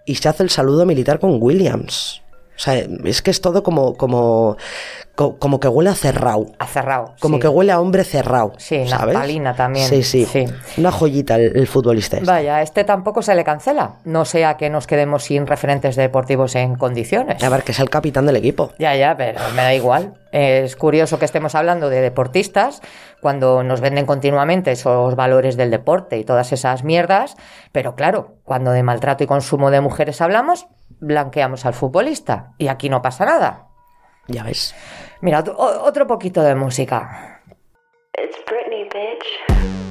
y 0.05 0.15
se 0.15 0.27
hace 0.27 0.43
el 0.43 0.49
saludo 0.49 0.85
militar 0.85 1.19
con 1.19 1.37
Williams. 1.41 2.21
O 2.61 2.63
sea, 2.63 2.75
es 3.05 3.23
que 3.23 3.31
es 3.31 3.41
todo 3.41 3.63
como, 3.63 3.97
como, 3.97 4.55
co- 5.15 5.39
como 5.39 5.59
que 5.59 5.67
huele 5.67 5.89
a 5.89 5.95
cerrado. 5.95 6.45
A 6.59 6.67
cerrado. 6.67 7.15
Como 7.19 7.37
sí. 7.37 7.41
que 7.41 7.47
huele 7.47 7.71
a 7.71 7.79
hombre 7.79 8.03
cerrado. 8.03 8.53
Sí, 8.57 8.87
¿sabes? 8.87 9.15
naftalina 9.15 9.55
también, 9.55 9.89
Sí, 9.89 10.03
sí, 10.03 10.25
sí. 10.25 10.45
Una 10.77 10.91
joyita 10.91 11.37
el, 11.37 11.57
el 11.57 11.65
futbolista 11.65 12.17
este. 12.17 12.29
Vaya, 12.29 12.61
este 12.61 12.83
tampoco 12.83 13.23
se 13.23 13.33
le 13.33 13.43
cancela. 13.43 13.93
No 14.05 14.25
sea 14.25 14.57
que 14.57 14.69
nos 14.69 14.85
quedemos 14.85 15.23
sin 15.23 15.47
referentes 15.47 15.95
deportivos 15.95 16.53
en 16.53 16.75
condiciones. 16.75 17.43
A 17.43 17.49
ver, 17.49 17.63
que 17.63 17.71
es 17.71 17.79
el 17.79 17.89
capitán 17.89 18.27
del 18.27 18.35
equipo. 18.35 18.73
Ya, 18.77 18.95
ya, 18.95 19.17
pero 19.17 19.39
me 19.55 19.63
da 19.63 19.73
igual. 19.73 20.13
Es 20.31 20.75
curioso 20.75 21.17
que 21.17 21.25
estemos 21.25 21.55
hablando 21.55 21.89
de 21.89 21.99
deportistas 21.99 22.81
cuando 23.21 23.63
nos 23.63 23.81
venden 23.81 24.05
continuamente 24.05 24.71
esos 24.71 25.15
valores 25.15 25.57
del 25.57 25.71
deporte 25.71 26.19
y 26.19 26.23
todas 26.25 26.51
esas 26.53 26.83
mierdas, 26.83 27.35
pero 27.71 27.95
claro, 27.95 28.35
cuando 28.43 28.69
de 28.71 28.83
maltrato 28.83 29.23
y 29.23 29.27
consumo 29.27 29.71
de 29.71 29.81
mujeres 29.81 30.21
hablamos, 30.21 30.67
blanqueamos 31.01 31.65
al 31.65 31.73
futbolista 31.73 32.53
y 32.57 32.69
aquí 32.69 32.89
no 32.89 33.01
pasa 33.01 33.25
nada. 33.25 33.67
Ya 34.27 34.43
ves. 34.43 34.73
Mira, 35.19 35.43
otro 35.57 36.07
poquito 36.07 36.41
de 36.41 36.55
música. 36.55 37.41
It's 38.13 38.37
Britney, 38.45 38.85
bitch. 38.85 39.90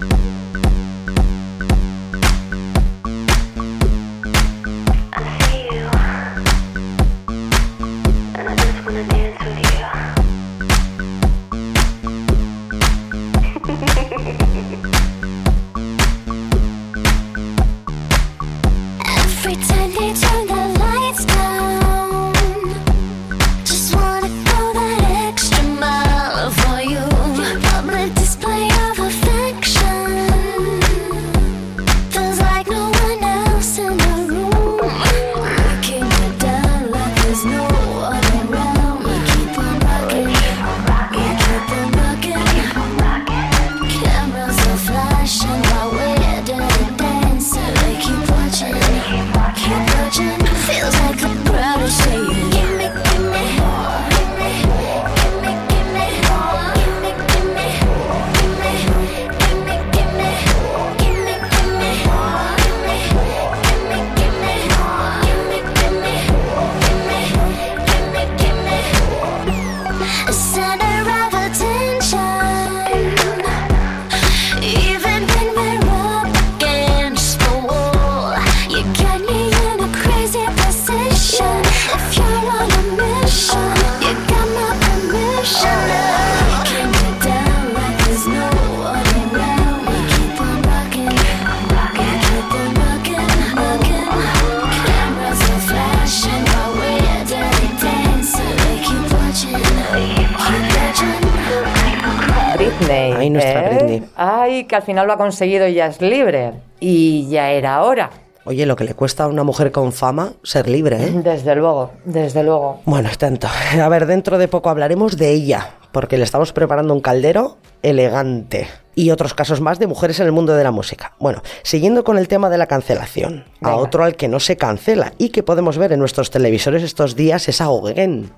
Que 104.64 104.76
al 104.76 104.82
final 104.82 105.06
lo 105.06 105.12
ha 105.12 105.16
conseguido 105.16 105.66
y 105.66 105.74
ya 105.74 105.86
es 105.86 106.00
libre. 106.00 106.52
Y 106.80 107.28
ya 107.28 107.50
era 107.50 107.82
hora. 107.82 108.10
Oye, 108.44 108.64
lo 108.64 108.74
que 108.74 108.84
le 108.84 108.94
cuesta 108.94 109.24
a 109.24 109.28
una 109.28 109.44
mujer 109.44 109.70
con 109.70 109.92
fama 109.92 110.32
ser 110.42 110.68
libre, 110.68 110.96
¿eh? 110.96 111.10
Desde 111.22 111.54
luego, 111.54 111.90
desde 112.04 112.42
luego. 112.42 112.80
Bueno, 112.86 113.08
es 113.08 113.18
tanto. 113.18 113.48
A 113.80 113.88
ver, 113.88 114.06
dentro 114.06 114.38
de 114.38 114.48
poco 114.48 114.70
hablaremos 114.70 115.16
de 115.18 115.30
ella, 115.30 115.74
porque 115.92 116.16
le 116.16 116.24
estamos 116.24 116.52
preparando 116.52 116.94
un 116.94 117.00
caldero 117.00 117.58
elegante. 117.82 118.66
Y 118.94 119.10
otros 119.10 119.34
casos 119.34 119.60
más 119.60 119.78
de 119.78 119.86
mujeres 119.86 120.20
en 120.20 120.26
el 120.26 120.32
mundo 120.32 120.54
de 120.54 120.64
la 120.64 120.72
música. 120.72 121.14
Bueno, 121.20 121.42
siguiendo 121.62 122.02
con 122.02 122.18
el 122.18 122.28
tema 122.28 122.50
de 122.50 122.58
la 122.58 122.66
cancelación, 122.66 123.44
a 123.62 123.76
otro 123.76 124.04
al 124.04 124.16
que 124.16 124.26
no 124.26 124.40
se 124.40 124.56
cancela 124.56 125.12
y 125.16 125.28
que 125.28 125.42
podemos 125.42 125.78
ver 125.78 125.92
en 125.92 126.00
nuestros 126.00 126.30
televisores 126.30 126.82
estos 126.82 127.16
días 127.16 127.48
es 127.48 127.60
a 127.60 127.66
Gauguin. 127.66 128.32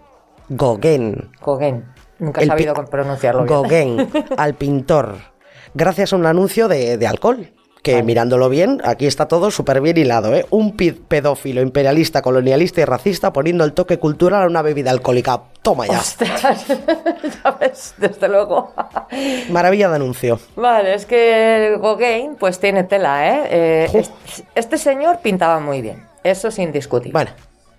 Gauguin. 0.48 1.30
Gauguin. 1.44 1.84
Nunca 2.18 2.42
he 2.42 2.46
sabido 2.46 2.74
pronunciarlo 2.74 3.44
bien. 3.44 3.96
Gauguin, 3.96 4.10
al 4.36 4.54
pintor. 4.54 5.31
Gracias 5.74 6.12
a 6.12 6.16
un 6.16 6.26
anuncio 6.26 6.68
de, 6.68 6.96
de 6.98 7.06
alcohol. 7.06 7.52
Que 7.82 8.00
mirándolo 8.04 8.48
bien, 8.48 8.80
aquí 8.84 9.08
está 9.08 9.26
todo 9.26 9.50
súper 9.50 9.80
bien 9.80 9.98
hilado, 9.98 10.32
¿eh? 10.36 10.46
Un 10.50 10.76
pedófilo, 10.76 11.60
imperialista, 11.62 12.22
colonialista 12.22 12.80
y 12.80 12.84
racista 12.84 13.32
poniendo 13.32 13.64
el 13.64 13.72
toque 13.72 13.98
cultural 13.98 14.44
a 14.44 14.46
una 14.46 14.62
bebida 14.62 14.92
alcohólica. 14.92 15.40
Toma 15.62 15.88
ya. 15.88 15.98
Ostras, 15.98 16.64
ya 17.44 17.50
ves, 17.60 17.94
desde 17.98 18.28
luego. 18.28 18.72
Maravilla 19.50 19.88
de 19.88 19.96
anuncio. 19.96 20.38
Vale, 20.54 20.94
es 20.94 21.06
que 21.06 21.66
el 21.74 21.80
Gauguin 21.80 22.36
pues 22.36 22.60
tiene 22.60 22.84
tela, 22.84 23.28
¿eh? 23.28 23.42
Eh, 23.50 23.90
es- 23.92 24.44
Este 24.54 24.78
señor 24.78 25.18
pintaba 25.20 25.58
muy 25.58 25.82
bien, 25.82 26.04
eso 26.22 26.46
es 26.48 26.60
indiscutible. 26.60 27.12
Bueno, 27.14 27.30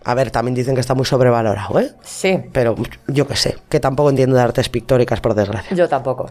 a 0.05 0.13
ver, 0.13 0.31
también 0.31 0.55
dicen 0.55 0.75
que 0.75 0.81
está 0.81 0.93
muy 0.93 1.05
sobrevalorado, 1.05 1.79
¿eh? 1.79 1.91
Sí, 2.01 2.39
Pero 2.51 2.75
yo 3.07 3.25
qué 3.27 3.35
sé, 3.35 3.57
que 3.69 3.79
tampoco 3.79 4.09
entiendo 4.09 4.35
de 4.35 4.41
artes 4.41 4.69
pictóricas, 4.69 5.21
por 5.21 5.33
desgracia. 5.33 5.75
yo 5.75 5.87
tampoco. 5.87 6.29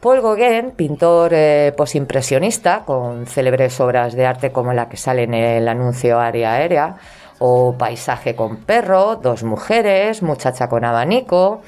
Paul 0.00 0.20
Gauguin, 0.20 0.70
pintor 0.72 1.32
eh, 1.34 1.72
posimpresionista, 1.76 2.84
con 2.84 3.26
célebres 3.26 3.80
obras 3.80 4.14
de 4.14 4.26
arte 4.26 4.52
como 4.52 4.72
la 4.72 4.88
que 4.88 4.96
sale 4.96 5.24
en 5.24 5.34
el 5.34 5.66
anuncio 5.68 6.20
Área 6.20 6.52
Aérea, 6.54 6.96
o 7.40 7.74
Paisaje 7.76 8.34
con 8.34 8.58
perro, 8.58 9.16
Dos 9.16 9.42
mujeres, 9.42 10.22
Muchacha 10.22 10.68
con 10.68 10.84
abanico. 10.84 11.62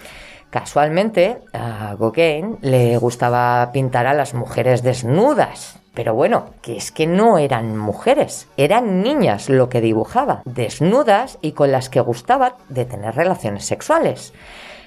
Casualmente, 0.50 1.38
a 1.52 1.94
Gauguin 1.98 2.58
le 2.60 2.96
gustaba 2.98 3.70
pintar 3.72 4.06
a 4.06 4.14
las 4.14 4.34
mujeres 4.34 4.82
desnudas. 4.82 5.79
Pero 6.00 6.14
bueno, 6.14 6.46
que 6.62 6.78
es 6.78 6.92
que 6.92 7.06
no 7.06 7.36
eran 7.36 7.76
mujeres, 7.76 8.48
eran 8.56 9.02
niñas 9.02 9.50
lo 9.50 9.68
que 9.68 9.82
dibujaba, 9.82 10.40
desnudas 10.46 11.36
y 11.42 11.52
con 11.52 11.72
las 11.72 11.90
que 11.90 12.00
gustaba 12.00 12.56
de 12.70 12.86
tener 12.86 13.14
relaciones 13.14 13.66
sexuales. 13.66 14.32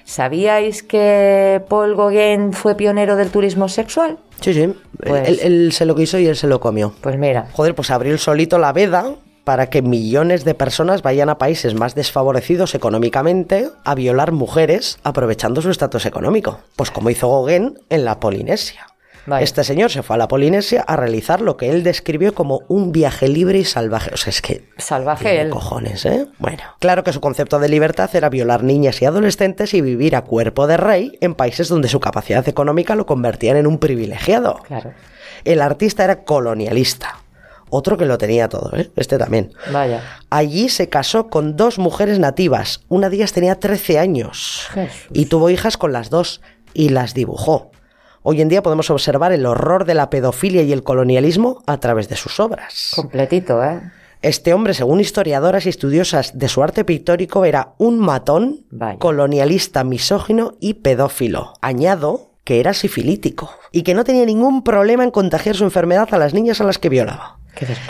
¿Sabíais 0.02 0.82
que 0.82 1.62
Paul 1.68 1.94
Gauguin 1.94 2.52
fue 2.52 2.74
pionero 2.74 3.14
del 3.14 3.30
turismo 3.30 3.68
sexual? 3.68 4.18
Sí, 4.40 4.54
sí. 4.54 4.74
Pues- 5.06 5.28
él, 5.28 5.38
él 5.44 5.72
se 5.72 5.86
lo 5.86 5.94
quiso 5.94 6.18
y 6.18 6.26
él 6.26 6.34
se 6.34 6.48
lo 6.48 6.58
comió. 6.58 6.92
Pues 7.00 7.16
mira, 7.16 7.46
Joder, 7.52 7.76
pues 7.76 7.92
abrió 7.92 8.18
solito 8.18 8.58
la 8.58 8.72
veda 8.72 9.14
para 9.44 9.70
que 9.70 9.82
millones 9.82 10.44
de 10.44 10.54
personas 10.54 11.02
vayan 11.02 11.28
a 11.28 11.38
países 11.38 11.74
más 11.74 11.94
desfavorecidos 11.94 12.74
económicamente 12.74 13.68
a 13.84 13.94
violar 13.94 14.32
mujeres 14.32 14.98
aprovechando 15.04 15.62
su 15.62 15.70
estatus 15.70 16.06
económico. 16.06 16.58
Pues 16.74 16.90
como 16.90 17.08
hizo 17.08 17.30
Gauguin 17.30 17.78
en 17.88 18.04
la 18.04 18.18
Polinesia. 18.18 18.88
Este 19.40 19.64
señor 19.64 19.90
se 19.90 20.02
fue 20.02 20.16
a 20.16 20.18
la 20.18 20.28
Polinesia 20.28 20.82
a 20.86 20.96
realizar 20.96 21.40
lo 21.40 21.56
que 21.56 21.70
él 21.70 21.82
describió 21.82 22.34
como 22.34 22.60
un 22.68 22.92
viaje 22.92 23.28
libre 23.28 23.58
y 23.58 23.64
salvaje. 23.64 24.10
O 24.12 24.16
sea, 24.16 24.30
es 24.30 24.42
que 24.42 24.68
Salvaje 24.76 25.40
él. 25.40 25.50
cojones, 25.50 26.04
¿eh? 26.04 26.26
Bueno, 26.38 26.62
claro 26.78 27.04
que 27.04 27.12
su 27.12 27.20
concepto 27.20 27.58
de 27.58 27.68
libertad 27.68 28.10
era 28.14 28.28
violar 28.28 28.62
niñas 28.62 29.00
y 29.00 29.06
adolescentes 29.06 29.72
y 29.72 29.80
vivir 29.80 30.14
a 30.14 30.22
cuerpo 30.22 30.66
de 30.66 30.76
rey 30.76 31.16
en 31.20 31.34
países 31.34 31.68
donde 31.68 31.88
su 31.88 32.00
capacidad 32.00 32.46
económica 32.48 32.94
lo 32.94 33.06
convertían 33.06 33.56
en 33.56 33.66
un 33.66 33.78
privilegiado. 33.78 34.60
Claro. 34.66 34.92
El 35.44 35.62
artista 35.62 36.04
era 36.04 36.24
colonialista. 36.24 37.20
Otro 37.70 37.96
que 37.96 38.04
lo 38.04 38.18
tenía 38.18 38.48
todo, 38.48 38.76
¿eh? 38.76 38.90
Este 38.94 39.18
también. 39.18 39.52
Vaya. 39.72 40.02
Allí 40.30 40.68
se 40.68 40.88
casó 40.88 41.28
con 41.28 41.56
dos 41.56 41.78
mujeres 41.78 42.18
nativas. 42.18 42.82
Una 42.88 43.08
de 43.08 43.16
ellas 43.16 43.32
tenía 43.32 43.58
13 43.58 43.98
años. 43.98 44.68
Jesús. 44.72 45.08
Y 45.12 45.26
tuvo 45.26 45.50
hijas 45.50 45.76
con 45.76 45.92
las 45.92 46.10
dos 46.10 46.40
y 46.72 46.90
las 46.90 47.14
dibujó. 47.14 47.72
Hoy 48.26 48.40
en 48.40 48.48
día 48.48 48.62
podemos 48.62 48.88
observar 48.88 49.32
el 49.32 49.44
horror 49.44 49.84
de 49.84 49.92
la 49.92 50.08
pedofilia 50.08 50.62
y 50.62 50.72
el 50.72 50.82
colonialismo 50.82 51.62
a 51.66 51.76
través 51.76 52.08
de 52.08 52.16
sus 52.16 52.40
obras. 52.40 52.92
Completito, 52.94 53.62
¿eh? 53.62 53.82
Este 54.22 54.54
hombre, 54.54 54.72
según 54.72 54.98
historiadoras 54.98 55.66
y 55.66 55.68
estudiosas 55.68 56.38
de 56.38 56.48
su 56.48 56.62
arte 56.62 56.86
pictórico, 56.86 57.44
era 57.44 57.74
un 57.76 57.98
matón, 57.98 58.64
Vaya. 58.70 58.98
colonialista, 58.98 59.84
misógino 59.84 60.54
y 60.58 60.72
pedófilo. 60.72 61.52
Añado 61.60 62.30
que 62.44 62.60
era 62.60 62.72
sifilítico 62.72 63.50
y 63.72 63.82
que 63.82 63.92
no 63.92 64.04
tenía 64.04 64.24
ningún 64.24 64.64
problema 64.64 65.04
en 65.04 65.10
contagiar 65.10 65.54
su 65.54 65.64
enfermedad 65.64 66.08
a 66.12 66.16
las 66.16 66.32
niñas 66.32 66.62
a 66.62 66.64
las 66.64 66.78
que 66.78 66.88
violaba. 66.88 67.36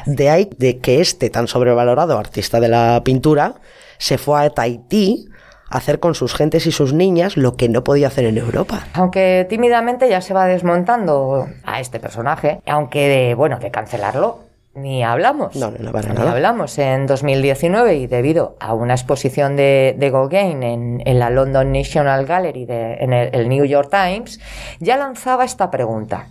De 0.04 0.30
ahí 0.30 0.50
de 0.58 0.80
que 0.80 1.00
este 1.00 1.30
tan 1.30 1.46
sobrevalorado 1.46 2.18
artista 2.18 2.58
de 2.58 2.68
la 2.68 3.02
pintura 3.04 3.54
se 3.98 4.18
fue 4.18 4.44
a 4.44 4.50
Tahití 4.50 5.28
hacer 5.76 6.00
con 6.00 6.14
sus 6.14 6.34
gentes 6.34 6.66
y 6.66 6.72
sus 6.72 6.92
niñas 6.92 7.36
lo 7.36 7.56
que 7.56 7.68
no 7.68 7.82
podía 7.84 8.06
hacer 8.06 8.24
en 8.24 8.38
Europa. 8.38 8.86
Aunque 8.94 9.46
tímidamente 9.48 10.08
ya 10.08 10.20
se 10.20 10.32
va 10.34 10.46
desmontando 10.46 11.46
a 11.64 11.80
este 11.80 12.00
personaje, 12.00 12.60
aunque 12.66 13.08
de, 13.08 13.34
bueno, 13.34 13.58
de 13.58 13.70
cancelarlo 13.70 14.38
ni 14.76 15.04
hablamos. 15.04 15.54
No, 15.54 15.70
no, 15.70 15.78
no, 15.78 15.92
para 15.92 16.08
Ni 16.08 16.16
nada. 16.16 16.32
hablamos. 16.32 16.76
En 16.78 17.06
2019 17.06 17.94
y 17.96 18.06
debido 18.08 18.56
a 18.58 18.74
una 18.74 18.94
exposición 18.94 19.54
de, 19.56 19.94
de 19.96 20.10
Gauguin 20.10 20.62
en, 20.64 21.02
en 21.04 21.18
la 21.20 21.30
London 21.30 21.70
National 21.70 22.26
Gallery 22.26 22.66
de, 22.66 22.94
en 22.94 23.12
el, 23.12 23.30
el 23.34 23.48
New 23.48 23.64
York 23.64 23.88
Times, 23.90 24.40
ya 24.80 24.96
lanzaba 24.96 25.44
esta 25.44 25.70
pregunta. 25.70 26.26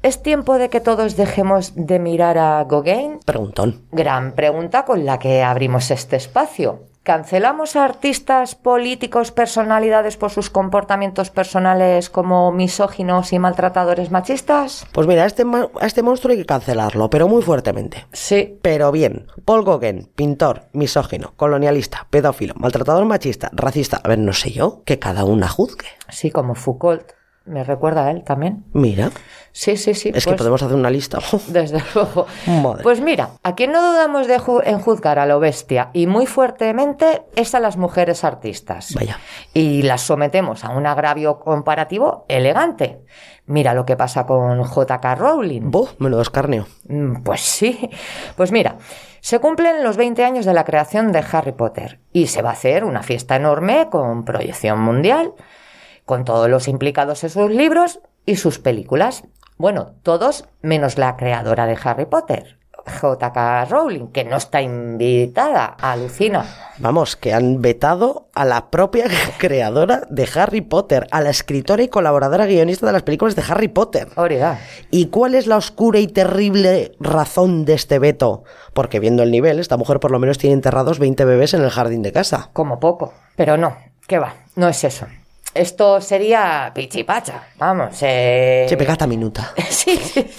¿Es 0.00 0.22
tiempo 0.22 0.58
de 0.58 0.68
que 0.68 0.80
todos 0.80 1.16
dejemos 1.16 1.72
de 1.74 1.98
mirar 1.98 2.38
a 2.38 2.64
Gauguin? 2.68 3.18
Preguntón. 3.24 3.82
Gran 3.90 4.30
pregunta 4.32 4.84
con 4.84 5.04
la 5.04 5.18
que 5.18 5.42
abrimos 5.42 5.90
este 5.90 6.14
espacio. 6.14 6.84
¿Cancelamos 7.08 7.74
a 7.74 7.86
artistas, 7.86 8.54
políticos, 8.54 9.32
personalidades 9.32 10.18
por 10.18 10.30
sus 10.30 10.50
comportamientos 10.50 11.30
personales 11.30 12.10
como 12.10 12.52
misóginos 12.52 13.32
y 13.32 13.38
maltratadores 13.38 14.10
machistas? 14.10 14.86
Pues 14.92 15.06
mira, 15.06 15.22
a 15.22 15.26
este, 15.26 15.44
a 15.44 15.86
este 15.86 16.02
monstruo 16.02 16.32
hay 16.32 16.40
que 16.40 16.44
cancelarlo, 16.44 17.08
pero 17.08 17.26
muy 17.26 17.40
fuertemente. 17.42 18.06
Sí. 18.12 18.58
Pero 18.60 18.92
bien, 18.92 19.26
Paul 19.46 19.64
Gauguin, 19.64 20.10
pintor, 20.14 20.64
misógino, 20.74 21.32
colonialista, 21.34 22.06
pedófilo, 22.10 22.52
maltratador 22.58 23.06
machista, 23.06 23.48
racista, 23.54 24.02
a 24.04 24.06
ver, 24.06 24.18
no 24.18 24.34
sé 24.34 24.50
yo, 24.50 24.82
que 24.84 24.98
cada 24.98 25.24
una 25.24 25.48
juzgue. 25.48 25.88
Sí, 26.10 26.30
como 26.30 26.54
Foucault. 26.54 27.17
Me 27.48 27.64
recuerda 27.64 28.06
a 28.06 28.10
él 28.10 28.22
también. 28.24 28.64
Mira, 28.72 29.10
Sí, 29.52 29.76
sí, 29.76 29.94
sí. 29.94 30.10
es 30.14 30.24
que 30.24 30.30
pues, 30.30 30.38
podemos 30.38 30.62
hacer 30.62 30.76
una 30.76 30.90
lista. 30.90 31.18
Desde 31.48 31.82
luego. 31.94 32.26
Madre. 32.62 32.82
Pues 32.82 33.00
mira, 33.00 33.30
a 33.42 33.54
quien 33.56 33.72
no 33.72 33.80
dudamos 33.90 34.26
de 34.28 34.38
ju- 34.38 34.62
en 34.64 34.78
juzgar 34.78 35.18
a 35.18 35.26
lo 35.26 35.40
bestia 35.40 35.90
y 35.94 36.06
muy 36.06 36.26
fuertemente 36.26 37.22
es 37.34 37.54
a 37.54 37.60
las 37.60 37.76
mujeres 37.76 38.22
artistas. 38.24 38.94
Vaya. 38.94 39.18
Y 39.54 39.82
las 39.82 40.02
sometemos 40.02 40.64
a 40.64 40.70
un 40.70 40.86
agravio 40.86 41.40
comparativo 41.40 42.24
elegante. 42.28 43.00
Mira 43.46 43.74
lo 43.74 43.84
que 43.86 43.96
pasa 43.96 44.26
con 44.26 44.62
J.K. 44.62 45.14
Rowling. 45.16 45.70
Buh, 45.70 45.88
menudo 45.98 46.22
escarnio. 46.22 46.66
Mm, 46.86 47.22
Pues 47.22 47.40
sí. 47.40 47.90
Pues 48.36 48.52
mira, 48.52 48.76
se 49.20 49.40
cumplen 49.40 49.82
los 49.82 49.96
20 49.96 50.24
años 50.24 50.44
de 50.44 50.52
la 50.54 50.64
creación 50.64 51.10
de 51.10 51.24
Harry 51.32 51.52
Potter 51.52 51.98
y 52.12 52.26
se 52.28 52.42
va 52.42 52.50
a 52.50 52.52
hacer 52.52 52.84
una 52.84 53.02
fiesta 53.02 53.36
enorme 53.36 53.88
con 53.90 54.24
proyección 54.24 54.78
mundial, 54.80 55.32
con 56.08 56.24
todos 56.24 56.48
los 56.48 56.68
implicados 56.68 57.22
en 57.22 57.28
sus 57.28 57.50
libros 57.50 58.00
y 58.24 58.36
sus 58.36 58.58
películas. 58.58 59.24
Bueno, 59.58 59.92
todos 60.02 60.46
menos 60.62 60.96
la 60.96 61.18
creadora 61.18 61.66
de 61.66 61.76
Harry 61.84 62.06
Potter, 62.06 62.58
J.K. 63.00 63.66
Rowling, 63.66 64.06
que 64.06 64.24
no 64.24 64.38
está 64.38 64.62
invitada, 64.62 65.66
alucina. 65.66 66.46
Vamos, 66.78 67.14
que 67.16 67.34
han 67.34 67.60
vetado 67.60 68.28
a 68.34 68.46
la 68.46 68.70
propia 68.70 69.04
creadora 69.38 70.06
de 70.08 70.26
Harry 70.34 70.62
Potter, 70.62 71.06
a 71.10 71.20
la 71.20 71.28
escritora 71.28 71.82
y 71.82 71.88
colaboradora 71.88 72.46
guionista 72.46 72.86
de 72.86 72.94
las 72.94 73.02
películas 73.02 73.36
de 73.36 73.44
Harry 73.46 73.68
Potter. 73.68 74.08
¿Y 74.90 75.08
cuál 75.08 75.34
es 75.34 75.46
la 75.46 75.58
oscura 75.58 75.98
y 75.98 76.06
terrible 76.06 76.92
razón 77.00 77.66
de 77.66 77.74
este 77.74 77.98
veto? 77.98 78.44
Porque 78.72 78.98
viendo 78.98 79.22
el 79.22 79.30
nivel, 79.30 79.58
esta 79.58 79.76
mujer 79.76 80.00
por 80.00 80.10
lo 80.10 80.18
menos 80.18 80.38
tiene 80.38 80.54
enterrados 80.54 80.98
20 80.98 81.22
bebés 81.26 81.52
en 81.52 81.60
el 81.60 81.70
jardín 81.70 82.00
de 82.00 82.12
casa. 82.12 82.48
Como 82.54 82.80
poco. 82.80 83.12
Pero 83.36 83.58
no, 83.58 83.76
¿qué 84.06 84.18
va? 84.18 84.32
No 84.56 84.70
es 84.70 84.82
eso. 84.84 85.06
Esto 85.54 86.00
sería 86.00 86.70
pichipacha. 86.74 87.42
Vamos, 87.56 87.98
eh... 88.02 88.66
Se 88.68 88.76
pegata 88.76 89.06
minuta. 89.06 89.52
Sí, 89.68 89.96
sí. 89.96 90.30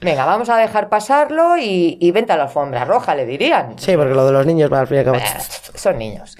Venga, 0.00 0.26
vamos 0.26 0.48
a 0.50 0.56
dejar 0.58 0.88
pasarlo 0.88 1.56
y, 1.56 1.96
y 2.00 2.10
vente 2.10 2.32
a 2.32 2.36
la 2.36 2.44
alfombra 2.44 2.84
roja, 2.84 3.14
le 3.14 3.24
dirían. 3.24 3.78
Sí, 3.78 3.96
porque 3.96 4.14
lo 4.14 4.26
de 4.26 4.32
los 4.32 4.46
niños 4.46 4.70
va 4.72 4.80
al 4.80 4.86
fin. 4.86 4.98
Eh, 4.98 5.20
Son 5.74 5.96
niños. 5.98 6.36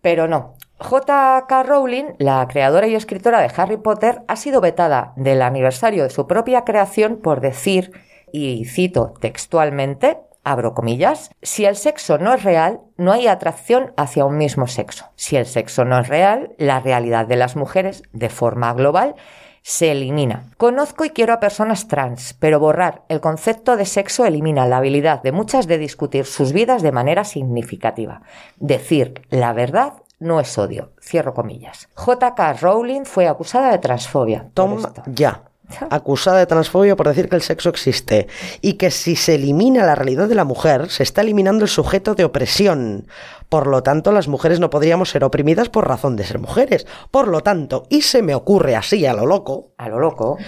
Pero 0.00 0.26
no. 0.26 0.54
J.K. 0.78 1.62
Rowling, 1.62 2.14
la 2.18 2.46
creadora 2.48 2.86
y 2.86 2.94
escritora 2.94 3.40
de 3.40 3.50
Harry 3.56 3.76
Potter, 3.76 4.22
ha 4.26 4.36
sido 4.36 4.60
vetada 4.60 5.12
del 5.16 5.42
aniversario 5.42 6.02
de 6.02 6.10
su 6.10 6.26
propia 6.26 6.64
creación 6.64 7.20
por 7.22 7.40
decir, 7.40 7.92
y 8.32 8.64
cito 8.64 9.14
textualmente, 9.20 10.18
abro 10.44 10.74
comillas, 10.74 11.30
si 11.42 11.64
el 11.64 11.76
sexo 11.76 12.18
no 12.18 12.34
es 12.34 12.42
real, 12.44 12.80
no 12.96 13.12
hay 13.12 13.26
atracción 13.26 13.92
hacia 13.96 14.24
un 14.24 14.36
mismo 14.36 14.66
sexo. 14.66 15.06
Si 15.16 15.36
el 15.36 15.46
sexo 15.46 15.84
no 15.84 15.98
es 15.98 16.08
real, 16.08 16.54
la 16.58 16.80
realidad 16.80 17.26
de 17.26 17.36
las 17.36 17.56
mujeres, 17.56 18.02
de 18.12 18.28
forma 18.28 18.72
global, 18.74 19.16
se 19.62 19.90
elimina. 19.90 20.44
Conozco 20.58 21.06
y 21.06 21.10
quiero 21.10 21.32
a 21.32 21.40
personas 21.40 21.88
trans, 21.88 22.34
pero 22.38 22.60
borrar 22.60 23.02
el 23.08 23.20
concepto 23.20 23.78
de 23.78 23.86
sexo 23.86 24.26
elimina 24.26 24.66
la 24.66 24.76
habilidad 24.76 25.22
de 25.22 25.32
muchas 25.32 25.66
de 25.66 25.78
discutir 25.78 26.26
sus 26.26 26.52
vidas 26.52 26.82
de 26.82 26.92
manera 26.92 27.24
significativa. 27.24 28.20
Decir 28.58 29.22
la 29.30 29.54
verdad 29.54 29.94
no 30.18 30.38
es 30.38 30.56
odio. 30.58 30.92
Cierro 31.00 31.32
comillas. 31.32 31.88
J.K. 31.94 32.52
Rowling 32.54 33.04
fue 33.04 33.26
acusada 33.26 33.72
de 33.72 33.78
transfobia. 33.78 34.48
esto. 34.54 35.02
ya. 35.06 35.42
Acusada 35.90 36.38
de 36.38 36.46
transfobia 36.46 36.96
por 36.96 37.08
decir 37.08 37.28
que 37.28 37.36
el 37.36 37.42
sexo 37.42 37.68
existe 37.68 38.28
y 38.60 38.74
que 38.74 38.90
si 38.90 39.16
se 39.16 39.36
elimina 39.36 39.84
la 39.84 39.94
realidad 39.94 40.28
de 40.28 40.34
la 40.34 40.44
mujer, 40.44 40.90
se 40.90 41.02
está 41.02 41.22
eliminando 41.22 41.64
el 41.64 41.70
sujeto 41.70 42.14
de 42.14 42.24
opresión. 42.24 43.06
Por 43.48 43.66
lo 43.66 43.82
tanto, 43.82 44.10
las 44.12 44.26
mujeres 44.28 44.58
no 44.60 44.70
podríamos 44.70 45.10
ser 45.10 45.22
oprimidas 45.24 45.68
por 45.68 45.86
razón 45.86 46.16
de 46.16 46.24
ser 46.24 46.38
mujeres. 46.38 46.86
Por 47.10 47.28
lo 47.28 47.40
tanto, 47.42 47.84
y 47.88 48.02
se 48.02 48.22
me 48.22 48.34
ocurre 48.34 48.74
así 48.74 49.06
a 49.06 49.12
lo 49.14 49.26
loco, 49.26 49.72
A 49.78 49.88
lo 49.88 50.00
loco. 50.00 50.38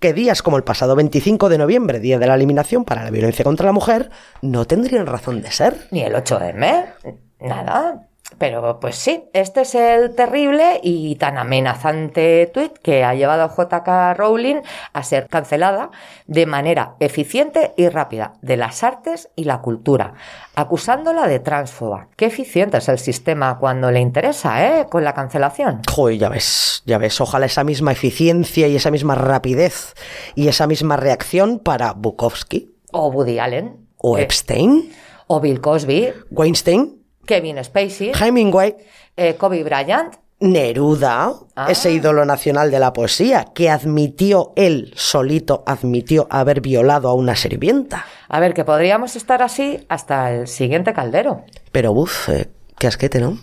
que 0.00 0.12
días 0.12 0.42
como 0.42 0.56
el 0.56 0.64
pasado 0.64 0.96
25 0.96 1.48
de 1.48 1.58
noviembre, 1.58 2.00
día 2.00 2.18
de 2.18 2.26
la 2.26 2.34
eliminación 2.34 2.84
para 2.84 3.04
la 3.04 3.10
violencia 3.10 3.44
contra 3.44 3.66
la 3.66 3.72
mujer, 3.72 4.10
no 4.42 4.64
tendrían 4.64 5.06
razón 5.06 5.42
de 5.42 5.50
ser. 5.50 5.86
Ni 5.90 6.02
el 6.02 6.14
8M. 6.14 6.94
Nada. 7.40 8.08
Pero 8.38 8.80
pues 8.80 8.96
sí, 8.96 9.24
este 9.32 9.62
es 9.62 9.74
el 9.74 10.14
terrible 10.14 10.80
y 10.82 11.14
tan 11.14 11.38
amenazante 11.38 12.50
tuit 12.52 12.76
que 12.78 13.02
ha 13.04 13.14
llevado 13.14 13.44
a 13.44 13.48
JK 13.48 14.18
Rowling 14.18 14.56
a 14.92 15.02
ser 15.04 15.26
cancelada 15.28 15.90
de 16.26 16.44
manera 16.44 16.96
eficiente 17.00 17.72
y 17.76 17.88
rápida 17.88 18.34
de 18.42 18.56
las 18.56 18.82
artes 18.82 19.30
y 19.36 19.44
la 19.44 19.62
cultura, 19.62 20.14
acusándola 20.54 21.28
de 21.28 21.38
transfoba. 21.38 22.08
Qué 22.16 22.26
eficiente 22.26 22.78
es 22.78 22.88
el 22.88 22.98
sistema 22.98 23.58
cuando 23.58 23.90
le 23.90 24.00
interesa, 24.00 24.66
¿eh? 24.80 24.86
Con 24.90 25.04
la 25.04 25.14
cancelación. 25.14 25.82
Joder, 25.90 26.18
ya 26.18 26.28
ves, 26.28 26.82
ya 26.84 26.98
ves, 26.98 27.20
ojalá 27.20 27.46
esa 27.46 27.64
misma 27.64 27.92
eficiencia 27.92 28.66
y 28.68 28.76
esa 28.76 28.90
misma 28.90 29.14
rapidez 29.14 29.94
y 30.34 30.48
esa 30.48 30.66
misma 30.66 30.96
reacción 30.96 31.58
para 31.60 31.92
Bukowski 31.92 32.74
O 32.92 33.08
Woody 33.08 33.38
Allen. 33.38 33.86
o 33.98 34.18
eh, 34.18 34.22
Epstein, 34.22 34.92
o 35.26 35.40
Bill 35.40 35.60
Cosby. 35.60 36.12
Weinstein, 36.30 37.02
Kevin 37.26 37.62
Spacey. 37.62 38.12
Hemingway, 38.18 38.74
eh, 39.16 39.34
Kobe 39.34 39.62
Bryant. 39.64 40.14
Neruda, 40.38 41.32
Ah. 41.54 41.66
ese 41.70 41.90
ídolo 41.92 42.24
nacional 42.26 42.70
de 42.70 42.78
la 42.78 42.92
poesía, 42.92 43.46
que 43.54 43.70
admitió, 43.70 44.52
él 44.54 44.92
solito 44.94 45.62
admitió 45.66 46.26
haber 46.30 46.60
violado 46.60 47.08
a 47.08 47.14
una 47.14 47.34
sirvienta. 47.36 48.04
A 48.28 48.38
ver, 48.40 48.52
que 48.52 48.62
podríamos 48.64 49.16
estar 49.16 49.42
así 49.42 49.86
hasta 49.88 50.32
el 50.32 50.46
siguiente 50.46 50.92
caldero. 50.92 51.44
Pero, 51.72 51.92
uff, 51.92 52.28
eh, 52.28 52.48
qué 52.78 52.86
asquete, 52.86 53.18
¿no? 53.20 53.38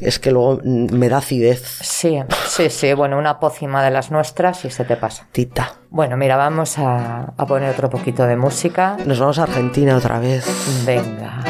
Es 0.00 0.18
que 0.18 0.30
luego 0.32 0.60
mm, 0.64 0.94
me 0.94 1.08
da 1.08 1.18
acidez. 1.18 1.62
Sí, 1.82 2.18
sí, 2.48 2.70
sí. 2.70 2.94
Bueno, 2.94 3.18
una 3.18 3.38
pócima 3.38 3.84
de 3.84 3.90
las 3.90 4.10
nuestras 4.10 4.64
y 4.64 4.70
se 4.70 4.84
te 4.84 4.96
pasa. 4.96 5.28
Tita. 5.30 5.74
Bueno, 5.90 6.16
mira, 6.16 6.36
vamos 6.36 6.78
a, 6.78 7.34
a 7.36 7.46
poner 7.46 7.70
otro 7.70 7.90
poquito 7.90 8.26
de 8.26 8.34
música. 8.36 8.96
Nos 9.04 9.20
vamos 9.20 9.38
a 9.38 9.42
Argentina 9.44 9.94
otra 9.96 10.18
vez. 10.18 10.46
Venga. 10.86 11.44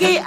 que 0.00 0.22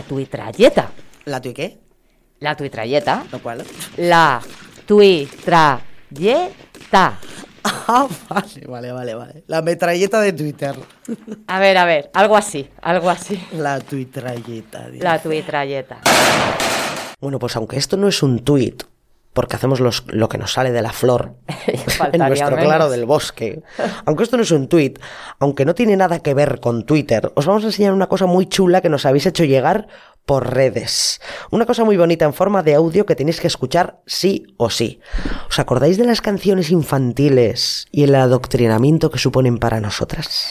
la 0.00 0.06
tuitrayeta. 0.06 0.90
¿La 1.26 1.40
tui 1.40 1.52
qué? 1.52 1.78
La 2.40 2.56
tuitrayeta. 2.56 3.24
¿Lo 3.30 3.42
cual? 3.42 3.64
La 3.98 4.40
tuitrayeta. 4.86 5.82
Ah, 7.62 8.08
vale, 8.30 8.66
vale, 8.66 8.92
vale, 8.92 9.14
vale. 9.14 9.44
La 9.46 9.60
metralleta 9.60 10.18
de 10.22 10.32
Twitter. 10.32 10.74
A 11.46 11.58
ver, 11.58 11.76
a 11.76 11.84
ver, 11.84 12.10
algo 12.14 12.34
así, 12.34 12.70
algo 12.80 13.10
así. 13.10 13.38
La 13.52 13.80
tuitralleta. 13.80 14.88
La 14.98 15.20
tuitrayeta. 15.20 16.00
Bueno, 17.20 17.38
pues 17.38 17.54
aunque 17.56 17.76
esto 17.76 17.98
no 17.98 18.08
es 18.08 18.22
un 18.22 18.44
tuit, 18.44 18.82
porque 19.32 19.56
hacemos 19.56 19.80
los- 19.80 20.04
lo 20.08 20.28
que 20.28 20.38
nos 20.38 20.52
sale 20.52 20.72
de 20.72 20.82
la 20.82 20.92
flor 20.92 21.34
en 22.12 22.18
nuestro 22.20 22.50
menos. 22.50 22.64
claro 22.64 22.90
del 22.90 23.04
bosque, 23.04 23.62
aunque 24.04 24.24
esto 24.24 24.36
no 24.36 24.42
es 24.42 24.50
un 24.50 24.68
tuit, 24.68 24.98
aunque 25.38 25.64
no 25.64 25.74
tiene 25.74 25.96
nada 25.96 26.18
que 26.20 26.34
ver 26.34 26.60
con 26.60 26.84
Twitter, 26.84 27.30
os 27.34 27.46
vamos 27.46 27.62
a 27.64 27.66
enseñar 27.68 27.92
una 27.92 28.08
cosa 28.08 28.26
muy 28.26 28.46
chula 28.46 28.80
que 28.80 28.88
nos 28.88 29.06
habéis 29.06 29.26
hecho 29.26 29.44
llegar 29.44 29.86
por 30.26 30.52
redes. 30.54 31.20
Una 31.50 31.64
cosa 31.66 31.82
muy 31.84 31.96
bonita 31.96 32.24
en 32.24 32.34
forma 32.34 32.62
de 32.62 32.74
audio 32.74 33.06
que 33.06 33.16
tenéis 33.16 33.40
que 33.40 33.46
escuchar 33.46 34.00
sí 34.06 34.46
o 34.58 34.68
sí. 34.70 35.00
¿Os 35.48 35.58
acordáis 35.58 35.96
de 35.96 36.04
las 36.04 36.20
canciones 36.20 36.70
infantiles 36.70 37.86
y 37.90 38.04
el 38.04 38.14
adoctrinamiento 38.14 39.10
que 39.10 39.18
suponen 39.18 39.58
para 39.58 39.80
nosotras? 39.80 40.50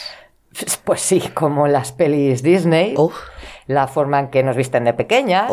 Pues 0.83 0.99
sí, 1.01 1.21
como 1.35 1.67
las 1.67 1.91
pelis 1.91 2.41
Disney, 2.41 2.95
Oh. 2.97 3.13
la 3.67 3.87
forma 3.87 4.19
en 4.19 4.29
que 4.29 4.41
nos 4.43 4.57
visten 4.57 4.83
de 4.83 4.93
pequeñas, 4.93 5.49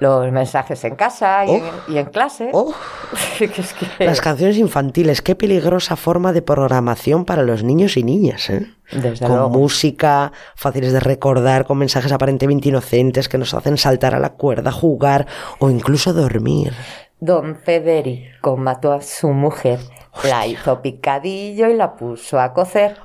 los 0.00 0.32
mensajes 0.32 0.82
en 0.84 0.96
casa 0.96 1.44
y, 1.46 1.50
en, 1.52 1.62
y 1.88 1.98
en 1.98 2.06
clase. 2.06 2.50
Es 3.40 3.72
que- 3.74 4.04
Las 4.04 4.20
canciones 4.20 4.56
infantiles, 4.58 5.22
qué 5.22 5.34
peligrosa 5.34 5.96
forma 5.96 6.32
de 6.32 6.42
programación 6.42 7.24
para 7.24 7.42
los 7.42 7.62
niños 7.62 7.96
y 7.96 8.02
niñas, 8.02 8.50
¿eh? 8.50 8.66
Desde 8.92 9.24
con 9.26 9.36
luego. 9.36 9.50
música, 9.50 10.32
fáciles 10.56 10.92
de 10.92 11.00
recordar, 11.00 11.64
con 11.64 11.78
mensajes 11.78 12.10
aparentemente 12.12 12.68
inocentes 12.68 13.28
que 13.28 13.38
nos 13.38 13.54
hacen 13.54 13.78
saltar 13.78 14.14
a 14.14 14.18
la 14.18 14.30
cuerda, 14.30 14.72
jugar 14.72 15.26
o 15.60 15.70
incluso 15.70 16.12
dormir. 16.12 16.72
Don 17.20 17.56
Federico 17.56 18.56
mató 18.56 18.92
a 18.92 19.02
su 19.02 19.28
mujer, 19.28 19.78
la 20.24 20.46
hizo 20.46 20.80
picadillo 20.82 21.68
y 21.68 21.74
la 21.74 21.94
puso 21.94 22.40
a 22.40 22.52
cocer. 22.54 22.96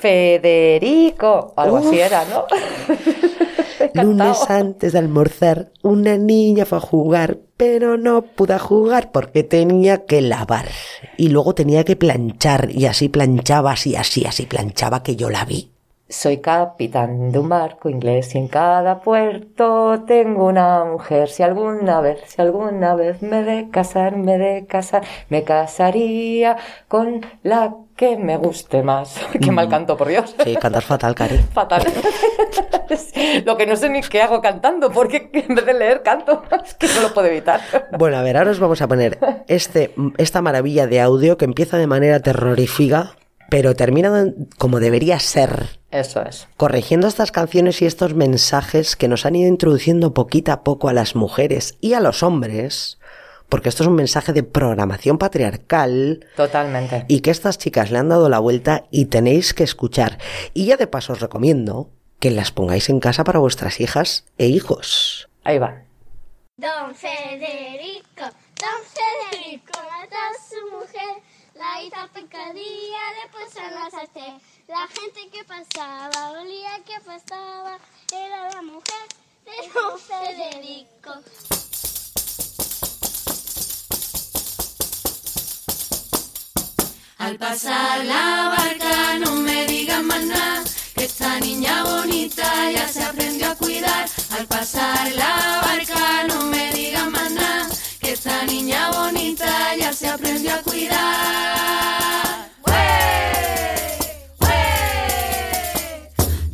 Federico, 0.00 1.54
algo 1.56 1.76
Uf. 1.78 1.86
así 1.86 2.00
era, 2.00 2.24
¿no? 2.24 2.44
Lunes 3.94 4.38
antes 4.48 4.92
de 4.92 4.98
almorzar, 4.98 5.70
una 5.82 6.16
niña 6.16 6.64
fue 6.64 6.78
a 6.78 6.80
jugar, 6.80 7.38
pero 7.56 7.96
no 7.96 8.22
pudo 8.22 8.58
jugar 8.58 9.12
porque 9.12 9.42
tenía 9.42 10.06
que 10.06 10.20
lavar. 10.20 10.66
Y 11.16 11.28
luego 11.28 11.54
tenía 11.54 11.84
que 11.84 11.96
planchar, 11.96 12.70
y 12.70 12.86
así 12.86 13.08
planchaba, 13.08 13.72
así, 13.72 13.96
así, 13.96 14.24
así 14.24 14.46
planchaba 14.46 15.02
que 15.02 15.16
yo 15.16 15.30
la 15.30 15.44
vi. 15.44 15.70
Soy 16.10 16.38
capitán 16.38 17.30
de 17.30 17.38
un 17.38 17.48
barco 17.48 17.88
inglés 17.88 18.34
y 18.34 18.38
en 18.38 18.48
cada 18.48 19.00
puerto 19.00 20.02
tengo 20.08 20.46
una 20.46 20.84
mujer. 20.84 21.28
Si 21.28 21.44
alguna 21.44 22.00
vez, 22.00 22.18
si 22.26 22.42
alguna 22.42 22.96
vez 22.96 23.22
me 23.22 23.44
de 23.44 23.70
casar, 23.70 24.16
me 24.16 24.36
de 24.36 24.66
casar, 24.66 25.04
me 25.28 25.44
casaría 25.44 26.56
con 26.88 27.24
la 27.44 27.76
que 28.00 28.16
me 28.16 28.38
guste 28.38 28.82
más. 28.82 29.14
Qué 29.42 29.52
mal 29.52 29.68
canto, 29.68 29.94
por 29.94 30.08
Dios. 30.08 30.34
Sí, 30.42 30.56
cantas 30.56 30.86
fatal, 30.86 31.14
Cari. 31.14 31.36
Fatal. 31.52 31.84
Lo 33.44 33.58
que 33.58 33.66
no 33.66 33.76
sé 33.76 33.90
ni 33.90 34.00
qué 34.00 34.22
hago 34.22 34.40
cantando, 34.40 34.90
porque 34.90 35.30
en 35.34 35.54
vez 35.54 35.66
de 35.66 35.74
leer 35.74 36.02
canto, 36.02 36.42
es 36.64 36.74
que 36.74 36.88
no 36.88 37.02
lo 37.02 37.14
puedo 37.14 37.26
evitar. 37.28 37.60
Bueno, 37.98 38.16
a 38.16 38.22
ver, 38.22 38.38
ahora 38.38 38.50
os 38.52 38.58
vamos 38.58 38.80
a 38.80 38.88
poner 38.88 39.18
este, 39.48 39.94
esta 40.16 40.40
maravilla 40.40 40.86
de 40.86 41.00
audio 41.00 41.36
que 41.36 41.44
empieza 41.44 41.76
de 41.76 41.86
manera 41.86 42.20
terrorífica, 42.20 43.16
pero 43.50 43.76
termina 43.76 44.32
como 44.56 44.80
debería 44.80 45.18
ser. 45.20 45.80
Eso 45.90 46.22
es. 46.22 46.48
Corrigiendo 46.56 47.06
estas 47.06 47.30
canciones 47.32 47.82
y 47.82 47.86
estos 47.86 48.14
mensajes 48.14 48.96
que 48.96 49.08
nos 49.08 49.26
han 49.26 49.36
ido 49.36 49.48
introduciendo 49.48 50.14
poquito 50.14 50.52
a 50.52 50.64
poco 50.64 50.88
a 50.88 50.94
las 50.94 51.14
mujeres 51.14 51.76
y 51.80 51.92
a 51.92 52.00
los 52.00 52.22
hombres, 52.22 52.98
porque 53.50 53.68
esto 53.68 53.82
es 53.82 53.88
un 53.88 53.96
mensaje 53.96 54.32
de 54.32 54.42
programación 54.42 55.18
patriarcal 55.18 56.24
Totalmente. 56.36 57.04
y 57.08 57.20
que 57.20 57.30
estas 57.30 57.58
chicas 57.58 57.90
le 57.90 57.98
han 57.98 58.08
dado 58.08 58.28
la 58.30 58.38
vuelta 58.38 58.84
y 58.90 59.06
tenéis 59.06 59.52
que 59.52 59.64
escuchar. 59.64 60.18
Y 60.54 60.66
ya 60.66 60.76
de 60.76 60.86
paso 60.86 61.12
os 61.12 61.20
recomiendo 61.20 61.90
que 62.20 62.30
las 62.30 62.52
pongáis 62.52 62.88
en 62.88 63.00
casa 63.00 63.24
para 63.24 63.40
vuestras 63.40 63.80
hijas 63.80 64.24
e 64.38 64.46
hijos. 64.46 65.28
Ahí 65.42 65.58
va. 65.58 65.82
Don 66.56 66.94
Federico, 66.94 68.24
Don 68.60 68.80
Federico 68.94 69.72
mató 69.74 70.16
a 70.16 70.32
su 70.48 70.76
mujer, 70.76 71.22
la 71.54 71.82
hizo 71.82 72.12
picadilla, 72.14 73.04
le 73.16 73.30
puso 73.32 73.58
en 73.58 73.74
la 73.74 73.90
sartén. 73.90 74.38
La 74.68 74.86
gente 74.88 75.30
que 75.32 75.42
pasaba, 75.44 76.32
olía 76.32 76.78
que 76.84 77.00
pasaba, 77.04 77.78
era 78.12 78.50
la 78.50 78.62
mujer 78.62 79.08
de 79.44 79.68
Don 79.72 79.98
Federico. 79.98 81.69
Al 87.20 87.36
pasar 87.36 88.02
la 88.06 88.56
barca 88.56 89.18
no 89.18 89.36
me 89.36 89.66
digan 89.66 90.06
más 90.06 90.24
nada, 90.24 90.64
que 90.96 91.04
esta 91.04 91.38
niña 91.38 91.84
bonita 91.84 92.70
ya 92.74 92.88
se 92.88 93.02
aprendió 93.04 93.50
a 93.50 93.54
cuidar. 93.56 94.06
Al 94.30 94.46
pasar 94.46 95.12
la 95.12 95.60
barca 95.62 96.24
no 96.28 96.46
me 96.46 96.72
digan 96.72 97.12
más 97.12 97.30
nada, 97.30 97.68
que 98.00 98.12
esta 98.12 98.46
niña 98.46 98.90
bonita 98.92 99.76
ya 99.78 99.92
se 99.92 100.08
aprendió 100.08 100.54
a 100.54 100.62
cuidar. 100.62 101.50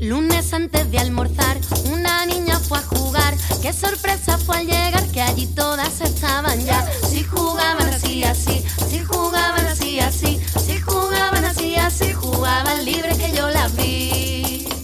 Lunes 0.01 0.53
antes 0.53 0.91
de 0.91 0.99
almorzar, 0.99 1.59
una 1.93 2.27
niña 2.27 2.59
fue 2.59 2.79
a 2.79 2.83
jugar. 2.83 3.35
Qué 3.63 3.73
sorpresa 3.73 4.37
fue 4.39 4.59
al 4.59 4.67
llegar 4.67 5.05
que 5.11 5.21
allí 5.21 5.47
todas 5.47 6.01
estaban 6.01 6.65
ya. 6.65 6.89
Si 7.09 7.25
jugaban 7.25 7.89
así, 7.89 8.23
así, 8.23 8.65
si 8.89 9.01
jugaban 9.01 9.67
así, 9.67 9.99
así, 9.99 10.41
jugaban 10.87 11.45
así, 11.45 11.77
así, 11.77 12.13
jugaban 12.13 12.85
libre 12.85 13.17
que 13.17 13.33
yo 13.37 13.49
las 13.49 13.75
vi. 13.77 14.67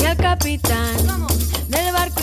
Y 0.00 0.04
al 0.04 0.16
capitán 0.16 0.96
del 1.68 1.92
barco 1.92 2.15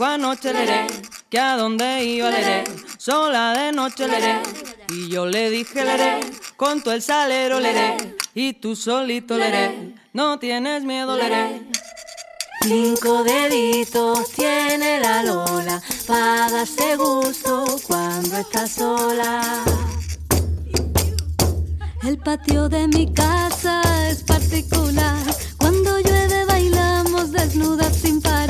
dijo 0.00 0.06
anoche 0.06 0.54
leré 0.54 0.86
que 1.28 1.38
a 1.38 1.56
dónde 1.58 2.04
iba 2.04 2.30
leré, 2.30 2.64
sola 2.96 3.52
de 3.52 3.70
noche 3.70 4.08
leré. 4.08 4.40
Y 4.88 5.10
yo 5.10 5.26
le 5.26 5.50
dije 5.50 5.84
leré, 5.84 6.20
con 6.56 6.80
todo 6.80 6.94
el 6.94 7.02
salero 7.02 7.60
leré, 7.60 8.16
y 8.34 8.54
tú 8.54 8.74
solito 8.74 9.36
leré, 9.36 9.94
no 10.14 10.38
tienes 10.38 10.84
miedo 10.84 11.18
leré. 11.18 11.66
Cinco 12.62 13.22
deditos 13.24 14.30
tiene 14.32 15.00
la 15.00 15.22
Lola 15.22 15.82
para 16.06 16.50
darse 16.50 16.96
gusto 16.96 17.66
cuando 17.86 18.38
está 18.38 18.66
sola. 18.66 19.42
El 22.04 22.16
patio 22.16 22.70
de 22.70 22.88
mi 22.88 23.12
casa 23.12 23.82
es 24.08 24.22
particular. 24.22 25.18
Cuando 25.58 25.98
llueve 25.98 26.46
bailamos 26.46 27.32
desnudas 27.32 27.94
sin 27.96 28.22
parar. 28.22 28.49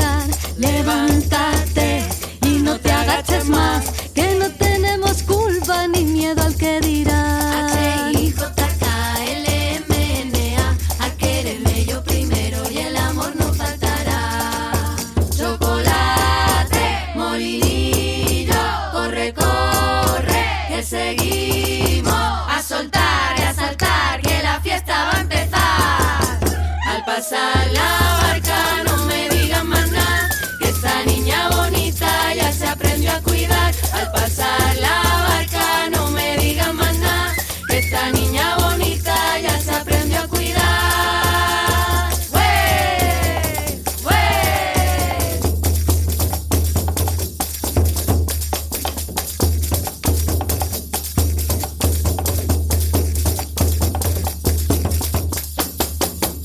Levántate 0.60 2.04
y 2.42 2.58
no 2.58 2.78
te 2.78 2.92
agaches 2.92 3.46
más, 3.48 3.86
que 4.14 4.34
no 4.34 4.50
tenemos 4.50 5.22
culpa 5.22 5.86
ni 5.88 6.04
miedo 6.04 6.42
al 6.42 6.54
que 6.54 6.80
dirá. 6.80 7.64
H-I-J-K-L-M-N-A, 7.66 8.20
Al 34.00 34.10
pasar 34.12 34.76
la 34.80 35.02
barca 35.28 35.90
no 35.90 36.10
me 36.10 36.38
digan 36.38 36.74
más 36.74 36.96
nada, 36.98 37.34
esta 37.68 38.10
niña 38.12 38.56
bonita 38.56 39.38
ya 39.40 39.60
se 39.60 39.72
aprendió 39.72 40.20
a 40.20 40.26
cuidar. 40.26 42.10
¡Wey! 42.32 43.82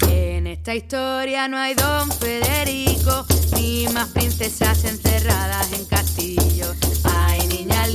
¡Wey! 0.02 0.10
En 0.12 0.48
esta 0.48 0.76
historia 0.76 1.48
no 1.48 1.58
hay 1.58 1.74
don 1.74 2.12
Federico, 2.12 3.26
ni 3.54 3.88
más 3.94 4.10
princesas 4.10 4.84
encerradas 4.84 5.72
en 5.72 5.86
castillos. 5.86 5.95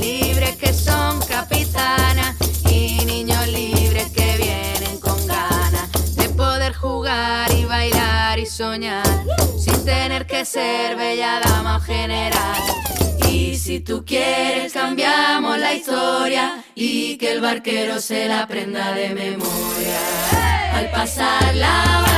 Libres 0.01 0.55
que 0.55 0.73
son 0.73 1.19
capitanas 1.21 2.35
y 2.69 3.05
niños 3.05 3.47
libres 3.47 4.09
que 4.11 4.35
vienen 4.37 4.99
con 4.99 5.27
ganas 5.27 6.15
de 6.15 6.27
poder 6.29 6.73
jugar 6.73 7.51
y 7.53 7.65
bailar 7.65 8.39
y 8.39 8.47
soñar 8.47 9.05
sin 9.59 9.85
tener 9.85 10.25
que 10.25 10.43
ser 10.43 10.95
bella 10.95 11.39
dama 11.43 11.77
o 11.77 11.79
general. 11.79 12.63
Y 13.29 13.55
si 13.55 13.79
tú 13.79 14.03
quieres 14.03 14.73
cambiamos 14.73 15.59
la 15.59 15.73
historia 15.73 16.63
y 16.73 17.17
que 17.17 17.33
el 17.33 17.41
barquero 17.41 18.01
se 18.01 18.27
la 18.27 18.41
aprenda 18.41 18.93
de 18.93 19.09
memoria. 19.09 19.99
Al 20.73 20.89
pasar 20.89 21.53
la 21.55 22.10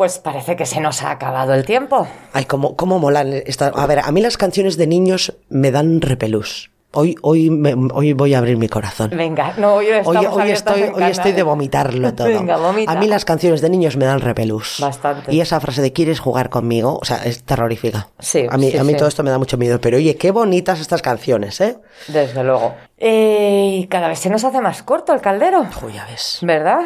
pues 0.00 0.18
parece 0.18 0.56
que 0.56 0.64
se 0.64 0.80
nos 0.80 1.02
ha 1.02 1.10
acabado 1.10 1.52
el 1.52 1.66
tiempo. 1.66 2.08
Ay, 2.32 2.46
cómo, 2.46 2.74
cómo 2.74 2.98
molan. 2.98 3.34
esta- 3.44 3.66
A 3.66 3.84
ver, 3.86 3.98
a 3.98 4.10
mí 4.12 4.22
las 4.22 4.38
canciones 4.38 4.78
de 4.78 4.86
niños 4.86 5.34
me 5.50 5.70
dan 5.70 6.00
repelús. 6.00 6.70
Hoy, 6.92 7.16
hoy, 7.20 7.50
me- 7.50 7.74
hoy 7.92 8.14
voy 8.14 8.32
a 8.32 8.38
abrir 8.38 8.56
mi 8.56 8.66
corazón. 8.70 9.10
Venga, 9.14 9.52
no, 9.58 9.74
hoy 9.74 9.88
Hoy, 10.06 10.16
hoy 10.26 10.50
estoy, 10.52 10.84
hoy 10.84 11.02
estoy 11.02 11.32
de 11.32 11.42
vomitarlo 11.42 12.14
todo. 12.14 12.28
Venga, 12.28 12.56
vomita. 12.56 12.90
A 12.90 12.94
mí 12.96 13.08
las 13.08 13.26
canciones 13.26 13.60
de 13.60 13.68
niños 13.68 13.98
me 13.98 14.06
dan 14.06 14.20
repelús. 14.22 14.78
Bastante. 14.80 15.34
Y 15.34 15.42
esa 15.42 15.60
frase 15.60 15.82
de 15.82 15.92
¿quieres 15.92 16.18
jugar 16.18 16.48
conmigo? 16.48 16.98
O 16.98 17.04
sea, 17.04 17.18
es 17.18 17.42
terrorífica. 17.44 18.08
Sí, 18.20 18.46
A 18.50 18.56
mí, 18.56 18.70
sí, 18.70 18.78
a 18.78 18.84
mí 18.84 18.92
sí. 18.94 18.98
todo 18.98 19.06
esto 19.08 19.22
me 19.22 19.28
da 19.30 19.36
mucho 19.36 19.58
miedo. 19.58 19.82
Pero 19.82 19.98
oye, 19.98 20.16
qué 20.16 20.30
bonitas 20.30 20.80
estas 20.80 21.02
canciones, 21.02 21.60
¿eh? 21.60 21.76
Desde 22.08 22.42
luego. 22.42 22.74
Eh, 22.96 23.80
y 23.82 23.86
cada 23.86 24.08
vez 24.08 24.18
se 24.18 24.30
nos 24.30 24.44
hace 24.44 24.60
más 24.62 24.82
corto 24.82 25.12
el 25.12 25.20
caldero. 25.20 25.66
ya 25.94 26.06
ves. 26.06 26.38
¿Verdad? 26.40 26.80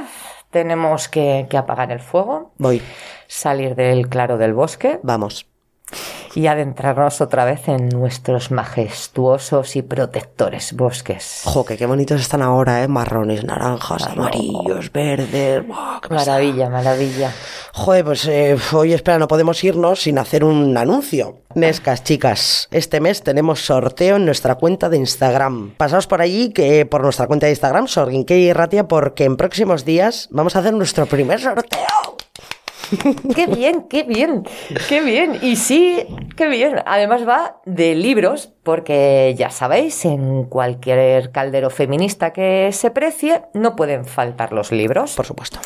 Tenemos 0.55 1.09
que, 1.09 1.49
que 1.51 1.57
apagar 1.57 1.91
el 1.91 1.99
fuego, 1.99 2.53
Voy. 2.59 2.81
salir 3.27 3.75
del 3.75 4.09
claro 4.09 4.39
del 4.39 4.55
bosque. 4.55 5.01
Vamos. 5.03 5.49
Y 6.35 6.48
adentrarnos 6.48 7.20
otra 7.20 7.44
vez 7.44 7.69
en 7.69 7.89
nuestros 7.89 8.51
majestuosos 8.51 9.77
y 9.77 9.82
protectores 9.82 10.73
bosques. 10.73 11.43
Jo, 11.44 11.65
que 11.65 11.77
qué 11.77 11.86
bonitos 11.86 12.20
están 12.20 12.43
ahora, 12.43 12.82
¿eh? 12.82 12.89
Marrones, 12.89 13.44
naranjas, 13.44 14.06
amarillos, 14.09 14.93
verdes. 14.93 15.62
Maravilla, 16.11 16.69
maravilla. 16.69 17.32
Joder, 17.73 18.05
pues 18.05 18.27
eh, 18.27 18.56
hoy 18.73 18.93
espera, 18.93 19.19
no 19.19 19.28
podemos 19.28 19.62
irnos 19.62 20.02
sin 20.02 20.19
hacer 20.19 20.44
un 20.44 20.77
anuncio. 20.77 21.39
Nescas, 21.55 22.02
chicas, 22.02 22.69
este 22.70 23.01
mes 23.01 23.23
tenemos 23.23 23.65
sorteo 23.65 24.16
en 24.16 24.24
nuestra 24.24 24.56
cuenta 24.56 24.89
de 24.89 24.97
Instagram. 24.97 25.74
Pasaos 25.77 26.06
por 26.06 26.20
allí, 26.20 26.52
que 26.52 26.85
por 26.86 27.02
nuestra 27.02 27.27
cuenta 27.27 27.47
de 27.47 27.52
Instagram, 27.52 27.86
Sorginke 27.86 28.39
y 28.39 28.52
Ratia, 28.52 28.89
porque 28.89 29.24
en 29.24 29.36
próximos 29.36 29.85
días 29.85 30.28
vamos 30.31 30.56
a 30.56 30.61
hacer 30.61 30.74
nuestro 30.74 31.06
primer 31.06 31.40
sorteo. 31.40 32.24
Qué 33.35 33.47
bien, 33.47 33.83
qué 33.89 34.03
bien, 34.03 34.45
qué 34.89 35.03
bien. 35.03 35.39
Y 35.43 35.57
sí, 35.57 36.07
qué 36.37 36.49
bien. 36.49 36.77
Además 36.87 37.27
va 37.29 37.61
de 37.65 37.95
libros, 37.95 38.53
porque 38.62 39.35
ya 39.37 39.51
sabéis, 39.51 40.05
en 40.05 40.45
cualquier 40.45 41.31
caldero 41.33 41.71
feminista 41.71 42.33
que 42.33 42.71
se 42.73 42.91
precie, 42.91 43.43
no 43.55 43.77
pueden 43.77 44.05
faltar 44.05 44.53
los 44.53 44.73
libros. 44.73 45.15
Por 45.15 45.27
supuesto. 45.27 45.59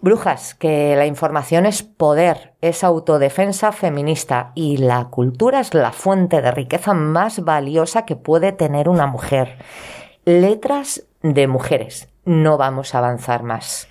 Brujas, 0.00 0.54
que 0.54 0.96
la 0.96 1.06
información 1.06 1.64
es 1.64 1.84
poder, 1.84 2.54
es 2.60 2.82
autodefensa 2.82 3.70
feminista 3.70 4.50
y 4.56 4.78
la 4.78 5.04
cultura 5.04 5.60
es 5.60 5.74
la 5.74 5.92
fuente 5.92 6.42
de 6.42 6.50
riqueza 6.50 6.92
más 6.92 7.44
valiosa 7.44 8.04
que 8.04 8.16
puede 8.16 8.50
tener 8.50 8.88
una 8.88 9.06
mujer. 9.06 9.58
Letras 10.24 11.04
de 11.22 11.46
mujeres. 11.46 12.08
No 12.24 12.58
vamos 12.58 12.96
a 12.96 12.98
avanzar 12.98 13.44
más. 13.44 13.86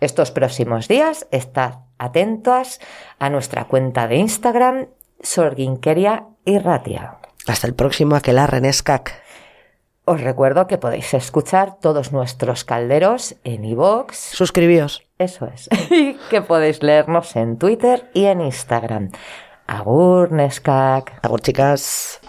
Estos 0.00 0.30
próximos 0.30 0.88
días, 0.88 1.26
estad 1.30 1.89
atentas 2.00 2.80
a 3.18 3.30
nuestra 3.30 3.66
cuenta 3.66 4.08
de 4.08 4.16
Instagram, 4.16 4.86
Sorginkeria 5.22 6.26
y 6.44 6.58
Ratia. 6.58 7.18
Hasta 7.46 7.66
el 7.66 7.74
próximo 7.74 8.16
Aquelarre, 8.16 8.60
Nescac. 8.60 9.22
Os 10.04 10.20
recuerdo 10.20 10.66
que 10.66 10.78
podéis 10.78 11.14
escuchar 11.14 11.78
todos 11.78 12.10
nuestros 12.10 12.64
calderos 12.64 13.36
en 13.44 13.64
iVoox. 13.64 14.16
Suscribíos. 14.16 15.06
Eso 15.18 15.46
es. 15.46 15.68
Y 15.90 16.14
que 16.30 16.42
podéis 16.42 16.82
leernos 16.82 17.36
en 17.36 17.58
Twitter 17.58 18.10
y 18.14 18.24
en 18.24 18.40
Instagram. 18.40 19.10
Agur, 19.66 20.32
Neskak. 20.32 21.20
Agur, 21.22 21.40
chicas. 21.40 22.20